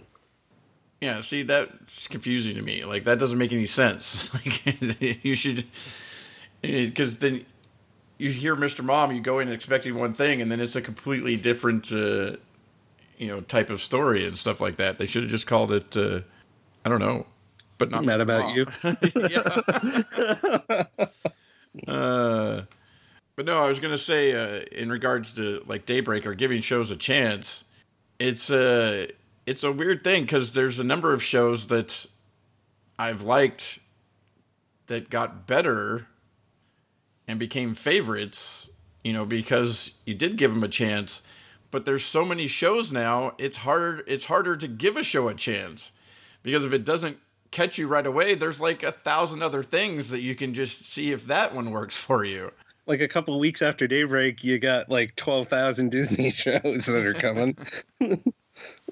Yeah, 0.99 1.21
see, 1.21 1.43
that's 1.43 2.07
confusing 2.07 2.55
to 2.55 2.61
me. 2.61 2.85
Like, 2.85 3.05
that 3.05 3.17
doesn't 3.17 3.39
make 3.39 3.53
any 3.53 3.65
sense. 3.65 4.31
Like, 4.45 5.23
you 5.23 5.35
should, 5.35 5.65
because 6.61 7.17
then 7.17 7.45
you 8.21 8.29
hear 8.29 8.55
Mr. 8.55 8.83
Mom, 8.83 9.11
you 9.11 9.19
go 9.19 9.39
in 9.39 9.51
expecting 9.51 9.95
one 9.95 10.13
thing, 10.13 10.43
and 10.43 10.51
then 10.51 10.59
it's 10.59 10.75
a 10.75 10.81
completely 10.81 11.35
different, 11.35 11.91
uh, 11.91 12.35
you 13.17 13.27
know, 13.27 13.41
type 13.41 13.71
of 13.71 13.81
story 13.81 14.27
and 14.27 14.37
stuff 14.37 14.61
like 14.61 14.75
that. 14.75 14.99
They 14.99 15.07
should 15.07 15.23
have 15.23 15.31
just 15.31 15.47
called 15.47 15.71
it, 15.71 15.97
uh, 15.97 16.19
I 16.85 16.89
don't 16.89 16.99
know, 16.99 17.25
but 17.79 17.89
not 17.89 18.05
mad 18.05 18.21
about 18.21 18.53
you. 18.53 18.67
uh, 21.91 22.61
but 23.35 23.45
no, 23.45 23.57
I 23.57 23.67
was 23.67 23.79
gonna 23.79 23.97
say 23.97 24.35
uh, 24.35 24.65
in 24.71 24.91
regards 24.91 25.33
to 25.33 25.63
like 25.65 25.87
Daybreak 25.87 26.27
or 26.27 26.35
giving 26.35 26.61
shows 26.61 26.91
a 26.91 26.97
chance, 26.97 27.63
it's 28.19 28.51
a 28.51 29.05
uh, 29.05 29.07
it's 29.47 29.63
a 29.63 29.71
weird 29.71 30.03
thing 30.03 30.25
because 30.25 30.53
there's 30.53 30.77
a 30.77 30.83
number 30.83 31.11
of 31.11 31.23
shows 31.23 31.65
that 31.67 32.05
I've 32.99 33.23
liked 33.23 33.79
that 34.85 35.09
got 35.09 35.47
better 35.47 36.05
and 37.27 37.39
became 37.39 37.73
favorites, 37.75 38.69
you 39.03 39.13
know, 39.13 39.25
because 39.25 39.93
you 40.05 40.13
did 40.13 40.37
give 40.37 40.53
them 40.53 40.63
a 40.63 40.67
chance. 40.67 41.21
But 41.71 41.85
there's 41.85 42.03
so 42.03 42.25
many 42.25 42.47
shows 42.47 42.91
now, 42.91 43.33
it's 43.37 43.57
harder 43.57 44.03
it's 44.05 44.25
harder 44.25 44.57
to 44.57 44.67
give 44.67 44.97
a 44.97 45.03
show 45.03 45.27
a 45.27 45.33
chance. 45.33 45.91
Because 46.43 46.65
if 46.65 46.73
it 46.73 46.83
doesn't 46.83 47.17
catch 47.51 47.77
you 47.77 47.87
right 47.87 48.05
away, 48.05 48.35
there's 48.35 48.59
like 48.59 48.83
a 48.83 48.91
thousand 48.91 49.43
other 49.43 49.63
things 49.63 50.09
that 50.09 50.21
you 50.21 50.35
can 50.35 50.53
just 50.53 50.85
see 50.85 51.11
if 51.11 51.25
that 51.27 51.53
one 51.53 51.71
works 51.71 51.97
for 51.97 52.23
you. 52.23 52.51
Like 52.87 52.99
a 52.99 53.07
couple 53.07 53.39
weeks 53.39 53.61
after 53.61 53.87
Daybreak, 53.87 54.43
you 54.43 54.57
got 54.59 54.89
like 54.89 55.15
12,000 55.15 55.89
Disney 55.91 56.31
shows 56.31 56.87
that 56.87 57.05
are 57.05 57.13
coming. 57.13 57.55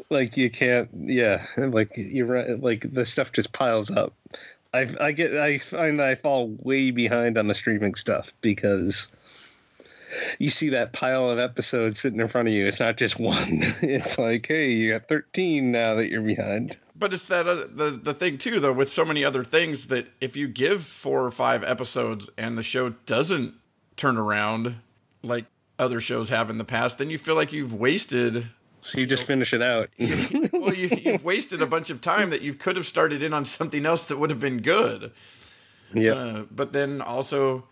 like 0.09 0.37
you 0.37 0.49
can't 0.49 0.89
yeah, 0.93 1.45
like 1.57 1.91
you're 1.95 2.25
right 2.25 2.61
like 2.61 2.91
the 2.93 3.05
stuff 3.05 3.31
just 3.31 3.51
piles 3.51 3.91
up. 3.91 4.13
I 4.73 4.87
I 4.99 5.11
get 5.11 5.35
I 5.35 5.57
find 5.57 6.01
I 6.01 6.15
fall 6.15 6.55
way 6.59 6.91
behind 6.91 7.37
on 7.37 7.47
the 7.47 7.55
streaming 7.55 7.95
stuff 7.95 8.31
because 8.41 9.09
you 10.39 10.49
see 10.49 10.69
that 10.69 10.93
pile 10.93 11.29
of 11.29 11.39
episodes 11.39 11.99
sitting 11.99 12.19
in 12.19 12.27
front 12.27 12.47
of 12.47 12.53
you. 12.53 12.65
It's 12.65 12.79
not 12.79 12.97
just 12.97 13.19
one. 13.19 13.61
It's 13.81 14.17
like, 14.17 14.47
hey, 14.47 14.71
you 14.71 14.91
got 14.91 15.07
13 15.07 15.71
now 15.71 15.95
that 15.95 16.09
you're 16.09 16.21
behind. 16.21 16.77
But 16.95 17.13
it's 17.13 17.27
that 17.27 17.47
uh, 17.47 17.67
the 17.69 17.99
the 18.01 18.13
thing 18.13 18.37
too, 18.37 18.59
though, 18.59 18.73
with 18.73 18.91
so 18.91 19.05
many 19.05 19.23
other 19.23 19.43
things 19.43 19.87
that 19.87 20.07
if 20.19 20.35
you 20.35 20.47
give 20.47 20.83
four 20.83 21.25
or 21.25 21.31
five 21.31 21.63
episodes 21.63 22.29
and 22.37 22.57
the 22.57 22.63
show 22.63 22.89
doesn't 23.05 23.55
turn 23.95 24.17
around 24.17 24.75
like 25.23 25.45
other 25.77 26.01
shows 26.01 26.29
have 26.29 26.49
in 26.49 26.57
the 26.57 26.65
past, 26.65 26.97
then 26.97 27.09
you 27.09 27.17
feel 27.17 27.35
like 27.35 27.53
you've 27.53 27.73
wasted 27.73 28.47
so 28.81 28.99
you 28.99 29.05
just 29.05 29.25
finish 29.25 29.53
it 29.53 29.61
out. 29.61 29.89
well, 30.53 30.73
you, 30.73 30.89
have 31.11 31.23
wasted 31.23 31.61
a 31.61 31.65
bunch 31.65 31.89
of 31.89 32.01
time 32.01 32.29
that 32.29 32.41
you 32.41 32.53
could 32.53 32.75
have 32.75 32.85
started 32.85 33.21
in 33.21 33.33
on 33.33 33.45
something 33.45 33.85
else 33.85 34.05
that 34.05 34.17
would 34.17 34.29
have 34.29 34.39
been 34.39 34.61
good. 34.61 35.11
Yeah. 35.93 36.13
Uh, 36.13 36.43
but 36.51 36.71
then 36.71 37.01
also, 37.01 37.65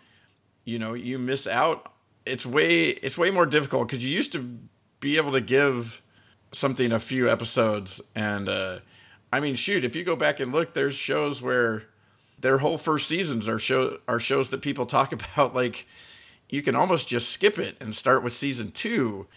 you 0.65 0.79
know, 0.79 0.93
you 0.93 1.17
miss 1.17 1.47
out. 1.47 1.93
It's 2.25 2.45
way 2.45 2.87
it's 2.87 3.17
way 3.17 3.29
more 3.31 3.45
difficult 3.45 3.87
because 3.87 4.03
you 4.03 4.11
used 4.11 4.33
to 4.33 4.57
be 4.99 5.17
able 5.17 5.31
to 5.31 5.41
give 5.41 6.01
something 6.51 6.91
a 6.91 6.99
few 6.99 7.29
episodes, 7.29 8.01
and 8.15 8.49
uh, 8.49 8.79
I 9.31 9.39
mean, 9.39 9.55
shoot, 9.55 9.85
if 9.85 9.95
you 9.95 10.03
go 10.03 10.15
back 10.15 10.39
and 10.39 10.51
look, 10.51 10.73
there's 10.73 10.95
shows 10.95 11.41
where 11.41 11.83
their 12.39 12.57
whole 12.57 12.77
first 12.77 13.07
seasons 13.07 13.47
are 13.47 13.59
show 13.59 13.99
are 14.07 14.19
shows 14.19 14.49
that 14.49 14.61
people 14.61 14.85
talk 14.85 15.13
about 15.35 15.55
like 15.55 15.87
you 16.49 16.61
can 16.61 16.75
almost 16.75 17.07
just 17.07 17.29
skip 17.29 17.57
it 17.57 17.77
and 17.79 17.95
start 17.95 18.23
with 18.23 18.33
season 18.33 18.71
two. 18.71 19.27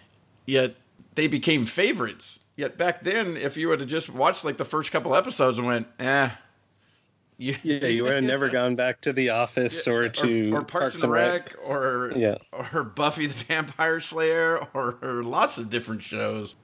Yet 0.46 0.74
they 1.20 1.26
became 1.26 1.66
favorites. 1.66 2.40
Yet 2.56 2.78
back 2.78 3.02
then, 3.02 3.36
if 3.36 3.58
you 3.58 3.68
would 3.68 3.80
have 3.80 3.90
just 3.90 4.08
watched 4.08 4.42
like 4.42 4.56
the 4.56 4.64
first 4.64 4.90
couple 4.90 5.14
episodes 5.14 5.58
and 5.58 5.66
went, 5.66 5.86
eh. 5.98 6.30
You, 7.36 7.56
yeah, 7.62 7.88
you 7.88 8.04
would 8.04 8.14
have 8.14 8.24
never 8.34 8.48
gone 8.48 8.74
back 8.74 9.02
to 9.02 9.12
The 9.12 9.28
Office 9.28 9.86
yeah, 9.86 9.92
or 9.92 10.08
to 10.08 10.50
or, 10.50 10.60
or 10.60 10.62
Parks, 10.62 10.94
Parks, 10.94 11.02
and 11.02 11.12
Rec, 11.12 11.32
Rec, 11.32 11.56
or 11.62 12.14
yeah. 12.16 12.36
or 12.72 12.84
Buffy 12.84 13.26
the 13.26 13.34
Vampire 13.34 14.00
Slayer 14.00 14.66
or, 14.72 14.96
or 15.02 15.22
lots 15.22 15.58
of 15.58 15.68
different 15.68 16.02
shows. 16.02 16.54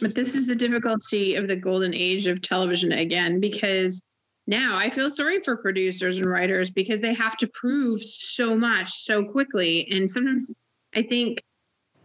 But 0.00 0.16
this 0.16 0.34
is 0.34 0.48
the 0.48 0.56
difficulty 0.56 1.36
of 1.36 1.46
the 1.46 1.54
golden 1.54 1.94
age 1.94 2.26
of 2.26 2.42
television 2.42 2.90
again, 2.90 3.38
because 3.38 4.02
now 4.48 4.76
I 4.76 4.90
feel 4.90 5.08
sorry 5.08 5.40
for 5.40 5.56
producers 5.56 6.16
and 6.18 6.26
writers 6.26 6.68
because 6.68 6.98
they 6.98 7.14
have 7.14 7.36
to 7.36 7.46
prove 7.46 8.02
so 8.02 8.56
much 8.56 8.90
so 9.04 9.24
quickly. 9.24 9.86
And 9.92 10.10
sometimes 10.10 10.52
I 10.96 11.02
think 11.02 11.44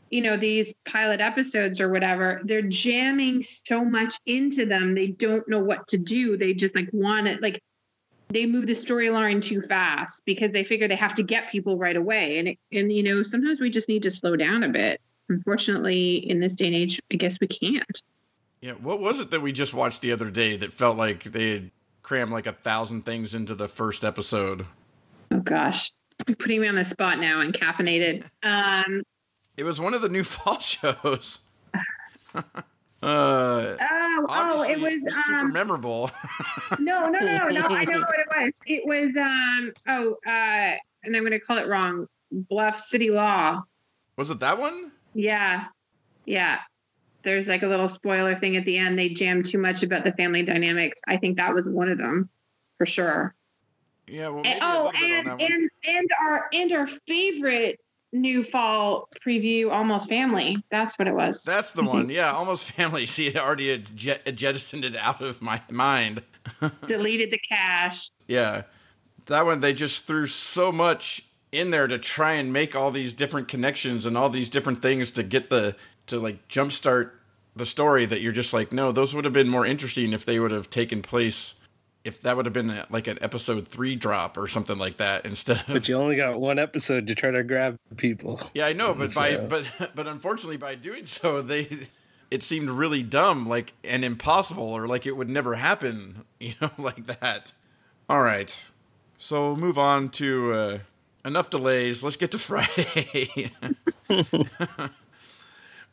you 0.10 0.22
know 0.22 0.38
these 0.38 0.74
pilot 0.88 1.20
episodes 1.20 1.82
or 1.82 1.90
whatever 1.90 2.42
they're 2.46 2.62
jamming 2.62 3.42
so 3.42 3.84
much 3.84 4.16
into 4.26 4.66
them 4.66 4.94
they 4.94 5.08
don't 5.08 5.48
know 5.48 5.60
what 5.60 5.88
to 5.88 5.98
do. 5.98 6.38
They 6.38 6.54
just 6.54 6.76
like 6.76 6.90
want 6.92 7.28
it 7.28 7.42
like 7.42 7.62
they 8.30 8.46
move 8.46 8.66
the 8.66 8.74
storyline 8.74 9.42
too 9.42 9.62
fast 9.62 10.22
because 10.26 10.52
they 10.52 10.64
figure 10.64 10.88
they 10.88 10.96
have 10.96 11.14
to 11.16 11.24
get 11.24 11.52
people 11.52 11.78
right 11.78 11.96
away. 11.96 12.40
And 12.40 12.48
it, 12.50 12.60
and 12.72 12.92
you 12.92 13.04
know 13.04 13.24
sometimes 13.24 13.60
we 13.60 13.70
just 13.70 13.90
need 13.90 14.04
to 14.04 14.12
slow 14.12 14.36
down 14.36 14.64
a 14.64 14.70
bit. 14.70 15.02
Unfortunately 15.30 16.18
in 16.30 16.40
this 16.40 16.56
day 16.56 16.68
and 16.68 16.76
age 16.76 17.02
i 17.12 17.16
guess 17.16 17.40
we 17.40 17.48
can't. 17.48 18.02
Yeah 18.62 18.74
what 18.74 19.00
was 19.00 19.20
it 19.20 19.32
that 19.32 19.42
we 19.42 19.52
just 19.52 19.74
watched 19.74 20.02
the 20.02 20.12
other 20.12 20.30
day 20.30 20.56
that 20.58 20.72
felt 20.72 20.98
like 20.98 21.24
they 21.24 21.52
had 21.52 21.72
crammed 22.04 22.32
like 22.32 22.46
a 22.46 22.54
thousand 22.54 23.04
things 23.04 23.34
into 23.34 23.56
the 23.56 23.68
first 23.68 24.04
episode? 24.04 24.66
Oh 25.32 25.40
gosh. 25.40 25.92
You're 26.28 26.38
putting 26.38 26.62
me 26.62 26.68
on 26.68 26.76
the 26.76 26.86
spot 26.86 27.20
now 27.20 27.42
and 27.42 27.54
caffeinated. 27.54 28.24
Um 28.44 29.04
it 29.58 29.64
was 29.64 29.80
one 29.80 29.94
of 29.94 30.02
the 30.02 30.10
new 30.10 30.24
fall 30.36 30.60
shows. 30.60 31.40
uh, 32.36 32.42
oh, 33.04 33.76
oh, 34.30 34.64
it 34.64 34.80
was 34.80 35.02
super 35.26 35.40
um, 35.40 35.54
memorable. 35.54 36.12
no, 36.80 37.08
no, 37.08 37.20
no, 37.20 37.48
no. 37.48 37.62
I 37.62 37.86
know 37.86 38.00
what 38.00 38.20
it 38.20 38.28
was. 38.30 38.54
It 38.66 38.86
was 38.86 39.16
um. 39.18 39.74
Oh, 39.88 40.18
uh, 40.26 40.78
and 41.04 41.16
I'm 41.16 41.22
going 41.22 41.32
to 41.32 41.40
call 41.40 41.58
it 41.58 41.68
wrong. 41.68 42.08
Bluff 42.32 42.80
City 42.80 43.12
Law. 43.12 43.62
Was 44.18 44.32
it 44.32 44.40
that 44.40 44.58
one? 44.58 44.92
Yeah, 45.14 45.66
yeah. 46.26 46.60
There's 47.24 47.48
like 47.48 47.64
a 47.64 47.68
little 47.68 47.88
spoiler 47.88 48.36
thing 48.36 48.56
at 48.56 48.66
the 48.66 48.78
end. 48.78 48.98
They 48.98 49.10
jammed 49.10 49.46
too 49.46 49.58
much 49.58 49.84
about 49.84 50.04
the 50.04 50.12
family 50.14 50.44
dynamics. 50.44 51.02
I 51.08 51.18
think 51.18 51.38
that 51.38 51.54
was 51.54 51.66
one 51.66 51.90
of 51.90 51.98
them, 51.98 52.30
for 52.78 52.86
sure. 52.86 53.36
Yeah. 54.08 54.30
Well, 54.30 54.44
and, 54.46 54.60
oh, 54.62 54.92
and 55.02 55.42
and 55.42 55.70
and 55.88 56.10
our 56.22 56.46
and 56.54 56.72
our 56.72 56.88
favorite 57.08 57.80
new 58.16 58.44
fall 58.44 59.10
preview, 59.26 59.72
Almost 59.72 60.10
Family. 60.10 60.58
That's 60.70 60.98
what 60.98 61.08
it 61.08 61.14
was. 61.14 61.44
That's 61.44 61.72
the 61.72 61.84
one. 61.84 62.10
Yeah, 62.16 62.32
Almost 62.32 62.72
Family. 62.72 63.06
See, 63.06 63.28
it 63.28 63.38
already 63.38 63.78
jet- 63.78 64.36
jettisoned 64.36 64.86
it 64.86 64.96
out 64.96 65.22
of 65.22 65.42
my 65.42 65.62
mind. 65.70 66.24
Deleted 66.88 67.32
the 67.32 67.40
cache. 67.40 68.10
Yeah. 68.28 68.64
That 69.26 69.46
one, 69.46 69.60
they 69.60 69.74
just 69.74 70.06
threw 70.06 70.28
so 70.28 70.72
much 70.72 71.26
in 71.52 71.72
there 71.72 71.88
to 71.88 71.98
try 71.98 72.34
and 72.34 72.54
make 72.54 72.76
all 72.76 72.92
these 72.92 73.14
different 73.14 73.48
connections 73.48 74.06
and 74.06 74.18
all 74.18 74.30
these 74.30 74.50
different 74.50 74.82
things 74.82 75.12
to 75.12 75.24
get 75.24 75.50
the, 75.50 75.76
to 76.08 76.20
like 76.20 76.48
jumpstart 76.48 77.12
the 77.56 77.66
story 77.66 78.06
that 78.06 78.22
you're 78.22 78.32
just 78.32 78.54
like, 78.54 78.72
no, 78.72 78.92
those 78.92 79.16
would 79.16 79.26
have 79.26 79.34
been 79.34 79.48
more 79.50 79.66
interesting 79.66 80.14
if 80.14 80.26
they 80.26 80.40
would 80.40 80.52
have 80.52 80.70
taken 80.70 81.02
place 81.02 81.55
if 82.06 82.22
that 82.22 82.38
would 82.38 82.46
have 82.46 82.54
been 82.54 82.70
a, 82.70 82.86
like 82.90 83.08
an 83.08 83.18
episode 83.22 83.68
three 83.68 83.96
drop 83.96 84.38
or 84.38 84.48
something 84.48 84.78
like 84.78 84.98
that 84.98 85.26
instead 85.26 85.60
of. 85.62 85.68
But 85.68 85.90
you 85.90 85.96
only 85.96 86.16
got 86.16 86.40
one 86.40 86.60
episode 86.60 87.08
to 87.08 87.16
try 87.16 87.32
to 87.32 87.44
grab 87.44 87.78
people. 87.98 88.40
Yeah, 88.54 88.68
I 88.68 88.74
know, 88.74 88.94
but 88.94 89.12
so. 89.12 89.20
by 89.20 89.38
but 89.38 89.92
but 89.96 90.08
unfortunately, 90.08 90.58
by 90.58 90.76
doing 90.76 91.08
so, 91.08 91.42
they 91.42 91.88
it 92.30 92.44
seemed 92.44 92.70
really 92.70 93.04
dumb, 93.04 93.48
like 93.48 93.74
and 93.84 94.06
impossible, 94.06 94.64
or 94.64 94.88
like 94.88 95.06
it 95.06 95.18
would 95.18 95.30
never 95.30 95.56
happen, 95.56 96.24
you 96.40 96.54
know, 96.62 96.72
like 96.78 97.08
that. 97.08 97.52
All 98.08 98.22
right, 98.22 98.56
so 99.18 99.48
we'll 99.48 99.56
move 99.58 99.78
on 99.80 100.10
to 100.10 100.54
uh, 100.54 100.80
enough 101.26 101.50
delays. 101.50 102.04
Let's 102.04 102.18
get 102.18 102.32
to 102.32 102.38
Friday. 102.40 103.52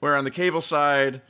Where 0.00 0.16
on 0.16 0.24
the 0.24 0.30
cable 0.30 0.60
side, 0.60 1.22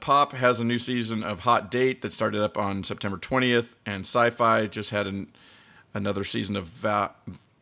Pop 0.00 0.32
has 0.32 0.60
a 0.60 0.64
new 0.64 0.78
season 0.78 1.22
of 1.22 1.40
Hot 1.40 1.70
Date 1.70 2.02
that 2.02 2.12
started 2.12 2.42
up 2.42 2.56
on 2.56 2.84
September 2.84 3.18
20th, 3.18 3.74
and 3.86 4.04
Syfy 4.04 4.70
just 4.70 4.90
had 4.90 5.06
an, 5.06 5.32
another 5.94 6.24
season 6.24 6.56
of 6.56 6.66
Val. 6.66 7.14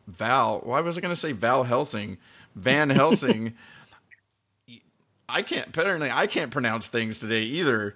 Val 0.07 0.61
why 0.61 0.79
was 0.79 0.97
I 0.97 1.01
going 1.01 1.13
to 1.13 1.19
say 1.19 1.33
Val 1.33 1.63
Helsing? 1.63 2.17
Van 2.55 2.89
Helsing. 2.89 3.53
I 5.29 5.41
can't, 5.41 5.67
apparently, 5.67 6.09
I 6.09 6.27
can't 6.27 6.51
pronounce 6.51 6.87
things 6.87 7.19
today 7.19 7.43
either. 7.43 7.95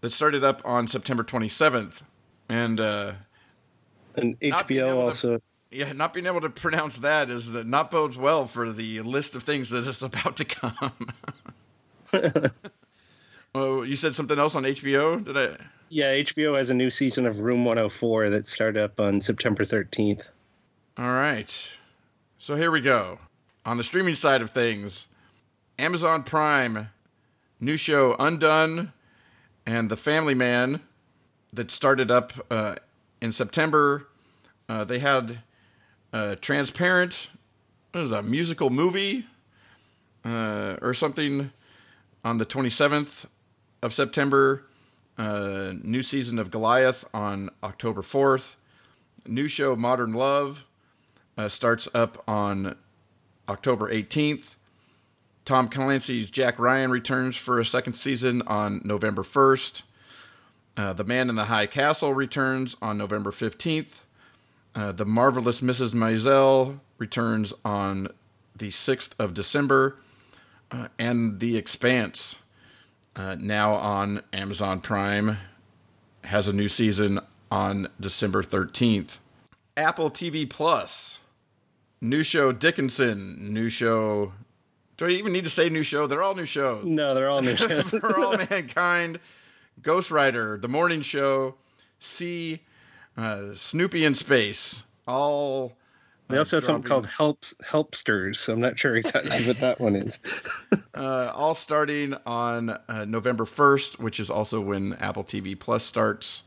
That 0.00 0.12
started 0.12 0.44
up 0.44 0.60
on 0.64 0.86
September 0.86 1.24
27th. 1.24 2.02
And, 2.48 2.78
uh, 2.78 3.12
and 4.16 4.38
HBO 4.40 4.96
also. 4.96 5.36
To, 5.36 5.42
yeah, 5.70 5.92
not 5.92 6.12
being 6.12 6.26
able 6.26 6.40
to 6.42 6.50
pronounce 6.50 6.98
that 6.98 7.30
is 7.30 7.56
uh, 7.56 7.62
not 7.66 7.90
bodes 7.90 8.16
well 8.16 8.46
for 8.46 8.70
the 8.70 9.00
list 9.00 9.34
of 9.34 9.42
things 9.42 9.70
that 9.70 9.86
is 9.86 10.02
about 10.02 10.36
to 10.36 10.44
come. 10.44 11.08
Oh, 13.54 13.82
you 13.82 13.94
said 13.94 14.16
something 14.16 14.38
else 14.38 14.56
on 14.56 14.64
HBO? 14.64 15.22
Did 15.22 15.36
I? 15.36 15.56
Yeah, 15.88 16.12
HBO 16.12 16.56
has 16.58 16.70
a 16.70 16.74
new 16.74 16.90
season 16.90 17.24
of 17.24 17.38
Room 17.38 17.64
104 17.64 18.30
that 18.30 18.46
started 18.46 18.82
up 18.82 18.98
on 18.98 19.20
September 19.20 19.64
13th. 19.64 20.22
All 20.98 21.12
right. 21.12 21.68
So 22.36 22.56
here 22.56 22.72
we 22.72 22.80
go. 22.80 23.20
On 23.64 23.76
the 23.76 23.84
streaming 23.84 24.16
side 24.16 24.42
of 24.42 24.50
things, 24.50 25.06
Amazon 25.78 26.24
Prime, 26.24 26.88
new 27.60 27.76
show 27.76 28.16
Undone 28.18 28.92
and 29.64 29.88
The 29.88 29.96
Family 29.96 30.34
Man 30.34 30.80
that 31.52 31.70
started 31.70 32.10
up 32.10 32.32
uh, 32.50 32.74
in 33.20 33.30
September. 33.30 34.08
Uh, 34.68 34.82
they 34.82 34.98
had 34.98 35.38
uh, 36.12 36.34
Transparent, 36.40 37.28
what 37.92 38.02
is 38.02 38.10
a 38.10 38.22
musical 38.22 38.70
movie 38.70 39.26
uh, 40.24 40.76
or 40.82 40.92
something 40.92 41.52
on 42.24 42.38
the 42.38 42.46
27th 42.46 43.26
of 43.84 43.92
September. 43.92 44.64
Uh, 45.18 45.74
new 45.82 46.02
season 46.02 46.38
of 46.38 46.50
Goliath 46.50 47.04
on 47.12 47.50
October 47.62 48.00
4th. 48.00 48.56
New 49.26 49.46
show 49.46 49.76
Modern 49.76 50.14
Love 50.14 50.64
uh, 51.36 51.48
starts 51.48 51.86
up 51.94 52.24
on 52.26 52.76
October 53.46 53.92
18th. 53.92 54.54
Tom 55.44 55.68
Clancy's 55.68 56.30
Jack 56.30 56.58
Ryan 56.58 56.90
returns 56.90 57.36
for 57.36 57.60
a 57.60 57.64
second 57.64 57.92
season 57.92 58.40
on 58.42 58.80
November 58.84 59.22
1st. 59.22 59.82
Uh, 60.78 60.92
the 60.94 61.04
Man 61.04 61.28
in 61.28 61.36
the 61.36 61.44
High 61.44 61.66
Castle 61.66 62.14
returns 62.14 62.76
on 62.80 62.96
November 62.96 63.30
15th. 63.30 64.00
Uh, 64.74 64.92
the 64.92 65.04
Marvelous 65.04 65.60
Mrs. 65.60 65.94
Maisel 65.94 66.80
returns 66.96 67.52
on 67.64 68.08
the 68.56 68.68
6th 68.68 69.12
of 69.18 69.34
December. 69.34 69.98
Uh, 70.70 70.88
and 70.98 71.38
The 71.38 71.56
Expanse 71.58 72.36
uh, 73.16 73.36
now 73.38 73.74
on 73.74 74.22
Amazon 74.32 74.80
Prime, 74.80 75.38
has 76.24 76.48
a 76.48 76.52
new 76.52 76.68
season 76.68 77.20
on 77.50 77.88
December 78.00 78.42
13th. 78.42 79.18
Apple 79.76 80.10
TV 80.10 80.48
Plus, 80.48 81.20
new 82.00 82.22
show 82.22 82.52
Dickinson, 82.52 83.52
new 83.52 83.68
show. 83.68 84.32
Do 84.96 85.06
I 85.06 85.10
even 85.10 85.32
need 85.32 85.44
to 85.44 85.50
say 85.50 85.68
new 85.68 85.82
show? 85.82 86.06
They're 86.06 86.22
all 86.22 86.34
new 86.34 86.46
shows. 86.46 86.84
No, 86.84 87.14
they're 87.14 87.28
all 87.28 87.42
new 87.42 87.56
shows. 87.56 87.84
For 87.90 88.16
all 88.18 88.36
mankind, 88.50 89.18
Ghostwriter, 89.80 90.60
The 90.60 90.68
Morning 90.68 91.02
Show, 91.02 91.56
See, 91.98 92.60
uh, 93.16 93.54
Snoopy 93.54 94.04
in 94.04 94.14
Space, 94.14 94.84
all 95.06 95.76
they 96.28 96.38
also 96.38 96.56
have 96.56 96.64
something 96.64 96.88
called 96.88 97.06
helps 97.06 97.54
helpsters. 97.62 98.40
So 98.40 98.54
I'm 98.54 98.60
not 98.60 98.78
sure 98.78 98.96
exactly 98.96 99.46
what 99.46 99.60
that 99.60 99.80
one 99.80 99.94
is. 99.94 100.18
uh, 100.94 101.30
all 101.34 101.54
starting 101.54 102.14
on 102.24 102.70
uh, 102.70 103.04
November 103.06 103.44
1st, 103.44 103.98
which 103.98 104.18
is 104.18 104.30
also 104.30 104.60
when 104.60 104.94
Apple 104.94 105.24
TV 105.24 105.58
Plus 105.58 105.84
starts. 105.84 106.44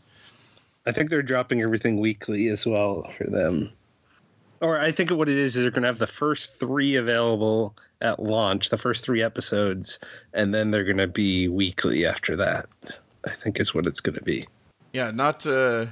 I 0.86 0.92
think 0.92 1.10
they're 1.10 1.22
dropping 1.22 1.62
everything 1.62 2.00
weekly 2.00 2.48
as 2.48 2.66
well 2.66 3.12
for 3.16 3.26
them. 3.26 3.72
Or 4.62 4.80
I 4.80 4.92
think 4.92 5.12
what 5.12 5.30
it 5.30 5.38
is 5.38 5.56
is 5.56 5.64
they're 5.64 5.72
going 5.72 5.84
to 5.84 5.90
have 5.90 6.00
the 6.00 6.08
first 6.08 6.60
three 6.60 6.96
available 6.96 7.76
at 8.02 8.20
launch, 8.20 8.70
the 8.70 8.78
first 8.78 9.04
three 9.04 9.22
episodes, 9.22 10.00
and 10.34 10.54
then 10.54 10.72
they're 10.72 10.84
going 10.84 10.98
to 10.98 11.08
be 11.08 11.48
weekly 11.48 12.06
after 12.06 12.36
that. 12.38 12.68
I 13.26 13.32
think 13.32 13.60
is 13.60 13.76
what 13.76 13.86
it's 13.86 14.00
going 14.00 14.16
to 14.16 14.24
be. 14.24 14.48
Yeah, 14.94 15.12
not. 15.12 15.46
Uh, 15.46 15.88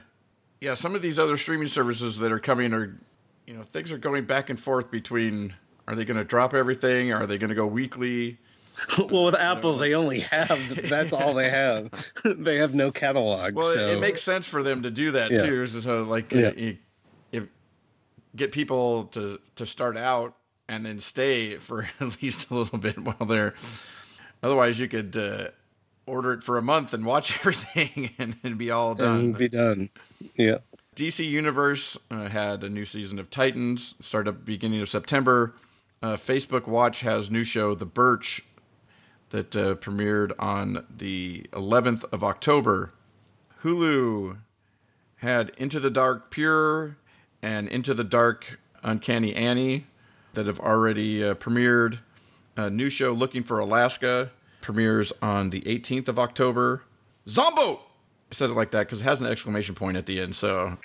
yeah, 0.62 0.74
some 0.74 0.96
of 0.96 1.02
these 1.02 1.20
other 1.20 1.38
streaming 1.38 1.68
services 1.68 2.18
that 2.20 2.32
are 2.32 2.40
coming 2.40 2.74
are 2.74 2.98
you 3.46 3.56
know 3.56 3.64
things 3.64 3.92
are 3.92 3.98
going 3.98 4.26
back 4.26 4.50
and 4.50 4.60
forth 4.60 4.92
between 4.92 5.54
are 5.88 5.96
they 5.96 6.06
going 6.06 6.18
to 6.18 6.24
drop 6.24 6.54
everything? 6.54 7.14
Are 7.14 7.28
they 7.28 7.38
going 7.38 7.50
to 7.50 7.56
go 7.56 7.68
weekly? 7.68 8.40
well, 9.10 9.26
with 9.26 9.36
Apple, 9.36 9.78
they 9.78 9.94
only 9.94 10.20
have 10.22 10.90
that's 10.90 11.14
all 11.14 11.34
they 11.34 11.50
have. 11.50 11.90
they 12.26 12.58
have 12.58 12.76
no 12.76 12.92
catalog. 12.92 13.56
Well, 13.56 13.74
so. 13.74 13.80
it, 13.80 13.98
it, 13.98 14.00
makes 14.00 14.22
sense 14.22 14.48
for 14.48 14.64
them 14.64 14.84
to 14.84 14.92
do 14.92 15.12
that 15.12 15.32
yeah. 15.32 15.42
too. 15.42 15.68
So, 15.68 16.04
like, 16.04 16.32
yeah. 16.32 16.52
you, 16.56 16.78
you 17.32 17.50
get 18.36 18.52
people 18.52 19.06
to 19.06 19.40
to 19.56 19.66
start 19.66 19.96
out 19.96 20.36
and 20.68 20.86
then 20.86 21.00
stay 21.00 21.56
for 21.56 21.88
at 22.00 22.22
least 22.22 22.50
a 22.50 22.56
little 22.56 22.80
bit 22.80 23.00
while 23.00 23.28
they're. 23.28 23.54
Otherwise, 24.44 24.80
you 24.80 24.88
could 24.88 25.16
uh, 25.16 25.48
order 26.06 26.34
it 26.34 26.44
for 26.44 26.58
a 26.58 26.62
month 26.62 26.94
and 26.94 27.06
watch 27.06 27.38
everything 27.40 28.12
and, 28.20 28.36
and 28.44 28.58
be 28.58 28.72
all 28.72 28.94
done. 28.94 29.20
And 29.20 29.38
be 29.38 29.50
done. 29.50 29.90
Yeah. 30.36 30.58
DC 30.96 31.28
Universe 31.28 31.98
uh, 32.10 32.30
had 32.30 32.64
a 32.64 32.70
new 32.70 32.86
season 32.86 33.20
of 33.20 33.30
Titans 33.30 33.96
start 34.00 34.30
up 34.30 34.46
beginning 34.46 34.80
of 34.80 34.88
September. 34.88 35.54
Uh, 36.02 36.16
Facebook 36.16 36.68
Watch 36.68 37.02
has 37.02 37.30
new 37.30 37.44
show 37.44 37.76
The 37.76 37.86
Birch 37.86 38.42
that 39.32 39.56
uh, 39.58 39.76
premiered 39.76 40.32
on 40.40 40.86
the 40.90 41.48
11th 41.52 42.06
of 42.14 42.24
October. 42.24 42.94
Hulu 43.64 44.38
had 45.18 45.52
Into 45.58 45.82
the 45.82 45.90
Dark 45.90 46.32
Pure 46.32 46.96
and 47.42 47.68
Into 47.68 47.94
the 47.94 48.04
Dark 48.06 48.58
Uncanny 48.82 49.36
Annie 49.36 49.88
that 50.34 50.48
have 50.48 50.62
already 50.62 51.22
uh, 51.24 51.34
premiered. 51.34 52.00
A 52.56 52.70
new 52.70 52.90
show 52.90 53.12
Looking 53.12 53.44
for 53.44 53.60
Alaska 53.60 54.32
premieres 54.62 55.12
on 55.22 55.50
the 55.50 55.62
18th 55.62 56.08
of 56.08 56.18
October. 56.18 56.84
Zomboat! 57.28 57.80
Said 58.36 58.50
it 58.50 58.54
like 58.54 58.72
that 58.72 58.82
because 58.82 59.02
it 59.02 59.06
has 59.06 59.22
an 59.22 59.28
exclamation 59.28 59.76
point 59.76 59.98
at 59.98 60.06
the 60.06 60.20
end. 60.20 60.36
So 60.36 60.78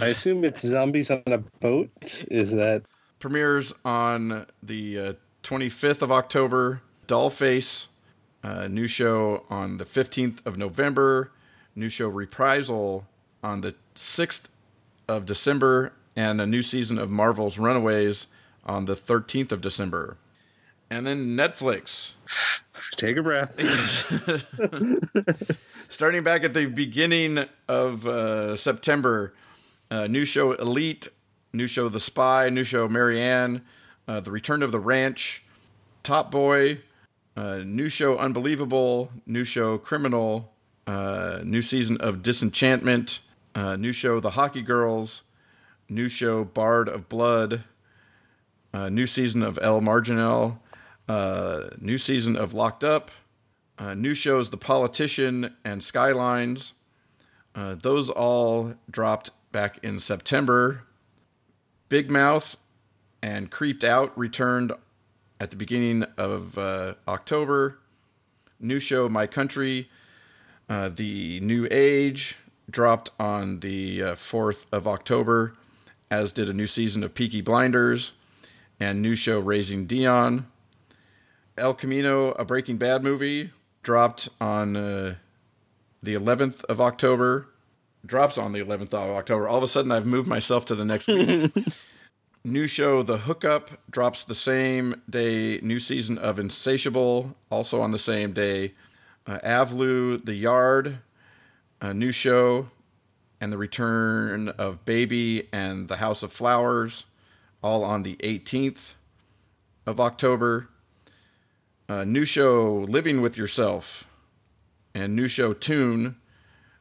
I 0.00 0.06
assume 0.06 0.44
it's 0.44 0.60
zombies 0.60 1.10
on 1.10 1.22
a 1.26 1.38
boat. 1.38 1.90
Is 2.30 2.52
that 2.52 2.82
premieres 3.18 3.72
on 3.84 4.46
the 4.62 4.98
uh, 4.98 5.12
25th 5.42 6.02
of 6.02 6.10
October? 6.10 6.82
Dollface, 7.06 7.88
uh, 8.42 8.66
new 8.68 8.86
show 8.86 9.44
on 9.50 9.76
the 9.76 9.84
15th 9.84 10.44
of 10.46 10.56
November. 10.56 11.30
New 11.76 11.88
show 11.88 12.08
Reprisal 12.08 13.06
on 13.42 13.60
the 13.60 13.74
6th 13.94 14.44
of 15.08 15.26
December, 15.26 15.92
and 16.16 16.40
a 16.40 16.46
new 16.46 16.62
season 16.62 16.98
of 16.98 17.10
Marvel's 17.10 17.58
Runaways 17.58 18.26
on 18.64 18.86
the 18.86 18.94
13th 18.94 19.52
of 19.52 19.60
December. 19.60 20.16
And 20.90 21.06
then 21.06 21.36
Netflix. 21.36 22.14
Take 22.96 23.16
a 23.16 23.22
breath. 23.22 23.58
Starting 25.88 26.22
back 26.22 26.44
at 26.44 26.54
the 26.54 26.66
beginning 26.66 27.44
of 27.68 28.06
uh, 28.06 28.56
September, 28.56 29.34
uh, 29.90 30.06
new 30.06 30.24
show 30.24 30.52
Elite, 30.52 31.08
new 31.52 31.66
show 31.66 31.88
The 31.88 32.00
Spy, 32.00 32.48
new 32.50 32.64
show 32.64 32.88
Marianne, 32.88 33.62
uh, 34.06 34.20
The 34.20 34.30
Return 34.30 34.62
of 34.62 34.72
the 34.72 34.78
Ranch, 34.78 35.42
Top 36.02 36.30
Boy, 36.30 36.80
uh, 37.36 37.58
new 37.58 37.88
show 37.88 38.18
Unbelievable, 38.18 39.10
new 39.26 39.44
show 39.44 39.78
Criminal, 39.78 40.52
uh, 40.86 41.40
new 41.42 41.62
season 41.62 41.96
of 41.98 42.22
Disenchantment, 42.22 43.20
uh, 43.54 43.76
new 43.76 43.92
show 43.92 44.20
The 44.20 44.30
Hockey 44.30 44.62
Girls, 44.62 45.22
new 45.88 46.08
show 46.08 46.44
Bard 46.44 46.88
of 46.88 47.08
Blood, 47.08 47.64
uh, 48.72 48.88
new 48.88 49.06
season 49.06 49.42
of 49.42 49.58
El 49.62 49.80
Marginal, 49.80 50.60
uh, 51.08 51.68
new 51.80 51.98
season 51.98 52.36
of 52.36 52.54
Locked 52.54 52.84
Up, 52.84 53.10
uh, 53.78 53.94
new 53.94 54.14
shows 54.14 54.50
The 54.50 54.56
Politician 54.56 55.54
and 55.64 55.82
Skylines. 55.82 56.72
Uh, 57.54 57.74
those 57.74 58.10
all 58.10 58.74
dropped 58.90 59.30
back 59.52 59.78
in 59.82 60.00
September. 60.00 60.84
Big 61.88 62.10
Mouth 62.10 62.56
and 63.22 63.50
Creeped 63.50 63.84
Out 63.84 64.16
returned 64.18 64.72
at 65.40 65.50
the 65.50 65.56
beginning 65.56 66.04
of 66.16 66.56
uh, 66.58 66.94
October. 67.06 67.78
New 68.58 68.78
show 68.78 69.08
My 69.08 69.26
Country, 69.26 69.88
uh, 70.68 70.88
The 70.88 71.40
New 71.40 71.68
Age 71.70 72.36
dropped 72.70 73.10
on 73.20 73.60
the 73.60 74.02
uh, 74.02 74.14
4th 74.14 74.64
of 74.72 74.88
October, 74.88 75.54
as 76.10 76.32
did 76.32 76.48
a 76.48 76.54
new 76.54 76.66
season 76.66 77.04
of 77.04 77.14
Peaky 77.14 77.40
Blinders 77.40 78.12
and 78.80 79.02
new 79.02 79.14
show 79.14 79.38
Raising 79.38 79.86
Dion. 79.86 80.46
El 81.56 81.74
Camino, 81.74 82.30
a 82.32 82.44
Breaking 82.44 82.78
Bad 82.78 83.04
movie, 83.04 83.50
dropped 83.82 84.28
on 84.40 84.76
uh, 84.76 85.14
the 86.02 86.14
11th 86.14 86.64
of 86.64 86.80
October. 86.80 87.48
Drops 88.04 88.36
on 88.36 88.52
the 88.52 88.60
11th 88.60 88.92
of 88.92 89.16
October. 89.16 89.48
All 89.48 89.58
of 89.58 89.62
a 89.62 89.68
sudden, 89.68 89.92
I've 89.92 90.06
moved 90.06 90.28
myself 90.28 90.66
to 90.66 90.74
the 90.74 90.84
next 90.84 91.06
week. 91.06 91.52
new 92.44 92.66
show 92.66 93.02
The 93.02 93.18
Hookup 93.18 93.70
drops 93.90 94.24
the 94.24 94.34
same 94.34 95.00
day. 95.08 95.58
New 95.62 95.78
season 95.78 96.18
of 96.18 96.38
Insatiable, 96.38 97.34
also 97.50 97.80
on 97.80 97.92
the 97.92 97.98
same 97.98 98.32
day. 98.32 98.74
Uh, 99.26 99.38
Avlu, 99.38 100.22
The 100.22 100.34
Yard, 100.34 100.98
a 101.80 101.94
new 101.94 102.12
show, 102.12 102.68
and 103.40 103.52
the 103.52 103.58
return 103.58 104.50
of 104.50 104.84
Baby 104.84 105.48
and 105.52 105.88
The 105.88 105.96
House 105.96 106.22
of 106.22 106.32
Flowers, 106.32 107.04
all 107.62 107.84
on 107.84 108.02
the 108.02 108.16
18th 108.16 108.94
of 109.86 110.00
October. 110.00 110.68
Uh, 111.86 112.02
new 112.02 112.24
show 112.24 112.86
Living 112.88 113.20
with 113.20 113.36
Yourself, 113.36 114.06
and 114.94 115.14
new 115.14 115.28
show 115.28 115.52
Toon, 115.52 116.16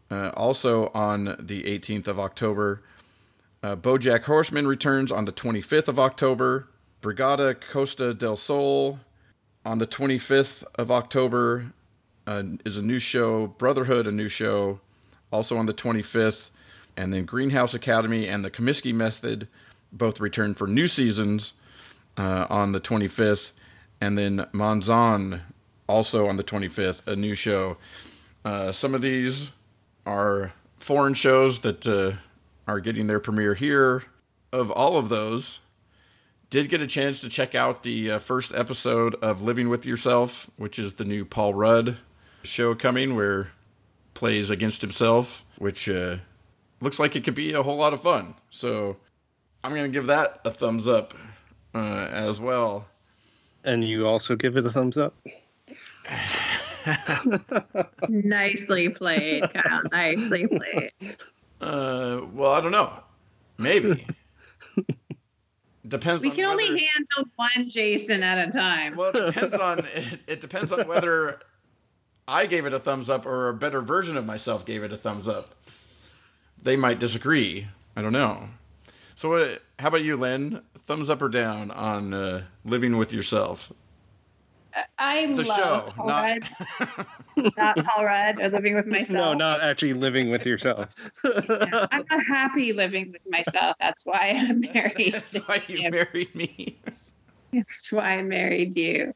uh, 0.09 0.29
also 0.29 0.91
on 0.93 1.35
the 1.37 1.63
18th 1.63 2.07
of 2.07 2.21
October. 2.21 2.81
Uh, 3.61 3.75
Bojack 3.75 4.23
Horseman 4.23 4.65
returns 4.65 5.11
on 5.11 5.25
the 5.25 5.33
25th 5.33 5.89
of 5.89 5.99
October. 5.99 6.69
Brigada 7.01 7.53
Costa 7.53 8.13
del 8.13 8.37
Sol 8.37 9.01
on 9.65 9.79
the 9.79 9.87
25th 9.87 10.63
of 10.75 10.89
October 10.89 11.73
uh, 12.25 12.43
is 12.63 12.77
a 12.77 12.81
new 12.81 12.99
show. 12.99 13.47
Brotherhood, 13.47 14.07
a 14.07 14.11
new 14.11 14.29
show, 14.29 14.79
also 15.33 15.57
on 15.57 15.65
the 15.65 15.73
25th. 15.73 16.49
And 16.95 17.13
then 17.13 17.25
Greenhouse 17.25 17.73
Academy 17.73 18.29
and 18.29 18.45
the 18.45 18.51
Kominsky 18.51 18.93
Method 18.93 19.49
both 19.91 20.21
return 20.21 20.53
for 20.53 20.65
new 20.65 20.87
seasons 20.87 21.51
uh, 22.15 22.47
on 22.49 22.71
the 22.71 22.79
25th. 22.79 23.51
And 24.03 24.17
then 24.17 24.45
Monzon 24.51 25.39
also 25.87 26.27
on 26.27 26.35
the 26.35 26.43
25th, 26.43 27.07
a 27.07 27.15
new 27.15 27.35
show. 27.35 27.77
Uh, 28.43 28.73
some 28.73 28.93
of 28.93 29.01
these 29.01 29.51
are 30.05 30.51
foreign 30.75 31.13
shows 31.13 31.59
that 31.59 31.87
uh, 31.87 32.17
are 32.67 32.81
getting 32.81 33.07
their 33.07 33.21
premiere 33.21 33.53
here. 33.53 34.03
Of 34.51 34.69
all 34.69 34.97
of 34.97 35.07
those, 35.07 35.61
did 36.49 36.67
get 36.67 36.81
a 36.81 36.85
chance 36.85 37.21
to 37.21 37.29
check 37.29 37.55
out 37.55 37.83
the 37.83 38.11
uh, 38.11 38.19
first 38.19 38.53
episode 38.53 39.15
of 39.23 39.41
Living 39.41 39.69
with 39.69 39.85
Yourself, 39.85 40.51
which 40.57 40.77
is 40.77 40.95
the 40.95 41.05
new 41.05 41.23
Paul 41.23 41.53
Rudd 41.53 41.95
show 42.43 42.75
coming, 42.75 43.15
where 43.15 43.51
plays 44.13 44.49
against 44.49 44.81
himself, 44.81 45.45
which 45.59 45.87
uh, 45.87 46.17
looks 46.81 46.99
like 46.99 47.15
it 47.15 47.23
could 47.23 47.35
be 47.35 47.53
a 47.53 47.63
whole 47.63 47.77
lot 47.77 47.93
of 47.93 48.01
fun. 48.01 48.35
So 48.49 48.97
I'm 49.63 49.71
going 49.71 49.89
to 49.89 49.97
give 49.97 50.07
that 50.07 50.41
a 50.43 50.51
thumbs 50.51 50.89
up 50.89 51.13
uh, 51.73 52.09
as 52.11 52.41
well. 52.41 52.87
And 53.63 53.83
you 53.83 54.07
also 54.07 54.35
give 54.35 54.57
it 54.57 54.65
a 54.65 54.69
thumbs 54.69 54.97
up? 54.97 55.15
Nicely 58.09 58.89
played, 58.89 59.43
Kyle. 59.53 59.81
Nicely 59.91 60.47
played. 60.47 60.91
Uh, 61.61 62.21
well, 62.33 62.51
I 62.51 62.61
don't 62.61 62.71
know. 62.73 62.93
Maybe. 63.57 64.05
depends. 65.87 66.21
We 66.23 66.29
on 66.29 66.35
can 66.35 66.45
only 66.45 66.65
whether- 66.69 66.77
handle 66.77 67.31
one 67.35 67.69
Jason 67.69 68.23
at 68.23 68.49
a 68.49 68.51
time. 68.51 68.95
Well, 68.95 69.15
it 69.15 69.33
depends 69.33 69.55
on 69.55 69.79
it, 69.79 70.19
it 70.27 70.41
depends 70.41 70.71
on 70.73 70.87
whether 70.87 71.39
I 72.27 72.45
gave 72.47 72.65
it 72.65 72.73
a 72.73 72.79
thumbs 72.79 73.09
up 73.09 73.25
or 73.25 73.47
a 73.49 73.53
better 73.53 73.81
version 73.81 74.17
of 74.17 74.25
myself 74.25 74.65
gave 74.65 74.83
it 74.83 74.91
a 74.91 74.97
thumbs 74.97 75.29
up. 75.29 75.55
They 76.61 76.75
might 76.75 76.99
disagree. 76.99 77.67
I 77.95 78.01
don't 78.01 78.13
know. 78.13 78.49
So, 79.15 79.33
uh, 79.35 79.55
how 79.79 79.87
about 79.89 80.03
you, 80.03 80.17
Lynn? 80.17 80.61
Thumbs 80.85 81.09
up 81.09 81.21
or 81.21 81.29
down 81.29 81.71
on 81.71 82.13
uh, 82.13 82.43
living 82.65 82.97
with 82.97 83.13
yourself? 83.13 83.71
I 84.97 85.27
The 85.27 85.43
love 85.43 85.45
show, 85.45 85.93
Paul 85.95 86.07
not- 86.07 86.23
Rudd. 86.97 87.07
not 87.57 87.77
Paul 87.85 88.05
Rudd 88.05 88.41
or 88.41 88.49
living 88.49 88.75
with 88.75 88.87
myself. 88.87 89.09
No, 89.11 89.33
not 89.33 89.61
actually 89.61 89.93
living 89.93 90.29
with 90.31 90.45
yourself. 90.45 90.95
Yeah, 91.23 91.87
I'm 91.91 92.03
not 92.11 92.25
happy 92.27 92.73
living 92.73 93.11
with 93.11 93.21
myself. 93.29 93.75
That's 93.79 94.03
why 94.05 94.33
I'm 94.35 94.61
married. 94.73 95.13
That's 95.13 95.35
why 95.47 95.61
you 95.67 95.89
married 95.91 96.33
me. 96.35 96.79
That's 97.53 97.91
why 97.91 98.17
I 98.17 98.23
married 98.23 98.75
you. 98.75 99.13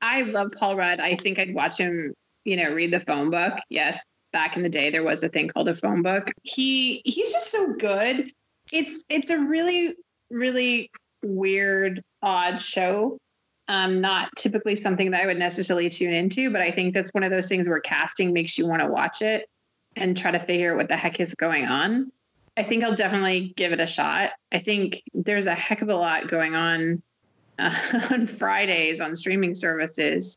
I 0.00 0.22
love 0.22 0.52
Paul 0.56 0.76
Rudd. 0.76 1.00
I 1.00 1.16
think 1.16 1.38
I'd 1.38 1.54
watch 1.54 1.78
him, 1.78 2.14
you 2.44 2.56
know, 2.56 2.70
read 2.70 2.92
the 2.92 3.00
phone 3.00 3.30
book. 3.30 3.54
Yes, 3.68 3.98
back 4.32 4.56
in 4.56 4.62
the 4.62 4.68
day 4.68 4.90
there 4.90 5.02
was 5.02 5.22
a 5.24 5.28
thing 5.28 5.48
called 5.48 5.68
a 5.68 5.74
phone 5.74 6.02
book. 6.02 6.30
He 6.44 7.02
he's 7.04 7.32
just 7.32 7.50
so 7.50 7.72
good. 7.74 8.30
It's 8.72 9.04
it's 9.08 9.30
a 9.30 9.38
really 9.38 9.96
really 10.30 10.90
weird 11.22 12.02
odd 12.22 12.60
show. 12.60 13.18
Um, 13.68 14.00
not 14.00 14.30
typically 14.36 14.74
something 14.74 15.12
that 15.12 15.22
I 15.22 15.26
would 15.26 15.38
necessarily 15.38 15.88
tune 15.88 16.12
into, 16.12 16.50
but 16.50 16.60
I 16.60 16.72
think 16.72 16.92
that's 16.92 17.14
one 17.14 17.22
of 17.22 17.30
those 17.30 17.46
things 17.46 17.68
where 17.68 17.78
casting 17.78 18.32
makes 18.32 18.58
you 18.58 18.66
want 18.66 18.82
to 18.82 18.88
watch 18.88 19.22
it 19.22 19.48
and 19.94 20.16
try 20.16 20.32
to 20.32 20.40
figure 20.44 20.72
out 20.72 20.76
what 20.78 20.88
the 20.88 20.96
heck 20.96 21.20
is 21.20 21.34
going 21.34 21.66
on. 21.66 22.10
I 22.56 22.64
think 22.64 22.82
I'll 22.82 22.96
definitely 22.96 23.52
give 23.56 23.72
it 23.72 23.78
a 23.78 23.86
shot. 23.86 24.32
I 24.50 24.58
think 24.58 25.02
there's 25.14 25.46
a 25.46 25.54
heck 25.54 25.82
of 25.82 25.88
a 25.88 25.94
lot 25.94 26.26
going 26.26 26.56
on 26.56 27.00
uh, 27.60 27.70
on 28.10 28.26
Fridays 28.26 29.00
on 29.00 29.14
streaming 29.14 29.54
services. 29.54 30.36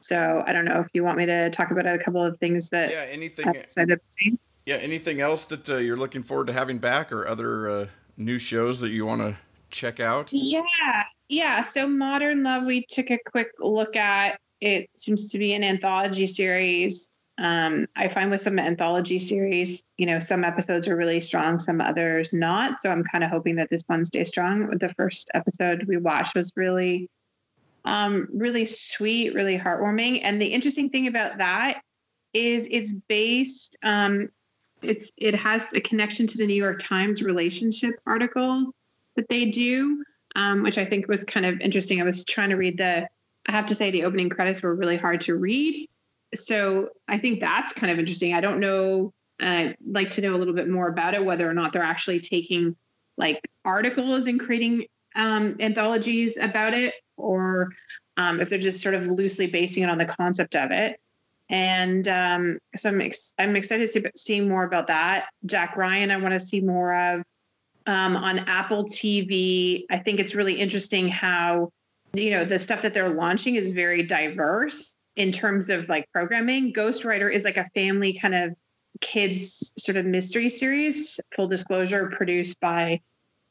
So 0.00 0.44
I 0.46 0.52
don't 0.52 0.66
know 0.66 0.80
if 0.80 0.88
you 0.92 1.02
want 1.02 1.16
me 1.16 1.24
to 1.26 1.48
talk 1.50 1.70
about 1.70 1.86
a 1.86 1.98
couple 1.98 2.22
of 2.22 2.38
things 2.38 2.68
that 2.70 2.90
Yeah. 2.90 3.06
Anything? 3.08 3.48
excited 3.54 3.96
to 3.96 4.00
see. 4.18 4.38
Yeah. 4.66 4.76
Anything 4.76 5.22
else 5.22 5.46
that 5.46 5.68
uh, 5.70 5.76
you're 5.76 5.96
looking 5.96 6.22
forward 6.22 6.48
to 6.48 6.52
having 6.52 6.76
back, 6.78 7.10
or 7.10 7.26
other 7.26 7.70
uh, 7.70 7.86
new 8.18 8.38
shows 8.38 8.80
that 8.80 8.90
you 8.90 9.06
want 9.06 9.22
to 9.22 9.36
check 9.70 10.00
out? 10.00 10.32
Yeah, 10.32 11.04
yeah. 11.28 11.60
So 11.62 11.86
Modern 11.86 12.42
Love, 12.42 12.64
we 12.64 12.86
took 12.88 13.10
a 13.10 13.18
quick 13.30 13.48
look 13.58 13.96
at. 13.96 14.38
It 14.60 14.88
seems 14.96 15.30
to 15.32 15.38
be 15.38 15.54
an 15.54 15.62
anthology 15.62 16.26
series. 16.26 17.10
Um, 17.38 17.86
I 17.94 18.08
find 18.08 18.30
with 18.30 18.40
some 18.40 18.58
anthology 18.58 19.18
series, 19.18 19.84
you 19.98 20.06
know, 20.06 20.18
some 20.18 20.42
episodes 20.42 20.88
are 20.88 20.96
really 20.96 21.20
strong, 21.20 21.58
some 21.58 21.82
others 21.82 22.32
not. 22.32 22.80
So 22.80 22.90
I'm 22.90 23.04
kind 23.04 23.22
of 23.22 23.30
hoping 23.30 23.56
that 23.56 23.68
this 23.68 23.82
one 23.86 24.06
stays 24.06 24.28
strong. 24.28 24.70
The 24.78 24.94
first 24.96 25.30
episode 25.34 25.84
we 25.86 25.98
watched 25.98 26.34
was 26.34 26.50
really, 26.56 27.10
um, 27.84 28.28
really 28.32 28.64
sweet, 28.64 29.34
really 29.34 29.58
heartwarming. 29.58 30.20
And 30.22 30.40
the 30.40 30.46
interesting 30.46 30.88
thing 30.88 31.08
about 31.08 31.36
that 31.38 31.82
is 32.32 32.68
it's 32.70 32.94
based, 33.06 33.76
um, 33.82 34.30
it's 34.82 35.10
it 35.16 35.34
has 35.34 35.64
a 35.74 35.80
connection 35.80 36.26
to 36.28 36.38
the 36.38 36.46
New 36.46 36.54
York 36.54 36.80
Times 36.82 37.22
relationship 37.22 37.94
articles 38.06 38.72
that 39.16 39.28
they 39.28 39.46
do, 39.46 40.04
um, 40.34 40.62
which 40.62 40.78
I 40.78 40.84
think 40.84 41.08
was 41.08 41.24
kind 41.24 41.46
of 41.46 41.60
interesting. 41.60 42.00
I 42.00 42.04
was 42.04 42.24
trying 42.24 42.50
to 42.50 42.56
read 42.56 42.78
the, 42.78 43.08
I 43.46 43.52
have 43.52 43.66
to 43.66 43.74
say, 43.74 43.90
the 43.90 44.04
opening 44.04 44.28
credits 44.28 44.62
were 44.62 44.74
really 44.74 44.96
hard 44.96 45.20
to 45.22 45.34
read. 45.34 45.88
So 46.34 46.90
I 47.08 47.18
think 47.18 47.40
that's 47.40 47.72
kind 47.72 47.90
of 47.90 47.98
interesting. 47.98 48.34
I 48.34 48.40
don't 48.40 48.60
know, 48.60 49.12
I'd 49.40 49.70
uh, 49.70 49.72
like 49.86 50.10
to 50.10 50.20
know 50.20 50.34
a 50.34 50.38
little 50.38 50.54
bit 50.54 50.68
more 50.68 50.88
about 50.88 51.14
it, 51.14 51.24
whether 51.24 51.48
or 51.48 51.54
not 51.54 51.72
they're 51.72 51.82
actually 51.82 52.20
taking 52.20 52.76
like 53.16 53.40
articles 53.64 54.26
and 54.26 54.38
creating 54.38 54.86
um, 55.14 55.56
anthologies 55.60 56.36
about 56.38 56.74
it, 56.74 56.94
or 57.16 57.70
um, 58.16 58.40
if 58.40 58.50
they're 58.50 58.58
just 58.58 58.82
sort 58.82 58.94
of 58.94 59.06
loosely 59.06 59.46
basing 59.46 59.82
it 59.82 59.88
on 59.88 59.98
the 59.98 60.04
concept 60.04 60.54
of 60.56 60.70
it. 60.70 61.00
And 61.48 62.08
um, 62.08 62.58
so 62.74 62.90
I'm, 62.90 63.00
ex- 63.00 63.34
I'm 63.38 63.56
excited 63.56 63.86
to 63.86 63.92
see, 63.92 64.04
see 64.16 64.40
more 64.40 64.64
about 64.64 64.88
that. 64.88 65.26
Jack 65.46 65.76
Ryan, 65.76 66.10
I 66.10 66.16
want 66.16 66.38
to 66.38 66.44
see 66.44 66.60
more 66.60 66.94
of 66.94 67.22
um, 67.86 68.16
on 68.16 68.40
Apple 68.40 68.84
TV. 68.84 69.84
I 69.90 69.98
think 69.98 70.20
it's 70.20 70.34
really 70.34 70.54
interesting 70.54 71.08
how, 71.08 71.70
you 72.12 72.30
know, 72.30 72.44
the 72.44 72.58
stuff 72.58 72.82
that 72.82 72.94
they're 72.94 73.14
launching 73.14 73.56
is 73.56 73.70
very 73.70 74.02
diverse 74.02 74.94
in 75.16 75.32
terms 75.32 75.68
of 75.68 75.88
like 75.88 76.10
programming. 76.12 76.72
Ghostwriter 76.72 77.32
is 77.32 77.44
like 77.44 77.56
a 77.56 77.68
family 77.74 78.18
kind 78.20 78.34
of 78.34 78.54
kids 79.00 79.72
sort 79.78 79.96
of 79.96 80.04
mystery 80.04 80.48
series. 80.48 81.20
Full 81.34 81.48
disclosure, 81.48 82.10
produced 82.14 82.58
by 82.60 83.00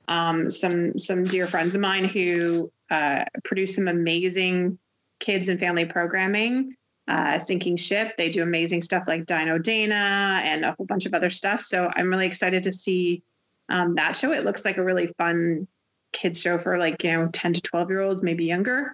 um, 0.07 0.49
some 0.49 0.97
some 0.99 1.23
dear 1.23 1.47
friends 1.47 1.75
of 1.75 1.81
mine 1.81 2.05
who 2.05 2.71
uh, 2.91 3.25
produce 3.43 3.75
some 3.75 3.87
amazing 3.87 4.77
kids 5.19 5.49
and 5.49 5.59
family 5.59 5.85
programming. 5.85 6.75
Uh, 7.07 7.37
Sinking 7.37 7.77
Ship, 7.77 8.11
they 8.17 8.29
do 8.29 8.41
amazing 8.41 8.81
stuff 8.81 9.03
like 9.07 9.27
Dino 9.27 9.59
Dana 9.59 10.41
and 10.43 10.65
a 10.65 10.71
whole 10.71 10.87
bunch 10.87 11.05
of 11.05 11.13
other 11.13 11.29
stuff. 11.29 11.61
So 11.61 11.91
I'm 11.95 12.09
really 12.09 12.25
excited 12.25 12.63
to 12.63 12.73
see 12.73 13.21
um, 13.69 13.95
that 13.95 14.15
show. 14.15 14.31
It 14.31 14.43
looks 14.45 14.65
like 14.65 14.77
a 14.77 14.83
really 14.83 15.11
fun 15.17 15.67
kids 16.13 16.39
show 16.41 16.57
for 16.57 16.77
like 16.77 17.03
you 17.03 17.11
know 17.11 17.27
10 17.33 17.53
to 17.53 17.61
12 17.61 17.89
year 17.89 18.01
olds, 18.01 18.21
maybe 18.21 18.45
younger. 18.45 18.93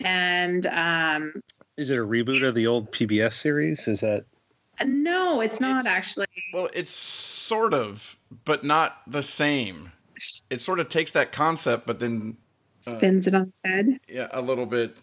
And 0.00 0.66
um, 0.66 1.40
is 1.76 1.90
it 1.90 1.98
a 1.98 2.02
reboot 2.02 2.46
of 2.46 2.54
the 2.54 2.66
old 2.66 2.92
PBS 2.92 3.34
series? 3.34 3.88
Is 3.88 4.00
that 4.00 4.24
no? 4.84 5.40
It's 5.40 5.60
not 5.60 5.80
It's- 5.80 5.86
actually. 5.94 6.26
Well, 6.52 6.68
it's 6.74 6.92
sort 6.92 7.72
of, 7.74 8.18
but 8.44 8.64
not 8.64 9.00
the 9.06 9.22
same. 9.22 9.92
It 10.50 10.60
sort 10.60 10.80
of 10.80 10.88
takes 10.88 11.12
that 11.12 11.32
concept, 11.32 11.86
but 11.86 11.98
then 12.00 12.36
Spins 12.80 13.26
it 13.26 13.34
on 13.34 13.42
its 13.48 13.60
head. 13.64 13.98
yeah, 14.08 14.28
a 14.32 14.40
little 14.40 14.64
bit. 14.66 14.96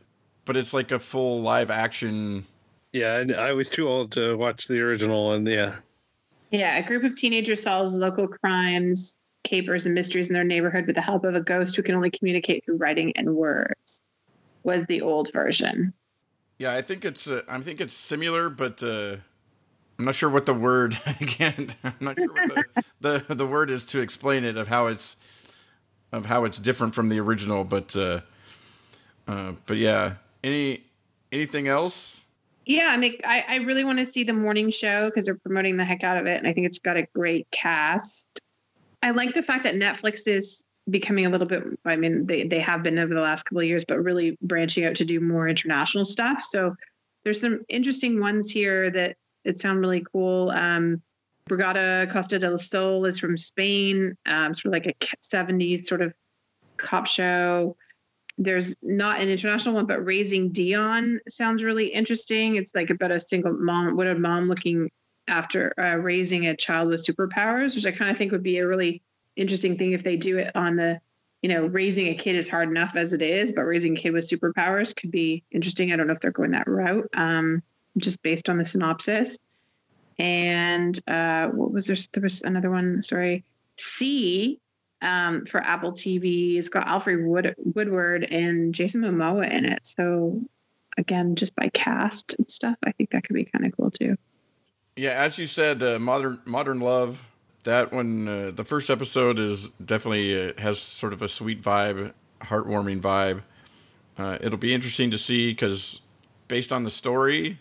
But 0.46 0.58
it's 0.58 0.74
like 0.74 0.92
a 0.92 1.00
full 1.00 1.42
live 1.42 1.70
action. 1.70 2.46
Yeah, 2.94 3.24
I, 3.30 3.34
I 3.34 3.52
was 3.54 3.70
too 3.70 3.88
old 3.88 4.12
to 4.14 4.38
watch 4.38 4.68
the 4.68 4.80
original 4.80 5.34
and 5.34 5.48
Yeah, 5.48 5.76
Yeah, 6.54 6.78
a 6.78 6.84
group 6.84 7.04
of 7.04 7.16
teenagers 7.16 7.64
solves 7.64 7.96
local 7.96 8.28
crimes, 8.28 9.18
capers, 9.44 9.88
and 9.88 9.96
mysteries 9.96 10.30
in 10.30 10.36
their 10.36 10.44
neighborhood 10.44 10.86
with 10.86 10.96
the 10.96 11.02
help 11.02 11.24
of 11.24 11.34
a 11.34 11.42
ghost 11.42 11.76
who 11.76 11.82
can 11.82 11.96
only 11.96 12.12
communicate 12.12 12.64
through 12.64 12.78
writing 12.78 13.12
and 13.16 13.36
words. 13.36 14.02
Was 14.64 14.86
the 14.88 15.02
old 15.02 15.32
version. 15.34 15.94
Yeah, 16.60 16.76
I 16.76 16.84
think 16.84 17.06
it's. 17.06 17.28
Uh, 17.28 17.42
I 17.50 17.60
think 17.60 17.82
it's 17.82 17.94
similar, 17.94 18.52
but 18.52 18.84
uh, 18.84 19.16
I'm 19.98 20.06
not 20.06 20.14
sure 20.14 20.30
what 20.30 20.46
the 20.46 20.54
word 20.54 20.96
again. 21.20 21.74
I'm 21.84 21.96
not 22.00 22.20
sure 22.20 22.32
what 22.32 22.66
the, 23.02 23.20
the 23.28 23.34
the 23.34 23.48
word 23.48 23.72
is 23.72 23.88
to 23.88 24.00
explain 24.00 24.44
it 24.44 24.56
of 24.56 24.68
how 24.68 24.86
it's 24.86 25.18
of 26.12 26.28
how 26.28 26.46
it's 26.46 26.60
different 26.60 26.94
from 26.94 27.10
the 27.10 27.20
original. 27.20 27.64
But 27.64 27.98
uh, 27.98 28.22
uh, 29.28 29.54
but 29.66 29.78
yeah, 29.78 30.14
any 30.44 30.84
anything 31.32 31.68
else? 31.68 32.23
Yeah, 32.66 32.88
I 32.90 32.98
mean, 32.98 33.18
I, 33.26 33.44
I 33.48 33.56
really 33.58 33.84
want 33.84 34.00
to 34.00 34.06
see 34.06 34.24
the 34.24 34.34
morning 34.34 34.70
show 34.70 35.10
because 35.10 35.26
they're 35.26 35.36
promoting 35.36 35.78
the 35.78 35.84
heck 35.84 36.04
out 36.04 36.18
of 36.18 36.28
it, 36.28 36.38
and 36.38 36.48
I 36.48 36.54
think 36.54 36.66
it's 36.66 36.80
got 36.80 36.96
a 36.96 37.06
great 37.14 37.48
cast. 37.52 38.28
I 39.02 39.12
like 39.12 39.34
the 39.34 39.42
fact 39.42 39.66
that 39.66 39.76
Netflix 39.76 40.28
is 40.28 40.64
becoming 40.90 41.26
a 41.26 41.30
little 41.30 41.48
bit. 41.48 41.64
I 41.86 41.98
mean, 41.98 42.26
they 42.26 42.48
they 42.48 42.60
have 42.60 42.84
been 42.84 42.98
over 42.98 43.14
the 43.14 43.22
last 43.22 43.44
couple 43.44 43.60
of 43.60 43.66
years, 43.66 43.84
but 43.86 44.00
really 44.00 44.38
branching 44.42 44.86
out 44.86 44.96
to 44.96 45.06
do 45.06 45.20
more 45.20 45.48
international 45.48 46.06
stuff. 46.06 46.46
So 46.50 46.76
there's 47.24 47.42
some 47.42 47.62
interesting 47.68 48.20
ones 48.22 48.50
here 48.50 48.90
that 48.92 49.18
that 49.44 49.60
sound 49.60 49.82
really 49.82 50.06
cool. 50.12 50.52
Um, 50.52 51.02
Brigada 51.50 52.10
Costa 52.10 52.40
del 52.40 52.58
Sol 52.58 53.06
is 53.06 53.20
from 53.20 53.38
Spain. 53.38 54.16
Um, 54.26 54.56
sort 54.56 54.68
of 54.68 54.72
like 54.72 54.86
a 54.86 55.18
70s 55.22 55.86
sort 55.86 56.02
of 56.02 56.14
cop 56.78 57.08
show 57.08 57.76
there's 58.38 58.76
not 58.82 59.22
an 59.22 59.30
international 59.30 59.76
one, 59.76 59.86
but 59.86 60.04
Raising 60.04 60.50
Dion 60.50 61.20
sounds 61.30 61.64
really 61.64 61.88
interesting. 61.88 62.56
It's 62.56 62.74
like 62.74 62.90
about 62.90 63.12
a 63.12 63.20
single 63.20 63.54
mom, 63.54 63.96
what 63.96 64.08
a 64.08 64.16
mom 64.16 64.50
looking 64.50 64.90
after 65.28 65.74
uh, 65.80 65.98
raising 65.98 66.48
a 66.48 66.56
child 66.56 66.90
with 66.90 67.06
superpowers, 67.06 67.76
which 67.76 67.86
I 67.86 67.92
kind 67.92 68.12
of 68.12 68.18
think 68.18 68.32
would 68.32 68.44
be 68.44 68.58
a 68.58 68.68
really 68.68 69.02
interesting 69.36 69.78
thing 69.78 69.94
if 69.94 70.04
they 70.04 70.18
do 70.18 70.38
it 70.38 70.56
on 70.56 70.76
the, 70.76 71.00
you 71.42 71.50
know, 71.50 71.66
raising 71.66 72.08
a 72.08 72.16
kid 72.16 72.36
is 72.36 72.50
hard 72.50 72.70
enough 72.70 72.96
as 72.96 73.14
it 73.14 73.22
is, 73.22 73.52
but 73.52 73.64
raising 73.64 73.96
a 73.96 74.00
kid 74.00 74.12
with 74.12 74.30
superpowers 74.30 74.96
could 74.96 75.12
be 75.12 75.44
interesting. 75.52 75.94
I 75.94 75.96
don't 75.96 76.08
know 76.08 76.14
if 76.14 76.20
they're 76.20 76.32
going 76.32 76.52
that 76.52 76.68
route, 76.68 77.10
um, 77.14 77.62
just 77.98 78.22
based 78.24 78.50
on 78.50 78.58
the 78.58 78.66
synopsis. 78.66 79.38
And 80.20 81.00
uh, 81.08 81.48
what 81.48 81.72
was 81.72 81.88
there? 81.88 81.98
There 82.12 82.24
was 82.24 82.42
another 82.44 82.70
one. 82.70 83.02
Sorry, 83.02 83.44
C 83.78 84.60
um, 85.04 85.46
for 85.46 85.62
Apple 85.62 85.92
TV. 85.92 86.58
It's 86.58 86.70
got 86.70 86.88
Alfre 86.88 87.24
Wood- 87.26 87.56
Woodard 87.58 88.24
and 88.24 88.74
Jason 88.74 89.02
Momoa 89.02 89.52
in 89.52 89.66
it. 89.66 89.82
So 89.84 90.42
again, 90.98 91.36
just 91.36 91.56
by 91.56 91.70
cast 91.70 92.36
and 92.38 92.50
stuff, 92.50 92.78
I 92.86 92.92
think 92.94 93.12
that 93.12 93.24
could 93.24 93.36
be 93.36 93.46
kind 93.46 93.66
of 93.66 93.76
cool 93.76 93.92
too. 93.92 94.18
Yeah, 94.96 95.12
as 95.12 95.38
you 95.38 95.48
said, 95.48 95.82
uh, 95.82 96.00
modern 96.00 96.40
modern 96.46 96.80
love. 96.80 97.20
That 97.64 97.94
one, 97.94 98.28
uh, 98.28 98.52
the 98.54 98.66
first 98.66 98.90
episode 98.90 99.40
is 99.40 99.70
definitely 99.84 100.50
uh, 100.50 100.54
has 100.58 100.80
sort 100.80 101.14
of 101.14 101.22
a 101.22 101.30
sweet 101.30 101.62
vibe, 101.62 102.12
heartwarming 102.42 103.02
vibe. 103.02 103.42
Uh, 104.18 104.38
it'll 104.42 104.60
be 104.60 104.74
interesting 104.74 105.10
to 105.12 105.18
see 105.18 105.52
because 105.52 106.02
based 106.48 106.72
on 106.72 106.84
the 106.84 106.92
story, 106.92 107.58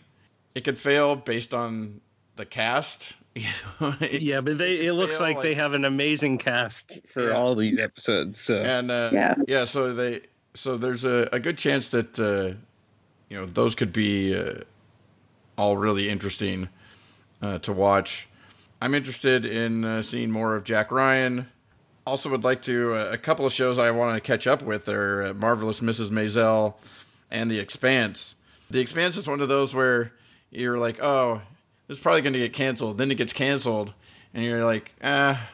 it 0.53 0.63
could 0.63 0.77
fail. 0.77 1.15
Based 1.15 1.53
on 1.53 2.01
the 2.35 2.45
cast, 2.45 3.13
you 3.35 3.47
know, 3.81 3.95
it- 4.01 4.21
yeah, 4.21 4.41
but 4.41 4.57
they 4.57 4.85
it 4.85 4.93
looks 4.93 5.17
fail, 5.17 5.27
like, 5.27 5.41
they 5.41 5.55
have 5.55 5.73
an 5.73 5.85
amazing 5.85 6.37
cast 6.37 6.91
for 7.11 7.29
Yeah. 7.29 7.33
all 7.35 7.55
these 7.55 7.79
episodes. 7.79 8.39
So 8.39 8.55
and 8.61 8.91
uh, 8.91 9.09
Yeah. 9.13 9.35
yeah, 9.47 9.65
so 9.65 9.93
they 9.93 10.21
so 10.53 10.77
there's 10.77 11.03
a, 11.05 11.27
a 11.31 11.39
good 11.39 11.57
chance 11.57 11.87
that 11.89 12.19
uh, 12.19 12.55
you 13.29 13.39
know 13.39 13.45
those 13.45 13.73
could 13.75 13.91
be 13.91 14.37
uh, 14.37 14.59
all 15.57 15.77
really 15.77 16.09
interesting 16.09 16.69
uh, 17.41 17.57
to 17.59 17.73
watch. 17.73 18.27
I'm 18.81 18.93
interested 18.93 19.45
in 19.45 19.83
uh, 19.85 20.01
seeing 20.01 20.29
more 20.29 20.55
of 20.55 20.63
Jack 20.63 20.91
Ryan. 20.91 21.47
Also, 22.05 22.29
would 22.29 22.43
like 22.43 22.61
to 22.63 22.93
uh, 22.95 23.09
a 23.13 23.17
couple 23.17 23.45
of 23.45 23.53
shows 23.53 23.79
I 23.79 23.91
want 23.91 24.15
to 24.15 24.21
catch 24.21 24.45
up 24.45 24.61
with 24.61 24.89
are 24.89 25.27
uh, 25.27 25.33
Marvelous 25.33 25.79
Mrs. 25.79 26.09
Maisel 26.09 26.73
and 27.31 27.49
The 27.49 27.59
Expanse. 27.59 28.35
The 28.69 28.81
Expanse 28.81 29.15
is 29.15 29.25
one 29.27 29.39
of 29.39 29.47
those 29.47 29.73
where 29.73 30.11
you're 30.51 30.77
like, 30.77 31.01
oh, 31.01 31.41
is 31.89 31.99
probably 31.99 32.21
going 32.21 32.33
to 32.33 32.39
get 32.39 32.53
canceled. 32.53 32.97
Then 32.97 33.11
it 33.11 33.15
gets 33.15 33.33
canceled, 33.33 33.93
and 34.33 34.43
you're 34.45 34.65
like, 34.65 34.93
ah. 35.03 35.49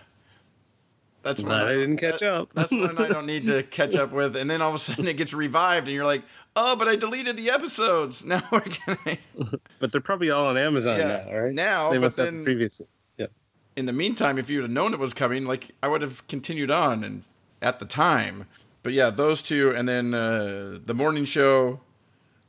That's 1.22 1.42
Glad 1.42 1.68
I 1.68 1.74
didn't 1.74 1.98
catch 1.98 2.22
that- 2.22 2.34
up. 2.34 2.50
that's 2.54 2.72
one 2.72 2.98
I 2.98 3.10
don't 3.10 3.26
need 3.26 3.46
to 3.48 3.62
catch 3.72 3.94
up 3.96 4.12
with. 4.14 4.38
And 4.38 4.50
then 4.50 4.62
all 4.62 4.70
of 4.70 4.76
a 4.76 4.80
sudden 4.80 5.06
it 5.08 5.18
gets 5.18 5.34
revived, 5.34 5.88
and 5.88 5.94
you're 5.96 6.06
like, 6.06 6.24
oh, 6.56 6.78
but 6.78 6.88
I 6.88 6.96
deleted 6.96 7.36
the 7.36 7.50
episodes. 7.52 8.24
Now 8.30 8.42
we're 8.52 8.62
gonna. 8.86 9.18
but 9.80 9.92
they're 9.92 10.00
probably 10.02 10.30
all 10.30 10.46
on 10.46 10.58
Amazon 10.58 10.98
Yeah, 10.98 11.26
now, 11.30 11.38
right? 11.40 11.54
now, 11.54 11.90
they 11.92 11.98
but 11.98 12.04
must 12.04 12.18
have 12.18 12.28
then- 12.28 12.38
the 12.40 12.44
previous. 12.46 12.82
Yeah, 13.18 13.28
In 13.76 13.86
the 13.86 13.94
meantime, 13.94 14.38
if 14.40 14.50
you'd 14.50 14.62
have 14.62 14.72
known 14.72 14.94
it 14.94 15.00
was 15.00 15.14
coming, 15.14 15.46
like 15.46 15.72
I 15.84 15.90
would 15.90 16.02
have 16.02 16.26
continued 16.28 16.72
on, 16.72 17.04
and 17.04 17.24
at 17.62 17.80
the 17.80 17.86
time. 17.86 18.46
But 18.82 18.94
yeah, 18.94 19.10
those 19.10 19.42
two, 19.44 19.72
and 19.76 19.90
then 19.90 20.14
uh, 20.14 20.80
the 20.86 20.94
morning 20.94 21.26
show, 21.26 21.82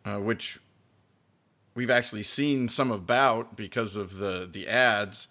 uh, 0.05 0.19
which 0.19 0.61
we've 1.75 1.91
actually 1.91 2.23
seen 2.23 2.69
some 2.69 2.91
about 2.91 3.57
because 3.57 3.97
of 3.97 4.17
the 4.17 4.49
the 4.51 4.69
ads 4.69 5.29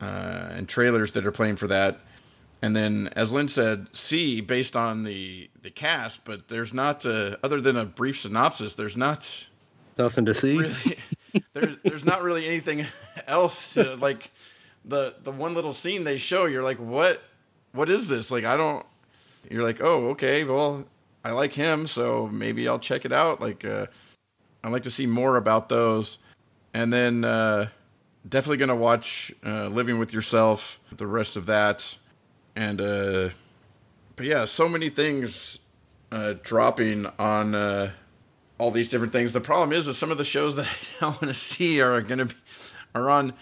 uh, 0.00 0.48
and 0.52 0.68
trailers 0.68 1.12
that 1.12 1.26
are 1.26 1.32
playing 1.32 1.56
for 1.56 1.66
that. 1.68 1.98
And 2.62 2.74
then, 2.74 3.10
as 3.14 3.30
Lynn 3.30 3.48
said, 3.48 3.94
C 3.94 4.40
based 4.40 4.76
on 4.76 5.04
the 5.04 5.50
the 5.62 5.70
cast, 5.70 6.24
but 6.24 6.48
there's 6.48 6.72
not 6.72 7.04
uh, 7.04 7.36
other 7.42 7.60
than 7.60 7.76
a 7.76 7.84
brief 7.84 8.18
synopsis. 8.20 8.74
There's 8.74 8.96
not 8.96 9.48
nothing 9.98 10.24
to 10.24 10.34
see. 10.34 10.56
really 10.56 10.98
there's 11.52 11.76
there's 11.84 12.04
not 12.04 12.22
really 12.22 12.46
anything 12.46 12.86
else 13.26 13.74
to, 13.74 13.96
like 13.96 14.30
the 14.84 15.14
the 15.22 15.32
one 15.32 15.54
little 15.54 15.72
scene 15.72 16.04
they 16.04 16.16
show. 16.16 16.46
You're 16.46 16.62
like, 16.62 16.78
what 16.78 17.22
what 17.72 17.88
is 17.88 18.08
this? 18.08 18.30
Like, 18.30 18.44
I 18.44 18.56
don't. 18.56 18.86
You're 19.50 19.62
like, 19.62 19.82
oh, 19.82 20.08
okay, 20.10 20.44
well, 20.44 20.86
I 21.22 21.32
like 21.32 21.52
him, 21.52 21.86
so 21.86 22.28
maybe 22.32 22.66
I'll 22.66 22.78
check 22.78 23.04
it 23.04 23.12
out. 23.12 23.40
Like, 23.42 23.64
uh, 23.64 23.86
I'd 24.64 24.72
like 24.72 24.82
to 24.84 24.90
see 24.90 25.04
more 25.06 25.36
about 25.36 25.68
those, 25.68 26.16
and 26.72 26.90
then 26.90 27.22
uh, 27.22 27.68
definitely 28.26 28.56
gonna 28.56 28.74
watch 28.74 29.30
uh, 29.44 29.66
Living 29.68 29.98
with 29.98 30.12
Yourself, 30.14 30.80
the 30.90 31.06
rest 31.06 31.36
of 31.36 31.44
that, 31.46 31.96
and 32.56 32.80
uh, 32.80 33.28
but 34.16 34.24
yeah, 34.24 34.46
so 34.46 34.66
many 34.66 34.88
things 34.88 35.58
uh, 36.10 36.34
dropping 36.42 37.06
on 37.18 37.54
uh, 37.54 37.90
all 38.56 38.70
these 38.70 38.88
different 38.88 39.12
things. 39.12 39.32
The 39.32 39.40
problem 39.42 39.72
is 39.74 39.84
that 39.84 39.94
some 39.94 40.10
of 40.10 40.16
the 40.16 40.24
shows 40.24 40.56
that 40.56 40.66
I 41.02 41.06
want 41.08 41.20
to 41.20 41.34
see 41.34 41.82
are 41.82 42.00
gonna 42.00 42.24
be 42.24 42.34
are 42.94 43.10
on 43.10 43.34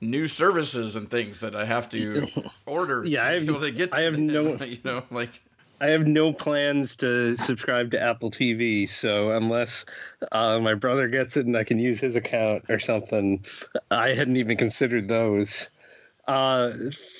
new 0.00 0.26
services 0.26 0.96
and 0.96 1.10
things 1.10 1.40
that 1.40 1.54
I 1.54 1.66
have 1.66 1.90
to 1.90 2.26
order. 2.66 3.04
Yeah, 3.04 3.24
to 3.24 3.28
I 3.28 3.32
be 3.32 3.34
have- 3.40 3.48
able 3.50 3.60
to 3.60 3.70
get. 3.70 3.92
To 3.92 3.98
I 3.98 4.02
have 4.02 4.14
them, 4.14 4.26
no- 4.28 4.54
you 4.64 4.78
know, 4.82 5.02
like 5.10 5.42
I 5.80 5.88
have 5.88 6.06
no 6.06 6.32
plans 6.32 6.94
to 6.96 7.36
subscribe 7.36 7.90
to 7.92 8.02
Apple 8.02 8.30
TV, 8.30 8.86
so 8.88 9.30
unless 9.30 9.86
uh, 10.30 10.58
my 10.60 10.74
brother 10.74 11.08
gets 11.08 11.38
it 11.38 11.46
and 11.46 11.56
I 11.56 11.64
can 11.64 11.78
use 11.78 11.98
his 11.98 12.16
account 12.16 12.64
or 12.68 12.78
something, 12.78 13.44
I 13.90 14.10
hadn't 14.10 14.36
even 14.36 14.58
considered 14.58 15.08
those. 15.08 15.70
Uh, 16.28 16.72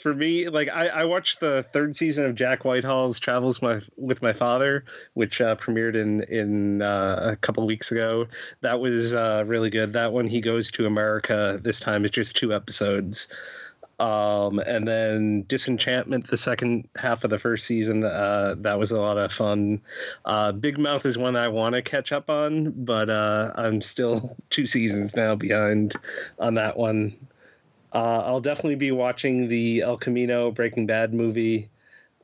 for 0.02 0.14
me, 0.14 0.48
like 0.48 0.68
I, 0.68 0.88
I 0.88 1.04
watched 1.04 1.40
the 1.40 1.64
third 1.72 1.96
season 1.96 2.26
of 2.26 2.34
Jack 2.34 2.64
Whitehall's 2.64 3.18
Travels 3.18 3.62
my, 3.62 3.80
with 3.96 4.22
My 4.22 4.32
Father, 4.32 4.84
which 5.14 5.40
uh, 5.40 5.56
premiered 5.56 5.96
in 5.96 6.22
in 6.24 6.82
uh, 6.82 7.30
a 7.32 7.36
couple 7.36 7.66
weeks 7.66 7.90
ago. 7.90 8.28
That 8.60 8.78
was 8.78 9.14
uh, 9.14 9.44
really 9.46 9.70
good. 9.70 9.94
That 9.94 10.12
one, 10.12 10.28
he 10.28 10.40
goes 10.40 10.70
to 10.72 10.86
America. 10.86 11.58
This 11.62 11.80
time, 11.80 12.04
it's 12.04 12.14
just 12.14 12.36
two 12.36 12.52
episodes. 12.52 13.26
Um, 14.00 14.58
and 14.60 14.88
then 14.88 15.44
Disenchantment, 15.46 16.28
the 16.28 16.38
second 16.38 16.88
half 16.96 17.22
of 17.22 17.28
the 17.28 17.38
first 17.38 17.66
season, 17.66 18.02
uh, 18.02 18.54
that 18.58 18.78
was 18.78 18.90
a 18.90 18.98
lot 18.98 19.18
of 19.18 19.30
fun. 19.30 19.82
Uh, 20.24 20.52
Big 20.52 20.78
Mouth 20.78 21.04
is 21.04 21.18
one 21.18 21.36
I 21.36 21.48
want 21.48 21.74
to 21.74 21.82
catch 21.82 22.10
up 22.10 22.30
on, 22.30 22.70
but 22.70 23.10
uh, 23.10 23.52
I'm 23.56 23.82
still 23.82 24.34
two 24.50 24.66
seasons 24.66 25.14
now 25.14 25.34
behind 25.34 25.96
on 26.38 26.54
that 26.54 26.78
one. 26.78 27.14
Uh, 27.92 28.22
I'll 28.24 28.40
definitely 28.40 28.76
be 28.76 28.90
watching 28.90 29.48
the 29.48 29.82
El 29.82 29.98
Camino 29.98 30.50
Breaking 30.50 30.86
Bad 30.86 31.12
movie. 31.12 31.68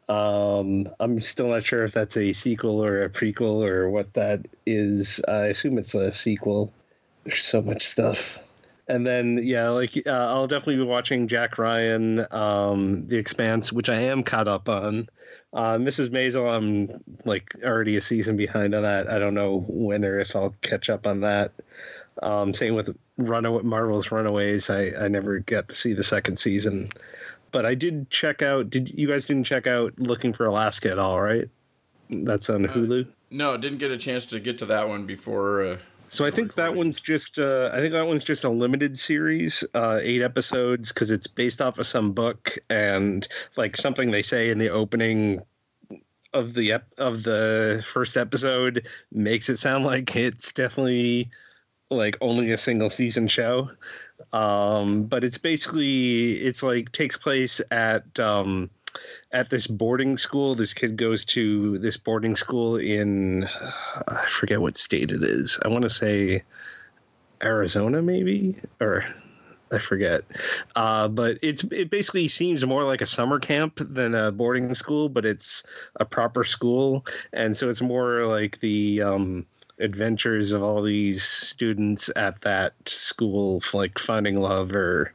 Um, 0.08 0.88
I'm 0.98 1.20
still 1.20 1.48
not 1.48 1.66
sure 1.66 1.84
if 1.84 1.92
that's 1.92 2.16
a 2.16 2.32
sequel 2.32 2.82
or 2.82 3.02
a 3.02 3.10
prequel 3.10 3.62
or 3.66 3.90
what 3.90 4.14
that 4.14 4.46
is. 4.64 5.20
I 5.28 5.46
assume 5.46 5.76
it's 5.76 5.94
a 5.94 6.14
sequel. 6.14 6.72
There's 7.24 7.42
so 7.42 7.60
much 7.60 7.86
stuff 7.86 8.38
and 8.88 9.06
then 9.06 9.40
yeah, 9.42 9.68
like 9.68 9.96
uh, 10.06 10.10
I'll 10.10 10.46
definitely 10.46 10.76
be 10.76 10.82
watching 10.82 11.26
Jack 11.28 11.58
Ryan, 11.58 12.26
um, 12.30 13.06
The 13.08 13.16
Expanse, 13.16 13.72
which 13.72 13.88
I 13.88 14.00
am 14.00 14.22
caught 14.22 14.48
up 14.48 14.68
on. 14.68 15.08
Uh, 15.52 15.76
Mrs. 15.76 16.08
Maisel, 16.08 16.54
I'm 16.54 17.02
like 17.24 17.52
already 17.64 17.96
a 17.96 18.00
season 18.00 18.36
behind 18.36 18.74
on 18.74 18.82
that. 18.82 19.08
I 19.08 19.18
don't 19.18 19.34
know 19.34 19.64
when 19.68 20.04
or 20.04 20.20
if 20.20 20.36
I'll 20.36 20.54
catch 20.62 20.88
up 20.88 21.06
on 21.06 21.20
that. 21.20 21.52
Um, 22.22 22.54
same 22.54 22.74
with 22.74 22.96
Runaway 23.18 23.62
Marvel's 23.62 24.10
Runaways. 24.10 24.70
I 24.70 24.92
I 25.00 25.08
never 25.08 25.40
got 25.40 25.68
to 25.68 25.76
see 25.76 25.92
the 25.92 26.04
second 26.04 26.36
season, 26.36 26.90
but 27.50 27.66
I 27.66 27.74
did 27.74 28.08
check 28.10 28.40
out. 28.40 28.70
Did 28.70 28.90
you 28.90 29.08
guys 29.08 29.26
didn't 29.26 29.44
check 29.44 29.66
out 29.66 29.98
Looking 29.98 30.32
for 30.32 30.46
Alaska 30.46 30.90
at 30.90 30.98
all? 30.98 31.20
Right, 31.20 31.48
that's 32.10 32.48
on 32.50 32.66
Hulu. 32.66 33.06
Uh, 33.06 33.10
no, 33.30 33.56
didn't 33.56 33.78
get 33.78 33.90
a 33.90 33.98
chance 33.98 34.26
to 34.26 34.38
get 34.38 34.58
to 34.58 34.66
that 34.66 34.88
one 34.88 35.06
before. 35.06 35.78
So 36.08 36.24
I 36.24 36.30
think 36.30 36.54
that 36.54 36.74
one's 36.74 37.00
just 37.00 37.38
uh, 37.38 37.70
I 37.72 37.78
think 37.78 37.92
that 37.92 38.06
one's 38.06 38.24
just 38.24 38.44
a 38.44 38.48
limited 38.48 38.98
series, 38.98 39.64
uh, 39.74 39.98
eight 40.00 40.22
episodes, 40.22 40.92
because 40.92 41.10
it's 41.10 41.26
based 41.26 41.60
off 41.60 41.78
of 41.78 41.86
some 41.86 42.12
book 42.12 42.56
and 42.70 43.26
like 43.56 43.76
something 43.76 44.10
they 44.10 44.22
say 44.22 44.50
in 44.50 44.58
the 44.58 44.68
opening 44.68 45.42
of 46.32 46.54
the 46.54 46.72
ep- 46.72 46.92
of 46.98 47.22
the 47.22 47.84
first 47.86 48.16
episode 48.16 48.86
makes 49.10 49.48
it 49.48 49.58
sound 49.58 49.84
like 49.84 50.14
it's 50.14 50.52
definitely 50.52 51.30
like 51.90 52.16
only 52.20 52.52
a 52.52 52.58
single 52.58 52.90
season 52.90 53.28
show. 53.28 53.70
Um, 54.32 55.04
but 55.04 55.24
it's 55.24 55.38
basically 55.38 56.34
it's 56.34 56.62
like 56.62 56.92
takes 56.92 57.16
place 57.16 57.60
at 57.70 58.18
um, 58.18 58.70
at 59.32 59.50
this 59.50 59.66
boarding 59.66 60.16
school. 60.16 60.54
This 60.54 60.74
kid 60.74 60.96
goes 60.96 61.24
to 61.26 61.78
this 61.78 61.96
boarding 61.96 62.36
school 62.36 62.76
in 62.76 63.48
I 64.08 64.26
forget 64.28 64.60
what 64.60 64.76
state 64.76 65.12
it 65.12 65.22
is. 65.22 65.58
I 65.64 65.68
want 65.68 65.82
to 65.82 65.90
say 65.90 66.42
Arizona, 67.42 68.02
maybe 68.02 68.56
or 68.80 69.04
I 69.72 69.78
forget. 69.78 70.22
Uh, 70.76 71.08
but 71.08 71.38
it's 71.42 71.64
it 71.64 71.90
basically 71.90 72.28
seems 72.28 72.64
more 72.64 72.84
like 72.84 73.00
a 73.00 73.06
summer 73.06 73.38
camp 73.38 73.80
than 73.80 74.14
a 74.14 74.30
boarding 74.30 74.74
school, 74.74 75.08
but 75.08 75.26
it's 75.26 75.64
a 75.96 76.04
proper 76.04 76.44
school, 76.44 77.04
and 77.32 77.56
so 77.56 77.68
it's 77.68 77.82
more 77.82 78.26
like 78.26 78.60
the 78.60 79.02
um, 79.02 79.46
adventures 79.80 80.52
of 80.52 80.62
all 80.62 80.82
these 80.82 81.22
students 81.22 82.10
at 82.16 82.40
that 82.42 82.74
school, 82.86 83.60
like 83.74 83.98
finding 83.98 84.40
love 84.40 84.74
or 84.74 85.12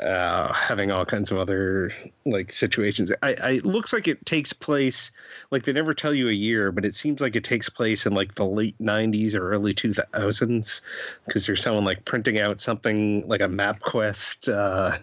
uh, 0.00 0.52
having 0.52 0.90
all 0.90 1.04
kinds 1.04 1.30
of 1.30 1.38
other 1.38 1.92
like 2.24 2.50
situations. 2.50 3.12
I, 3.22 3.36
I 3.42 3.50
it 3.50 3.66
looks 3.66 3.92
like 3.92 4.08
it 4.08 4.24
takes 4.26 4.52
place 4.52 5.12
like 5.50 5.64
they 5.64 5.72
never 5.72 5.94
tell 5.94 6.12
you 6.12 6.28
a 6.28 6.32
year, 6.32 6.72
but 6.72 6.84
it 6.84 6.94
seems 6.94 7.20
like 7.20 7.36
it 7.36 7.44
takes 7.44 7.68
place 7.68 8.04
in 8.04 8.12
like 8.12 8.34
the 8.34 8.44
late 8.44 8.76
'90s 8.80 9.36
or 9.36 9.50
early 9.50 9.74
2000s 9.74 10.80
because 11.24 11.46
there's 11.46 11.62
someone 11.62 11.84
like 11.84 12.04
printing 12.04 12.38
out 12.38 12.60
something 12.60 13.26
like 13.28 13.40
a 13.40 13.48
MapQuest 13.48 14.52
uh, 14.52 14.98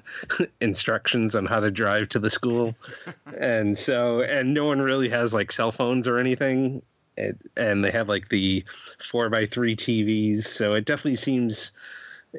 instructions 0.62 1.36
on 1.36 1.46
how 1.46 1.60
to 1.60 1.72
drive 1.72 2.10
to 2.10 2.20
the 2.20 2.30
school, 2.30 2.76
and 3.40 3.78
so 3.78 4.22
and 4.22 4.54
no 4.54 4.66
one 4.66 4.82
really 4.82 5.10
has 5.10 5.34
like 5.34 5.52
cell 5.52 5.72
phones 5.72 6.08
or 6.08 6.18
anything. 6.18 6.82
It, 7.16 7.38
and 7.56 7.86
they 7.86 7.92
have 7.92 8.10
like 8.10 8.30
the 8.30 8.66
four 9.00 9.30
by 9.30 9.46
three 9.46 9.76
TVs, 9.76 10.44
so 10.44 10.74
it 10.74 10.86
definitely 10.86 11.16
seems 11.16 11.72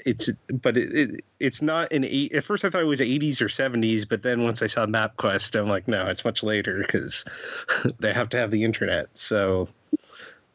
it's 0.05 0.28
but 0.53 0.76
it, 0.76 0.92
it, 0.92 1.24
it's 1.38 1.62
not 1.62 1.92
an 1.92 2.05
eight 2.05 2.32
at 2.32 2.45
first 2.45 2.64
i 2.64 2.70
thought 2.70 2.82
it 2.82 2.86
was 2.86 3.01
80s 3.01 3.40
or 3.40 3.47
70s 3.47 4.09
but 4.09 4.22
then 4.22 4.42
once 4.42 4.62
i 4.62 4.66
saw 4.66 4.86
mapquest 4.86 5.59
i'm 5.59 5.68
like 5.68 5.86
no 5.86 6.07
it's 6.07 6.24
much 6.24 6.42
later 6.42 6.78
because 6.78 7.24
they 8.01 8.12
have 8.12 8.28
to 8.30 8.36
have 8.36 8.51
the 8.51 8.64
internet. 8.64 9.07
So 9.14 9.68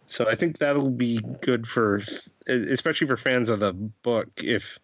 so 0.05 0.27
i 0.27 0.35
think 0.35 0.57
that'll 0.57 0.89
be 0.89 1.21
good 1.41 1.67
for 1.67 2.01
especially 2.47 3.07
for 3.07 3.17
fans 3.17 3.49
of 3.49 3.59
the 3.59 3.73
book 3.73 4.29
if 4.43 4.79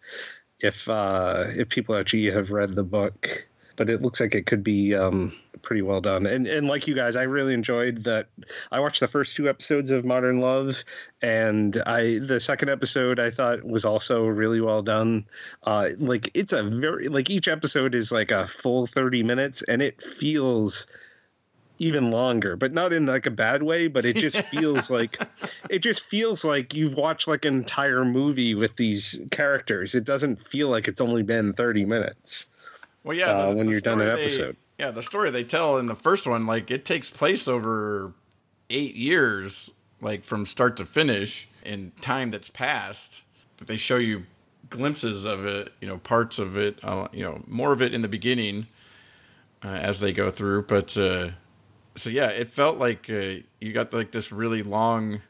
if 0.60 0.88
uh 0.88 1.44
if 1.48 1.68
people 1.68 1.96
actually 1.96 2.30
have 2.30 2.50
read 2.50 2.74
the 2.74 2.84
book. 2.84 3.46
But 3.76 3.90
it 3.90 4.00
looks 4.00 4.20
like 4.20 4.34
it 4.34 4.46
could 4.46 4.64
be 4.64 4.94
um 4.94 5.34
pretty 5.66 5.82
well 5.82 6.00
done. 6.00 6.24
And 6.26 6.46
and 6.46 6.68
like 6.68 6.86
you 6.86 6.94
guys, 6.94 7.16
I 7.16 7.24
really 7.24 7.52
enjoyed 7.52 8.04
that. 8.04 8.28
I 8.70 8.78
watched 8.80 9.00
the 9.00 9.08
first 9.08 9.36
two 9.36 9.48
episodes 9.48 9.90
of 9.90 10.04
Modern 10.04 10.40
Love, 10.40 10.82
and 11.20 11.82
I 11.84 12.20
the 12.20 12.38
second 12.40 12.70
episode 12.70 13.18
I 13.18 13.30
thought 13.30 13.64
was 13.64 13.84
also 13.84 14.24
really 14.24 14.60
well 14.60 14.80
done. 14.80 15.26
Uh, 15.64 15.90
like 15.98 16.30
it's 16.32 16.52
a 16.52 16.62
very 16.62 17.08
like 17.08 17.28
each 17.28 17.48
episode 17.48 17.94
is 17.94 18.12
like 18.12 18.30
a 18.30 18.46
full 18.46 18.86
thirty 18.86 19.24
minutes, 19.24 19.62
and 19.62 19.82
it 19.82 20.00
feels 20.00 20.86
even 21.78 22.10
longer, 22.10 22.56
but 22.56 22.72
not 22.72 22.92
in 22.92 23.04
like 23.04 23.26
a 23.26 23.30
bad 23.30 23.64
way, 23.64 23.88
but 23.88 24.06
it 24.06 24.16
just 24.16 24.40
feels 24.52 24.88
like 24.88 25.20
it 25.68 25.80
just 25.80 26.04
feels 26.04 26.44
like 26.44 26.74
you've 26.74 26.96
watched 26.96 27.26
like 27.26 27.44
an 27.44 27.54
entire 27.54 28.04
movie 28.04 28.54
with 28.54 28.76
these 28.76 29.20
characters. 29.32 29.96
It 29.96 30.04
doesn't 30.04 30.46
feel 30.46 30.68
like 30.68 30.86
it's 30.86 31.00
only 31.00 31.24
been 31.24 31.52
30 31.54 31.84
minutes. 31.84 32.46
Well, 33.02 33.16
yeah, 33.16 33.32
the, 33.32 33.48
uh, 33.48 33.54
when 33.54 33.66
the 33.66 33.72
you're 33.72 33.80
done 33.80 34.00
an 34.00 34.08
episode. 34.08 34.56
Yeah, 34.78 34.90
the 34.90 35.02
story 35.02 35.30
they 35.30 35.44
tell 35.44 35.78
in 35.78 35.86
the 35.86 35.94
first 35.94 36.26
one, 36.26 36.46
like 36.46 36.70
it 36.70 36.84
takes 36.84 37.10
place 37.10 37.48
over 37.48 38.12
eight 38.68 38.94
years, 38.94 39.70
like 40.00 40.24
from 40.24 40.44
start 40.44 40.76
to 40.76 40.84
finish, 40.84 41.48
in 41.64 41.92
time 42.00 42.30
that's 42.30 42.50
passed. 42.50 43.22
But 43.56 43.68
they 43.68 43.76
show 43.76 43.96
you 43.96 44.24
glimpses 44.68 45.24
of 45.24 45.46
it, 45.46 45.72
you 45.80 45.88
know, 45.88 45.98
parts 45.98 46.38
of 46.38 46.58
it, 46.58 46.78
uh, 46.82 47.08
you 47.12 47.22
know, 47.22 47.42
more 47.46 47.72
of 47.72 47.80
it 47.80 47.94
in 47.94 48.02
the 48.02 48.08
beginning 48.08 48.66
uh, 49.64 49.68
as 49.68 50.00
they 50.00 50.12
go 50.12 50.30
through. 50.30 50.62
But 50.64 50.96
uh, 50.98 51.30
so 51.94 52.10
yeah, 52.10 52.28
it 52.28 52.50
felt 52.50 52.78
like 52.78 53.08
uh, 53.08 53.36
you 53.60 53.72
got 53.72 53.92
like 53.94 54.12
this 54.12 54.30
really 54.30 54.62
long 54.62 55.20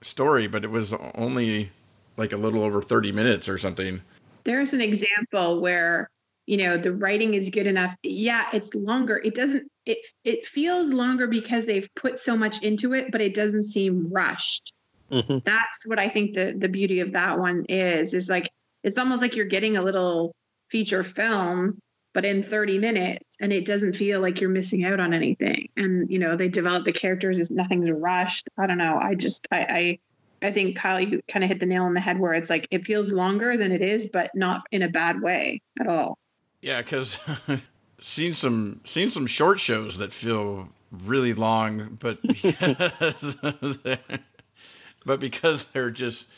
story, 0.00 0.48
but 0.48 0.64
it 0.64 0.70
was 0.70 0.92
only 1.14 1.70
like 2.16 2.32
a 2.32 2.36
little 2.36 2.64
over 2.64 2.82
thirty 2.82 3.12
minutes 3.12 3.48
or 3.48 3.58
something. 3.58 4.02
There's 4.42 4.72
an 4.72 4.80
example 4.80 5.60
where 5.60 6.10
you 6.48 6.56
know 6.56 6.78
the 6.78 6.94
writing 6.94 7.34
is 7.34 7.50
good 7.50 7.66
enough. 7.66 7.94
Yeah, 8.02 8.46
it's 8.54 8.74
longer. 8.74 9.20
It 9.22 9.34
doesn't. 9.34 9.70
It 9.84 9.98
it 10.24 10.46
feels 10.46 10.90
longer 10.90 11.26
because 11.26 11.66
they've 11.66 11.88
put 11.94 12.18
so 12.18 12.38
much 12.38 12.62
into 12.62 12.94
it, 12.94 13.12
but 13.12 13.20
it 13.20 13.34
doesn't 13.34 13.64
seem 13.64 14.08
rushed. 14.10 14.72
Mhm. 15.12 15.44
That's 15.44 15.86
what 15.86 15.98
I 15.98 16.08
think 16.08 16.34
the 16.34 16.54
the 16.56 16.70
beauty 16.70 17.00
of 17.00 17.12
that 17.12 17.38
one 17.38 17.66
is. 17.68 18.14
Is 18.14 18.30
like 18.30 18.48
it's 18.82 18.96
almost 18.96 19.20
like 19.20 19.36
you're 19.36 19.44
getting 19.44 19.76
a 19.76 19.82
little 19.82 20.34
feature 20.70 21.02
film, 21.02 21.78
but 22.14 22.24
in 22.24 22.42
30 22.42 22.78
minutes, 22.78 23.24
and 23.40 23.52
it 23.52 23.66
doesn't 23.66 23.94
feel 23.96 24.20
like 24.20 24.40
you're 24.40 24.48
missing 24.48 24.84
out 24.84 25.00
on 25.00 25.12
anything. 25.12 25.68
And 25.76 26.10
you 26.10 26.18
know 26.18 26.34
they 26.34 26.48
develop 26.48 26.86
the 26.86 26.92
characters 26.92 27.38
as 27.40 27.50
nothing's 27.50 27.90
rushed. 27.90 28.48
I 28.56 28.66
don't 28.66 28.78
know. 28.78 28.98
I 28.98 29.14
just 29.14 29.46
I. 29.52 29.58
I 29.60 29.98
I 30.40 30.52
think 30.52 30.76
Kyle, 30.76 31.00
you 31.00 31.20
kind 31.26 31.42
of 31.42 31.48
hit 31.48 31.58
the 31.58 31.66
nail 31.66 31.82
on 31.82 31.94
the 31.94 32.00
head 32.00 32.16
where 32.16 32.32
it's 32.32 32.48
like 32.48 32.68
it 32.70 32.84
feels 32.84 33.10
longer 33.10 33.56
than 33.56 33.72
it 33.72 33.82
is, 33.82 34.06
but 34.06 34.30
not 34.36 34.62
in 34.70 34.82
a 34.82 34.88
bad 34.88 35.20
way 35.20 35.60
at 35.80 35.88
all. 35.88 36.16
Yeah, 36.60 36.82
because 36.82 37.18
seen 38.00 38.34
some 38.34 38.80
seen 38.84 39.10
some 39.10 39.26
short 39.26 39.60
shows 39.60 39.98
that 39.98 40.12
feel 40.12 40.68
really 40.90 41.34
long, 41.34 41.96
but 42.00 42.20
because 42.26 43.36
but 45.06 45.20
because 45.20 45.64
they're 45.66 45.90
just 45.90 46.28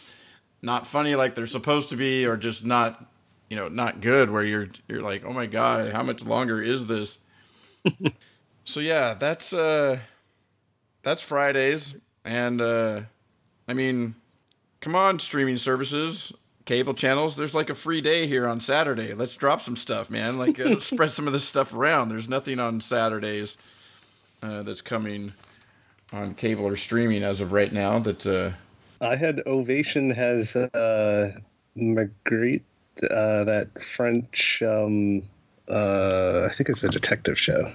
not 0.63 0.87
funny 0.87 1.15
like 1.15 1.35
they're 1.35 1.47
supposed 1.47 1.89
to 1.91 1.97
be, 1.97 2.27
or 2.27 2.37
just 2.37 2.65
not 2.65 3.05
you 3.49 3.57
know 3.57 3.69
not 3.69 4.01
good, 4.01 4.31
where 4.31 4.45
you're 4.45 4.69
you're 4.89 5.03
like, 5.03 5.25
oh 5.25 5.33
my 5.33 5.47
god, 5.47 5.93
how 5.93 6.03
much 6.03 6.25
longer 6.25 6.63
is 6.63 6.87
this? 6.87 7.19
so 8.65 8.81
yeah, 8.81 9.15
that's 9.15 9.53
uh 9.53 9.99
that's 11.03 11.23
Fridays, 11.23 11.95
and 12.25 12.61
uh 12.61 13.01
I 13.67 13.73
mean, 13.73 14.17
come 14.81 14.95
on, 14.95 15.19
streaming 15.19 15.57
services 15.57 16.33
cable 16.71 16.95
channels 16.95 17.35
there's 17.35 17.53
like 17.53 17.69
a 17.69 17.75
free 17.75 18.01
day 18.01 18.29
here 18.29 18.47
on 18.47 18.61
saturday. 18.61 19.13
Let's 19.13 19.35
drop 19.35 19.61
some 19.61 19.75
stuff 19.75 20.09
man. 20.09 20.39
Like 20.39 20.61
uh, 20.61 20.79
spread 20.81 21.11
some 21.11 21.27
of 21.27 21.33
this 21.33 21.45
stuff 21.45 21.75
around. 21.75 22.11
There's 22.11 22.29
nothing 22.29 22.61
on 22.61 22.81
saturdays 22.81 23.57
uh, 24.41 24.63
that's 24.63 24.81
coming 24.81 25.33
on 26.13 26.35
cable 26.35 26.65
or 26.65 26.77
streaming 26.77 27.25
as 27.25 27.41
of 27.41 27.53
right 27.53 27.73
now 27.73 27.99
that 27.99 28.25
uh, 28.25 28.53
I 29.05 29.17
had 29.17 29.43
Ovation 29.47 30.11
has 30.11 30.55
uh, 30.55 31.33
Marguerite, 31.75 32.65
uh, 33.03 33.43
that 33.43 33.83
French, 33.83 34.63
um, 34.63 35.23
uh, 35.69 36.43
I 36.49 36.55
think 36.55 36.69
it's 36.69 36.85
a 36.85 36.89
detective 36.89 37.37
show 37.37 37.73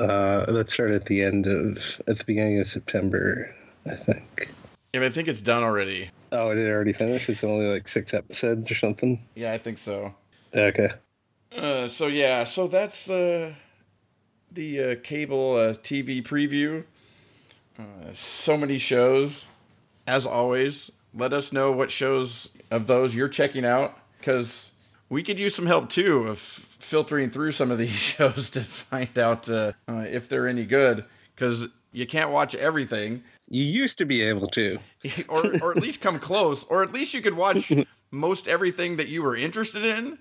uh, 0.00 0.50
that 0.50 0.70
started 0.70 0.96
at 0.96 1.04
the 1.04 1.22
end 1.22 1.46
of, 1.46 2.00
at 2.08 2.16
the 2.16 2.24
beginning 2.24 2.60
of 2.60 2.66
September, 2.66 3.54
I 3.84 3.94
think. 3.94 4.48
Yeah, 4.92 5.04
i 5.04 5.10
think 5.10 5.28
it's 5.28 5.42
done 5.42 5.62
already 5.62 6.10
Oh, 6.34 6.50
it 6.50 6.56
had 6.56 6.66
already 6.68 6.94
finished? 6.94 7.28
It's 7.28 7.44
only 7.44 7.66
like 7.66 7.86
six 7.86 8.14
episodes 8.14 8.70
or 8.70 8.74
something? 8.74 9.20
yeah 9.34 9.52
i 9.52 9.58
think 9.58 9.78
so 9.78 10.14
Okay. 10.54 10.90
uh, 11.56 11.88
so 11.88 12.06
yeah 12.06 12.44
so 12.44 12.66
that's 12.66 13.08
uh, 13.10 13.52
the 14.50 14.82
uh, 14.82 14.94
cable 15.02 15.56
uh, 15.56 15.72
tv 15.74 16.22
preview 16.22 16.84
uh, 17.78 17.82
so 18.12 18.56
many 18.56 18.78
shows 18.78 19.46
as 20.06 20.26
always 20.26 20.90
let 21.14 21.32
us 21.32 21.52
know 21.52 21.70
what 21.72 21.90
shows 21.90 22.50
of 22.70 22.86
those 22.86 23.14
you're 23.14 23.28
checking 23.28 23.64
out 23.64 23.98
because 24.18 24.72
we 25.08 25.22
could 25.22 25.38
use 25.38 25.54
some 25.54 25.66
help 25.66 25.88
too 25.90 26.26
of 26.28 26.38
filtering 26.38 27.30
through 27.30 27.52
some 27.52 27.70
of 27.70 27.78
these 27.78 27.90
shows 27.98 28.50
to 28.50 28.60
find 28.60 29.18
out 29.18 29.48
uh, 29.48 29.72
uh, 29.88 30.04
if 30.08 30.28
they're 30.28 30.48
any 30.48 30.64
good 30.64 31.04
because 31.34 31.68
you 31.92 32.06
can't 32.06 32.30
watch 32.30 32.54
everything 32.54 33.22
You 33.52 33.64
used 33.64 33.98
to 33.98 34.06
be 34.06 34.22
able 34.22 34.48
to. 34.48 34.78
or, 35.28 35.44
or 35.62 35.70
at 35.72 35.82
least 35.82 36.00
come 36.00 36.18
close 36.18 36.64
or 36.64 36.82
at 36.82 36.92
least 36.92 37.12
you 37.12 37.20
could 37.20 37.36
watch 37.36 37.70
most 38.10 38.48
everything 38.48 38.96
that 38.96 39.08
you 39.08 39.22
were 39.22 39.36
interested 39.36 39.84
in. 39.84 40.18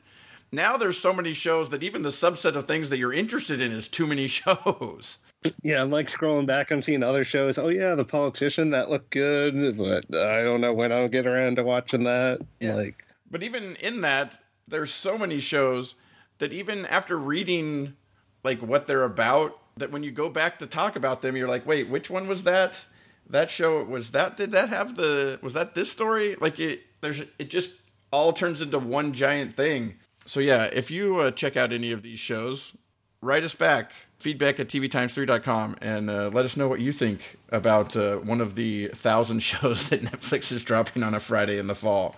Now 0.51 0.75
there's 0.75 0.99
so 0.99 1.13
many 1.13 1.32
shows 1.32 1.69
that 1.69 1.82
even 1.82 2.01
the 2.01 2.09
subset 2.09 2.57
of 2.57 2.67
things 2.67 2.89
that 2.89 2.97
you're 2.97 3.13
interested 3.13 3.61
in 3.61 3.71
is 3.71 3.88
too 3.88 4.05
many 4.05 4.27
shows. 4.27 5.17
Yeah, 5.63 5.82
I'm 5.82 5.89
like 5.89 6.07
scrolling 6.07 6.45
back. 6.45 6.71
I'm 6.71 6.82
seeing 6.82 7.03
other 7.03 7.23
shows. 7.23 7.57
Oh 7.57 7.69
yeah, 7.69 7.95
The 7.95 8.03
Politician 8.03 8.71
that 8.71 8.89
looked 8.89 9.11
good, 9.11 9.77
but 9.77 10.13
I 10.13 10.43
don't 10.43 10.59
know 10.59 10.73
when 10.73 10.91
I'll 10.91 11.07
get 11.07 11.25
around 11.25 11.55
to 11.55 11.63
watching 11.63 12.03
that. 12.03 12.41
Yeah. 12.59 12.75
Like, 12.75 13.05
but 13.32 13.43
even 13.43 13.77
in 13.77 14.01
that, 14.01 14.39
there's 14.67 14.91
so 14.91 15.17
many 15.17 15.39
shows 15.39 15.95
that 16.39 16.51
even 16.51 16.86
after 16.86 17.17
reading 17.17 17.95
like 18.43 18.61
what 18.61 18.88
they're 18.88 19.05
about, 19.05 19.57
that 19.77 19.89
when 19.89 20.03
you 20.03 20.11
go 20.11 20.29
back 20.29 20.59
to 20.59 20.67
talk 20.67 20.97
about 20.97 21.21
them, 21.21 21.38
you're 21.38 21.47
like, 21.47 21.65
wait, 21.65 21.88
which 21.88 22.09
one 22.09 22.27
was 22.27 22.43
that? 22.43 22.84
That 23.32 23.49
show 23.49 23.84
was 23.84 24.11
that? 24.11 24.38
Did 24.38 24.51
that 24.51 24.69
have 24.69 24.95
the? 24.95 25.39
Was 25.41 25.53
that 25.53 25.73
this 25.73 25.91
story? 25.91 26.36
Like 26.36 26.59
it? 26.59 26.82
There's 27.01 27.21
it 27.21 27.49
just 27.49 27.71
all 28.11 28.34
turns 28.34 28.61
into 28.61 28.77
one 28.77 29.13
giant 29.13 29.55
thing. 29.55 29.95
So 30.25 30.39
yeah, 30.39 30.65
if 30.65 30.91
you 30.91 31.17
uh, 31.17 31.32
check 31.32 31.57
out 31.57 31.73
any 31.73 31.91
of 31.91 32.03
these 32.03 32.19
shows, 32.19 32.73
write 33.21 33.43
us 33.43 33.55
back 33.55 33.93
feedback 34.21 34.59
at 34.59 34.67
tvtimes3.com 34.67 35.77
and 35.82 36.09
uh, 36.09 36.29
let 36.32 36.45
us 36.45 36.55
know 36.55 36.67
what 36.67 36.79
you 36.79 36.91
think 36.91 37.38
about 37.49 37.95
uh, 37.95 38.17
one 38.17 38.39
of 38.39 38.55
the 38.55 38.88
thousand 38.89 39.39
shows 39.43 39.89
that 39.89 40.03
Netflix 40.03 40.51
is 40.51 40.63
dropping 40.63 41.03
on 41.03 41.13
a 41.13 41.19
Friday 41.19 41.57
in 41.57 41.67
the 41.67 41.75
fall. 41.75 42.15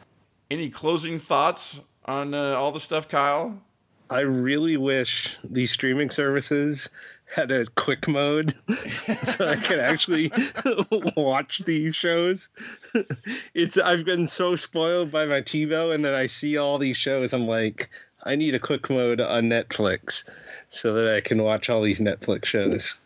Any 0.51 0.69
closing 0.69 1.19
thoughts 1.19 1.79
on 2.05 2.33
uh, 2.33 2.55
all 2.55 2.71
the 2.71 2.79
stuff, 2.79 3.07
Kyle? 3.07 3.57
I 4.09 4.19
really 4.19 4.77
wish 4.77 5.35
these 5.43 5.71
streaming 5.71 6.09
services 6.09 6.89
had 7.33 7.51
a 7.51 7.65
quick 7.75 8.07
mode 8.07 8.53
so 9.23 9.47
I 9.47 9.55
could 9.55 9.79
actually 9.79 10.31
watch 11.17 11.59
these 11.65 11.95
shows. 11.95 12.49
It's 13.55 13.77
I've 13.77 14.05
been 14.05 14.27
so 14.27 14.55
spoiled 14.55 15.11
by 15.11 15.25
my 15.25 15.41
TiVo, 15.41 15.93
and 15.93 16.03
then 16.03 16.13
I 16.13 16.25
see 16.25 16.57
all 16.57 16.77
these 16.77 16.97
shows. 16.97 17.33
I'm 17.33 17.47
like, 17.47 17.89
I 18.23 18.35
need 18.35 18.55
a 18.55 18.59
quick 18.59 18.89
mode 18.89 19.21
on 19.21 19.43
Netflix 19.43 20.23
so 20.69 20.93
that 20.93 21.13
I 21.13 21.21
can 21.21 21.43
watch 21.43 21.69
all 21.69 21.81
these 21.81 21.99
Netflix 21.99 22.45
shows. 22.45 22.97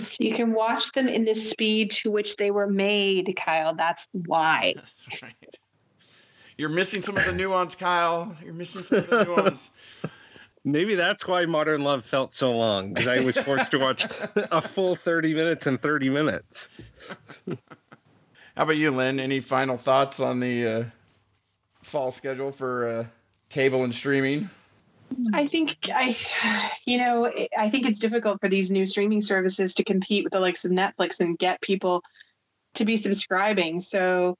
So 0.00 0.16
you 0.20 0.34
can 0.34 0.52
watch 0.52 0.92
them 0.92 1.08
in 1.08 1.24
the 1.24 1.34
speed 1.34 1.90
to 1.92 2.10
which 2.10 2.36
they 2.36 2.50
were 2.50 2.66
made, 2.66 3.34
Kyle. 3.36 3.74
That's 3.74 4.08
why. 4.26 4.74
That's 4.76 5.22
right. 5.22 5.58
You're 6.56 6.68
missing 6.68 7.02
some 7.02 7.16
of 7.16 7.24
the 7.24 7.34
nuance, 7.34 7.74
Kyle. 7.74 8.36
You're 8.44 8.54
missing 8.54 8.84
some 8.84 8.98
of 8.98 9.10
the 9.10 9.24
nuance. 9.24 9.70
Maybe 10.64 10.94
that's 10.94 11.28
why 11.28 11.44
Modern 11.44 11.82
Love 11.82 12.04
felt 12.04 12.32
so 12.32 12.56
long 12.56 12.94
because 12.94 13.06
I 13.06 13.20
was 13.20 13.36
forced 13.36 13.70
to 13.72 13.78
watch 13.78 14.06
a 14.34 14.62
full 14.62 14.94
30 14.94 15.34
minutes 15.34 15.66
and 15.66 15.80
30 15.80 16.08
minutes. 16.08 16.70
How 18.56 18.62
about 18.62 18.76
you, 18.76 18.90
Lynn? 18.90 19.20
Any 19.20 19.40
final 19.40 19.76
thoughts 19.76 20.20
on 20.20 20.40
the 20.40 20.66
uh, 20.66 20.84
fall 21.82 22.10
schedule 22.10 22.50
for 22.50 22.88
uh, 22.88 23.06
cable 23.50 23.84
and 23.84 23.94
streaming? 23.94 24.48
I 25.34 25.46
think 25.46 25.76
I, 25.92 26.16
you 26.86 26.98
know, 26.98 27.30
I 27.58 27.68
think 27.68 27.86
it's 27.86 27.98
difficult 27.98 28.40
for 28.40 28.48
these 28.48 28.70
new 28.70 28.86
streaming 28.86 29.20
services 29.20 29.74
to 29.74 29.84
compete 29.84 30.24
with 30.24 30.32
the 30.32 30.40
likes 30.40 30.64
of 30.64 30.70
Netflix 30.70 31.20
and 31.20 31.38
get 31.38 31.60
people 31.60 32.02
to 32.74 32.84
be 32.84 32.96
subscribing. 32.96 33.80
So 33.80 34.36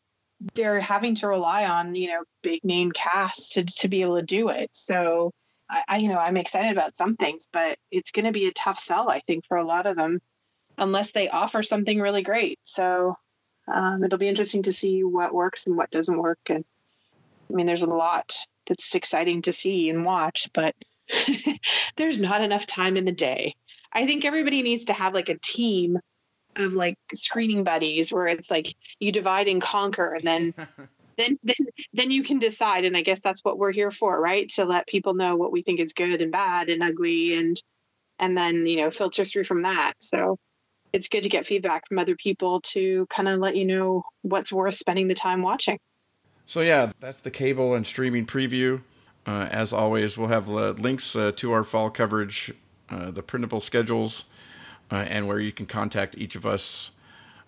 they're 0.55 0.81
having 0.81 1.15
to 1.17 1.29
rely 1.29 1.65
on 1.67 1.95
you 1.95 2.09
know 2.09 2.23
big 2.43 2.65
name 2.65 2.93
casts 2.93 3.53
to 3.53 3.65
to 3.65 3.89
be 3.89 4.03
able 4.03 4.17
to 4.17 4.23
do 4.23 4.49
it. 4.49 4.71
So 4.73 5.33
I, 5.71 5.83
I 5.89 5.97
you 5.99 6.09
know 6.09 6.19
I'm 6.19 6.37
excited 6.37 6.73
about 6.73 6.97
some 6.97 7.17
things, 7.17 7.49
but 7.53 7.79
it's 7.91 8.13
going 8.13 8.27
to 8.27 8.33
be 8.33 8.47
a 8.47 8.53
tough 8.53 8.79
sell 8.79 9.09
I 9.09 9.21
think 9.21 9.47
for 9.47 9.57
a 9.57 9.67
lot 9.67 9.87
of 9.87 9.97
them, 9.97 10.21
unless 10.79 11.13
they 11.13 11.29
offer 11.29 11.63
something 11.63 12.01
really 12.01 12.23
great. 12.23 12.59
So 12.65 13.17
um, 13.73 14.05
it'll 14.05 14.19
be 14.19 14.29
interesting 14.29 14.63
to 14.65 14.73
see 14.73 15.05
what 15.05 15.35
works 15.35 15.67
and 15.67 15.77
what 15.77 15.91
doesn't 15.91 16.19
work. 16.19 16.41
And 16.49 16.65
I 17.51 17.55
mean, 17.55 17.67
there's 17.67 17.83
a 17.83 17.87
lot 17.87 18.35
that's 18.67 18.95
exciting 18.95 19.43
to 19.43 19.53
see 19.53 19.89
and 19.91 20.05
watch, 20.05 20.49
but 20.53 20.75
there's 21.97 22.19
not 22.19 22.41
enough 22.41 22.67
time 22.67 22.97
in 22.97 23.05
the 23.05 23.13
day. 23.13 23.55
I 23.93 24.07
think 24.07 24.25
everybody 24.25 24.63
needs 24.63 24.87
to 24.87 24.93
have 24.93 25.15
like 25.15 25.29
a 25.29 25.39
team 25.39 25.99
of 26.57 26.75
like 26.75 26.97
screening 27.15 27.65
buddies 27.65 28.13
where 28.13 28.27
it's 28.27 28.51
like 28.51 28.75
you 28.99 29.13
divide 29.13 29.49
and 29.49 29.61
conquer 29.61 30.15
and 30.15 30.27
then 30.27 30.55
then 31.17 31.37
then 31.43 31.57
then 31.93 32.11
you 32.11 32.23
can 32.23 32.39
decide 32.39 32.85
and 32.85 32.97
i 32.97 33.03
guess 33.03 33.21
that's 33.21 33.45
what 33.45 33.59
we're 33.59 33.73
here 33.73 33.91
for 33.91 34.15
right? 34.25 34.49
To 34.51 34.65
let 34.65 34.87
people 34.87 35.13
know 35.13 35.37
what 35.37 35.53
we 35.53 35.63
think 35.63 35.79
is 35.79 35.93
good 35.93 36.23
and 36.23 36.33
bad 36.33 36.71
and 36.71 36.83
ugly 36.83 37.35
and 37.35 37.61
and 38.19 38.37
then 38.37 38.67
you 38.67 38.77
know 38.77 38.91
filter 38.91 39.25
through 39.25 39.45
from 39.45 39.63
that. 39.63 39.93
So 40.01 40.39
it's 40.93 41.09
good 41.09 41.25
to 41.25 41.29
get 41.29 41.47
feedback 41.47 41.89
from 41.89 41.99
other 41.99 42.17
people 42.17 42.61
to 42.63 43.07
kind 43.11 43.29
of 43.29 43.41
let 43.41 43.57
you 43.57 43.65
know 43.67 44.05
what's 44.23 44.53
worth 44.53 44.77
spending 44.77 45.09
the 45.09 45.15
time 45.15 45.43
watching. 45.43 45.79
So 46.47 46.63
yeah 46.63 46.93
that's 47.01 47.21
the 47.21 47.31
cable 47.31 47.75
and 47.75 47.87
streaming 47.87 48.27
preview. 48.27 48.81
Uh, 49.27 49.49
as 49.51 49.73
always 49.73 50.17
we'll 50.17 50.29
have 50.29 50.49
uh, 50.49 50.71
links 50.71 51.15
uh, 51.17 51.33
to 51.37 51.53
our 51.53 51.65
fall 51.65 51.91
coverage 51.91 52.53
uh, 52.91 53.11
the 53.11 53.23
printable 53.23 53.61
schedules 53.61 54.25
uh, 54.91 54.97
and 55.09 55.27
where 55.27 55.41
you 55.41 55.51
can 55.51 55.67
contact 55.67 56.17
each 56.19 56.37
of 56.37 56.45
us 56.45 56.91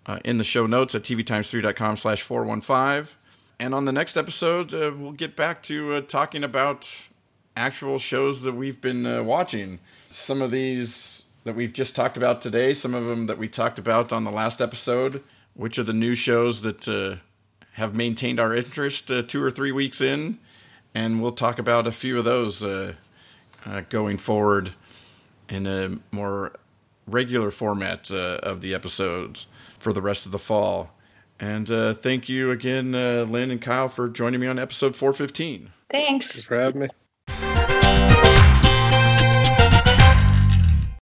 uh, 0.07 0.19
in 0.25 0.39
the 0.39 0.45
show 0.45 0.67
notes 0.67 0.95
at 0.95 1.03
tvtimes3.com 1.03 1.97
slash 1.97 2.23
415 2.23 3.17
and 3.59 3.75
on 3.75 3.87
the 3.87 3.93
next 3.93 4.17
episode, 4.17 4.75
uh, 4.75 4.93
we'll 4.97 5.13
get 5.13 5.35
back 5.35 5.63
to 5.65 5.95
uh, 5.95 6.01
talking 6.03 6.45
about 6.45 7.09
actual 7.57 7.99
shows 7.99 8.43
that 8.43 8.53
we've 8.53 8.81
been 8.81 9.07
uh, 9.07 9.23
watching. 9.23 9.79
Some 10.11 10.43
of 10.43 10.51
these 10.51 11.25
that 11.45 11.55
we've 11.55 11.73
just 11.73 11.97
talked 11.97 12.17
about 12.17 12.43
today, 12.43 12.75
some 12.75 12.95
of 12.95 13.07
them 13.07 13.27
that 13.27 13.39
we 13.39 13.49
talked 13.49 13.79
about 13.79 14.13
on 14.13 14.25
the 14.25 14.31
last 14.31 14.61
episode, 14.61 15.23
which 15.55 15.79
are 15.79 15.85
the 15.85 15.93
new 15.95 16.15
shows 16.15 16.61
that 16.63 16.87
uh, 16.87 17.17
have 17.73 17.95
maintained 17.95 18.39
our 18.39 18.55
interest 18.55 19.11
uh, 19.11 19.23
two 19.23 19.43
or 19.43 19.51
three 19.51 19.73
weeks 19.73 20.01
in. 20.01 20.39
And 20.95 21.23
we'll 21.23 21.33
talk 21.33 21.59
about 21.59 21.87
a 21.87 21.93
few 21.93 22.19
of 22.19 22.25
those 22.25 22.65
uh, 22.65 22.95
going 23.89 24.19
forward 24.19 24.73
in 25.49 25.67
a 25.67 25.99
more 26.11 26.53
regular 27.07 27.51
format 27.51 28.11
of 28.11 28.61
the 28.61 28.75
episodes 28.75 29.47
for 29.79 29.93
the 29.93 30.03
rest 30.03 30.27
of 30.27 30.33
the 30.33 30.39
fall. 30.39 30.91
And 31.39 31.71
uh, 31.71 31.95
thank 31.95 32.29
you 32.29 32.51
again, 32.51 32.95
uh, 32.95 33.27
Lynn 33.29 33.51
and 33.51 33.61
Kyle, 33.61 33.89
for 33.89 34.09
joining 34.09 34.41
me 34.41 34.47
on 34.47 34.59
episode 34.59 34.97
415. 34.97 35.71
Thanks. 35.91 36.33
Thanks 36.33 36.43
for 36.43 36.59
having 36.59 36.83
me. 36.83 36.89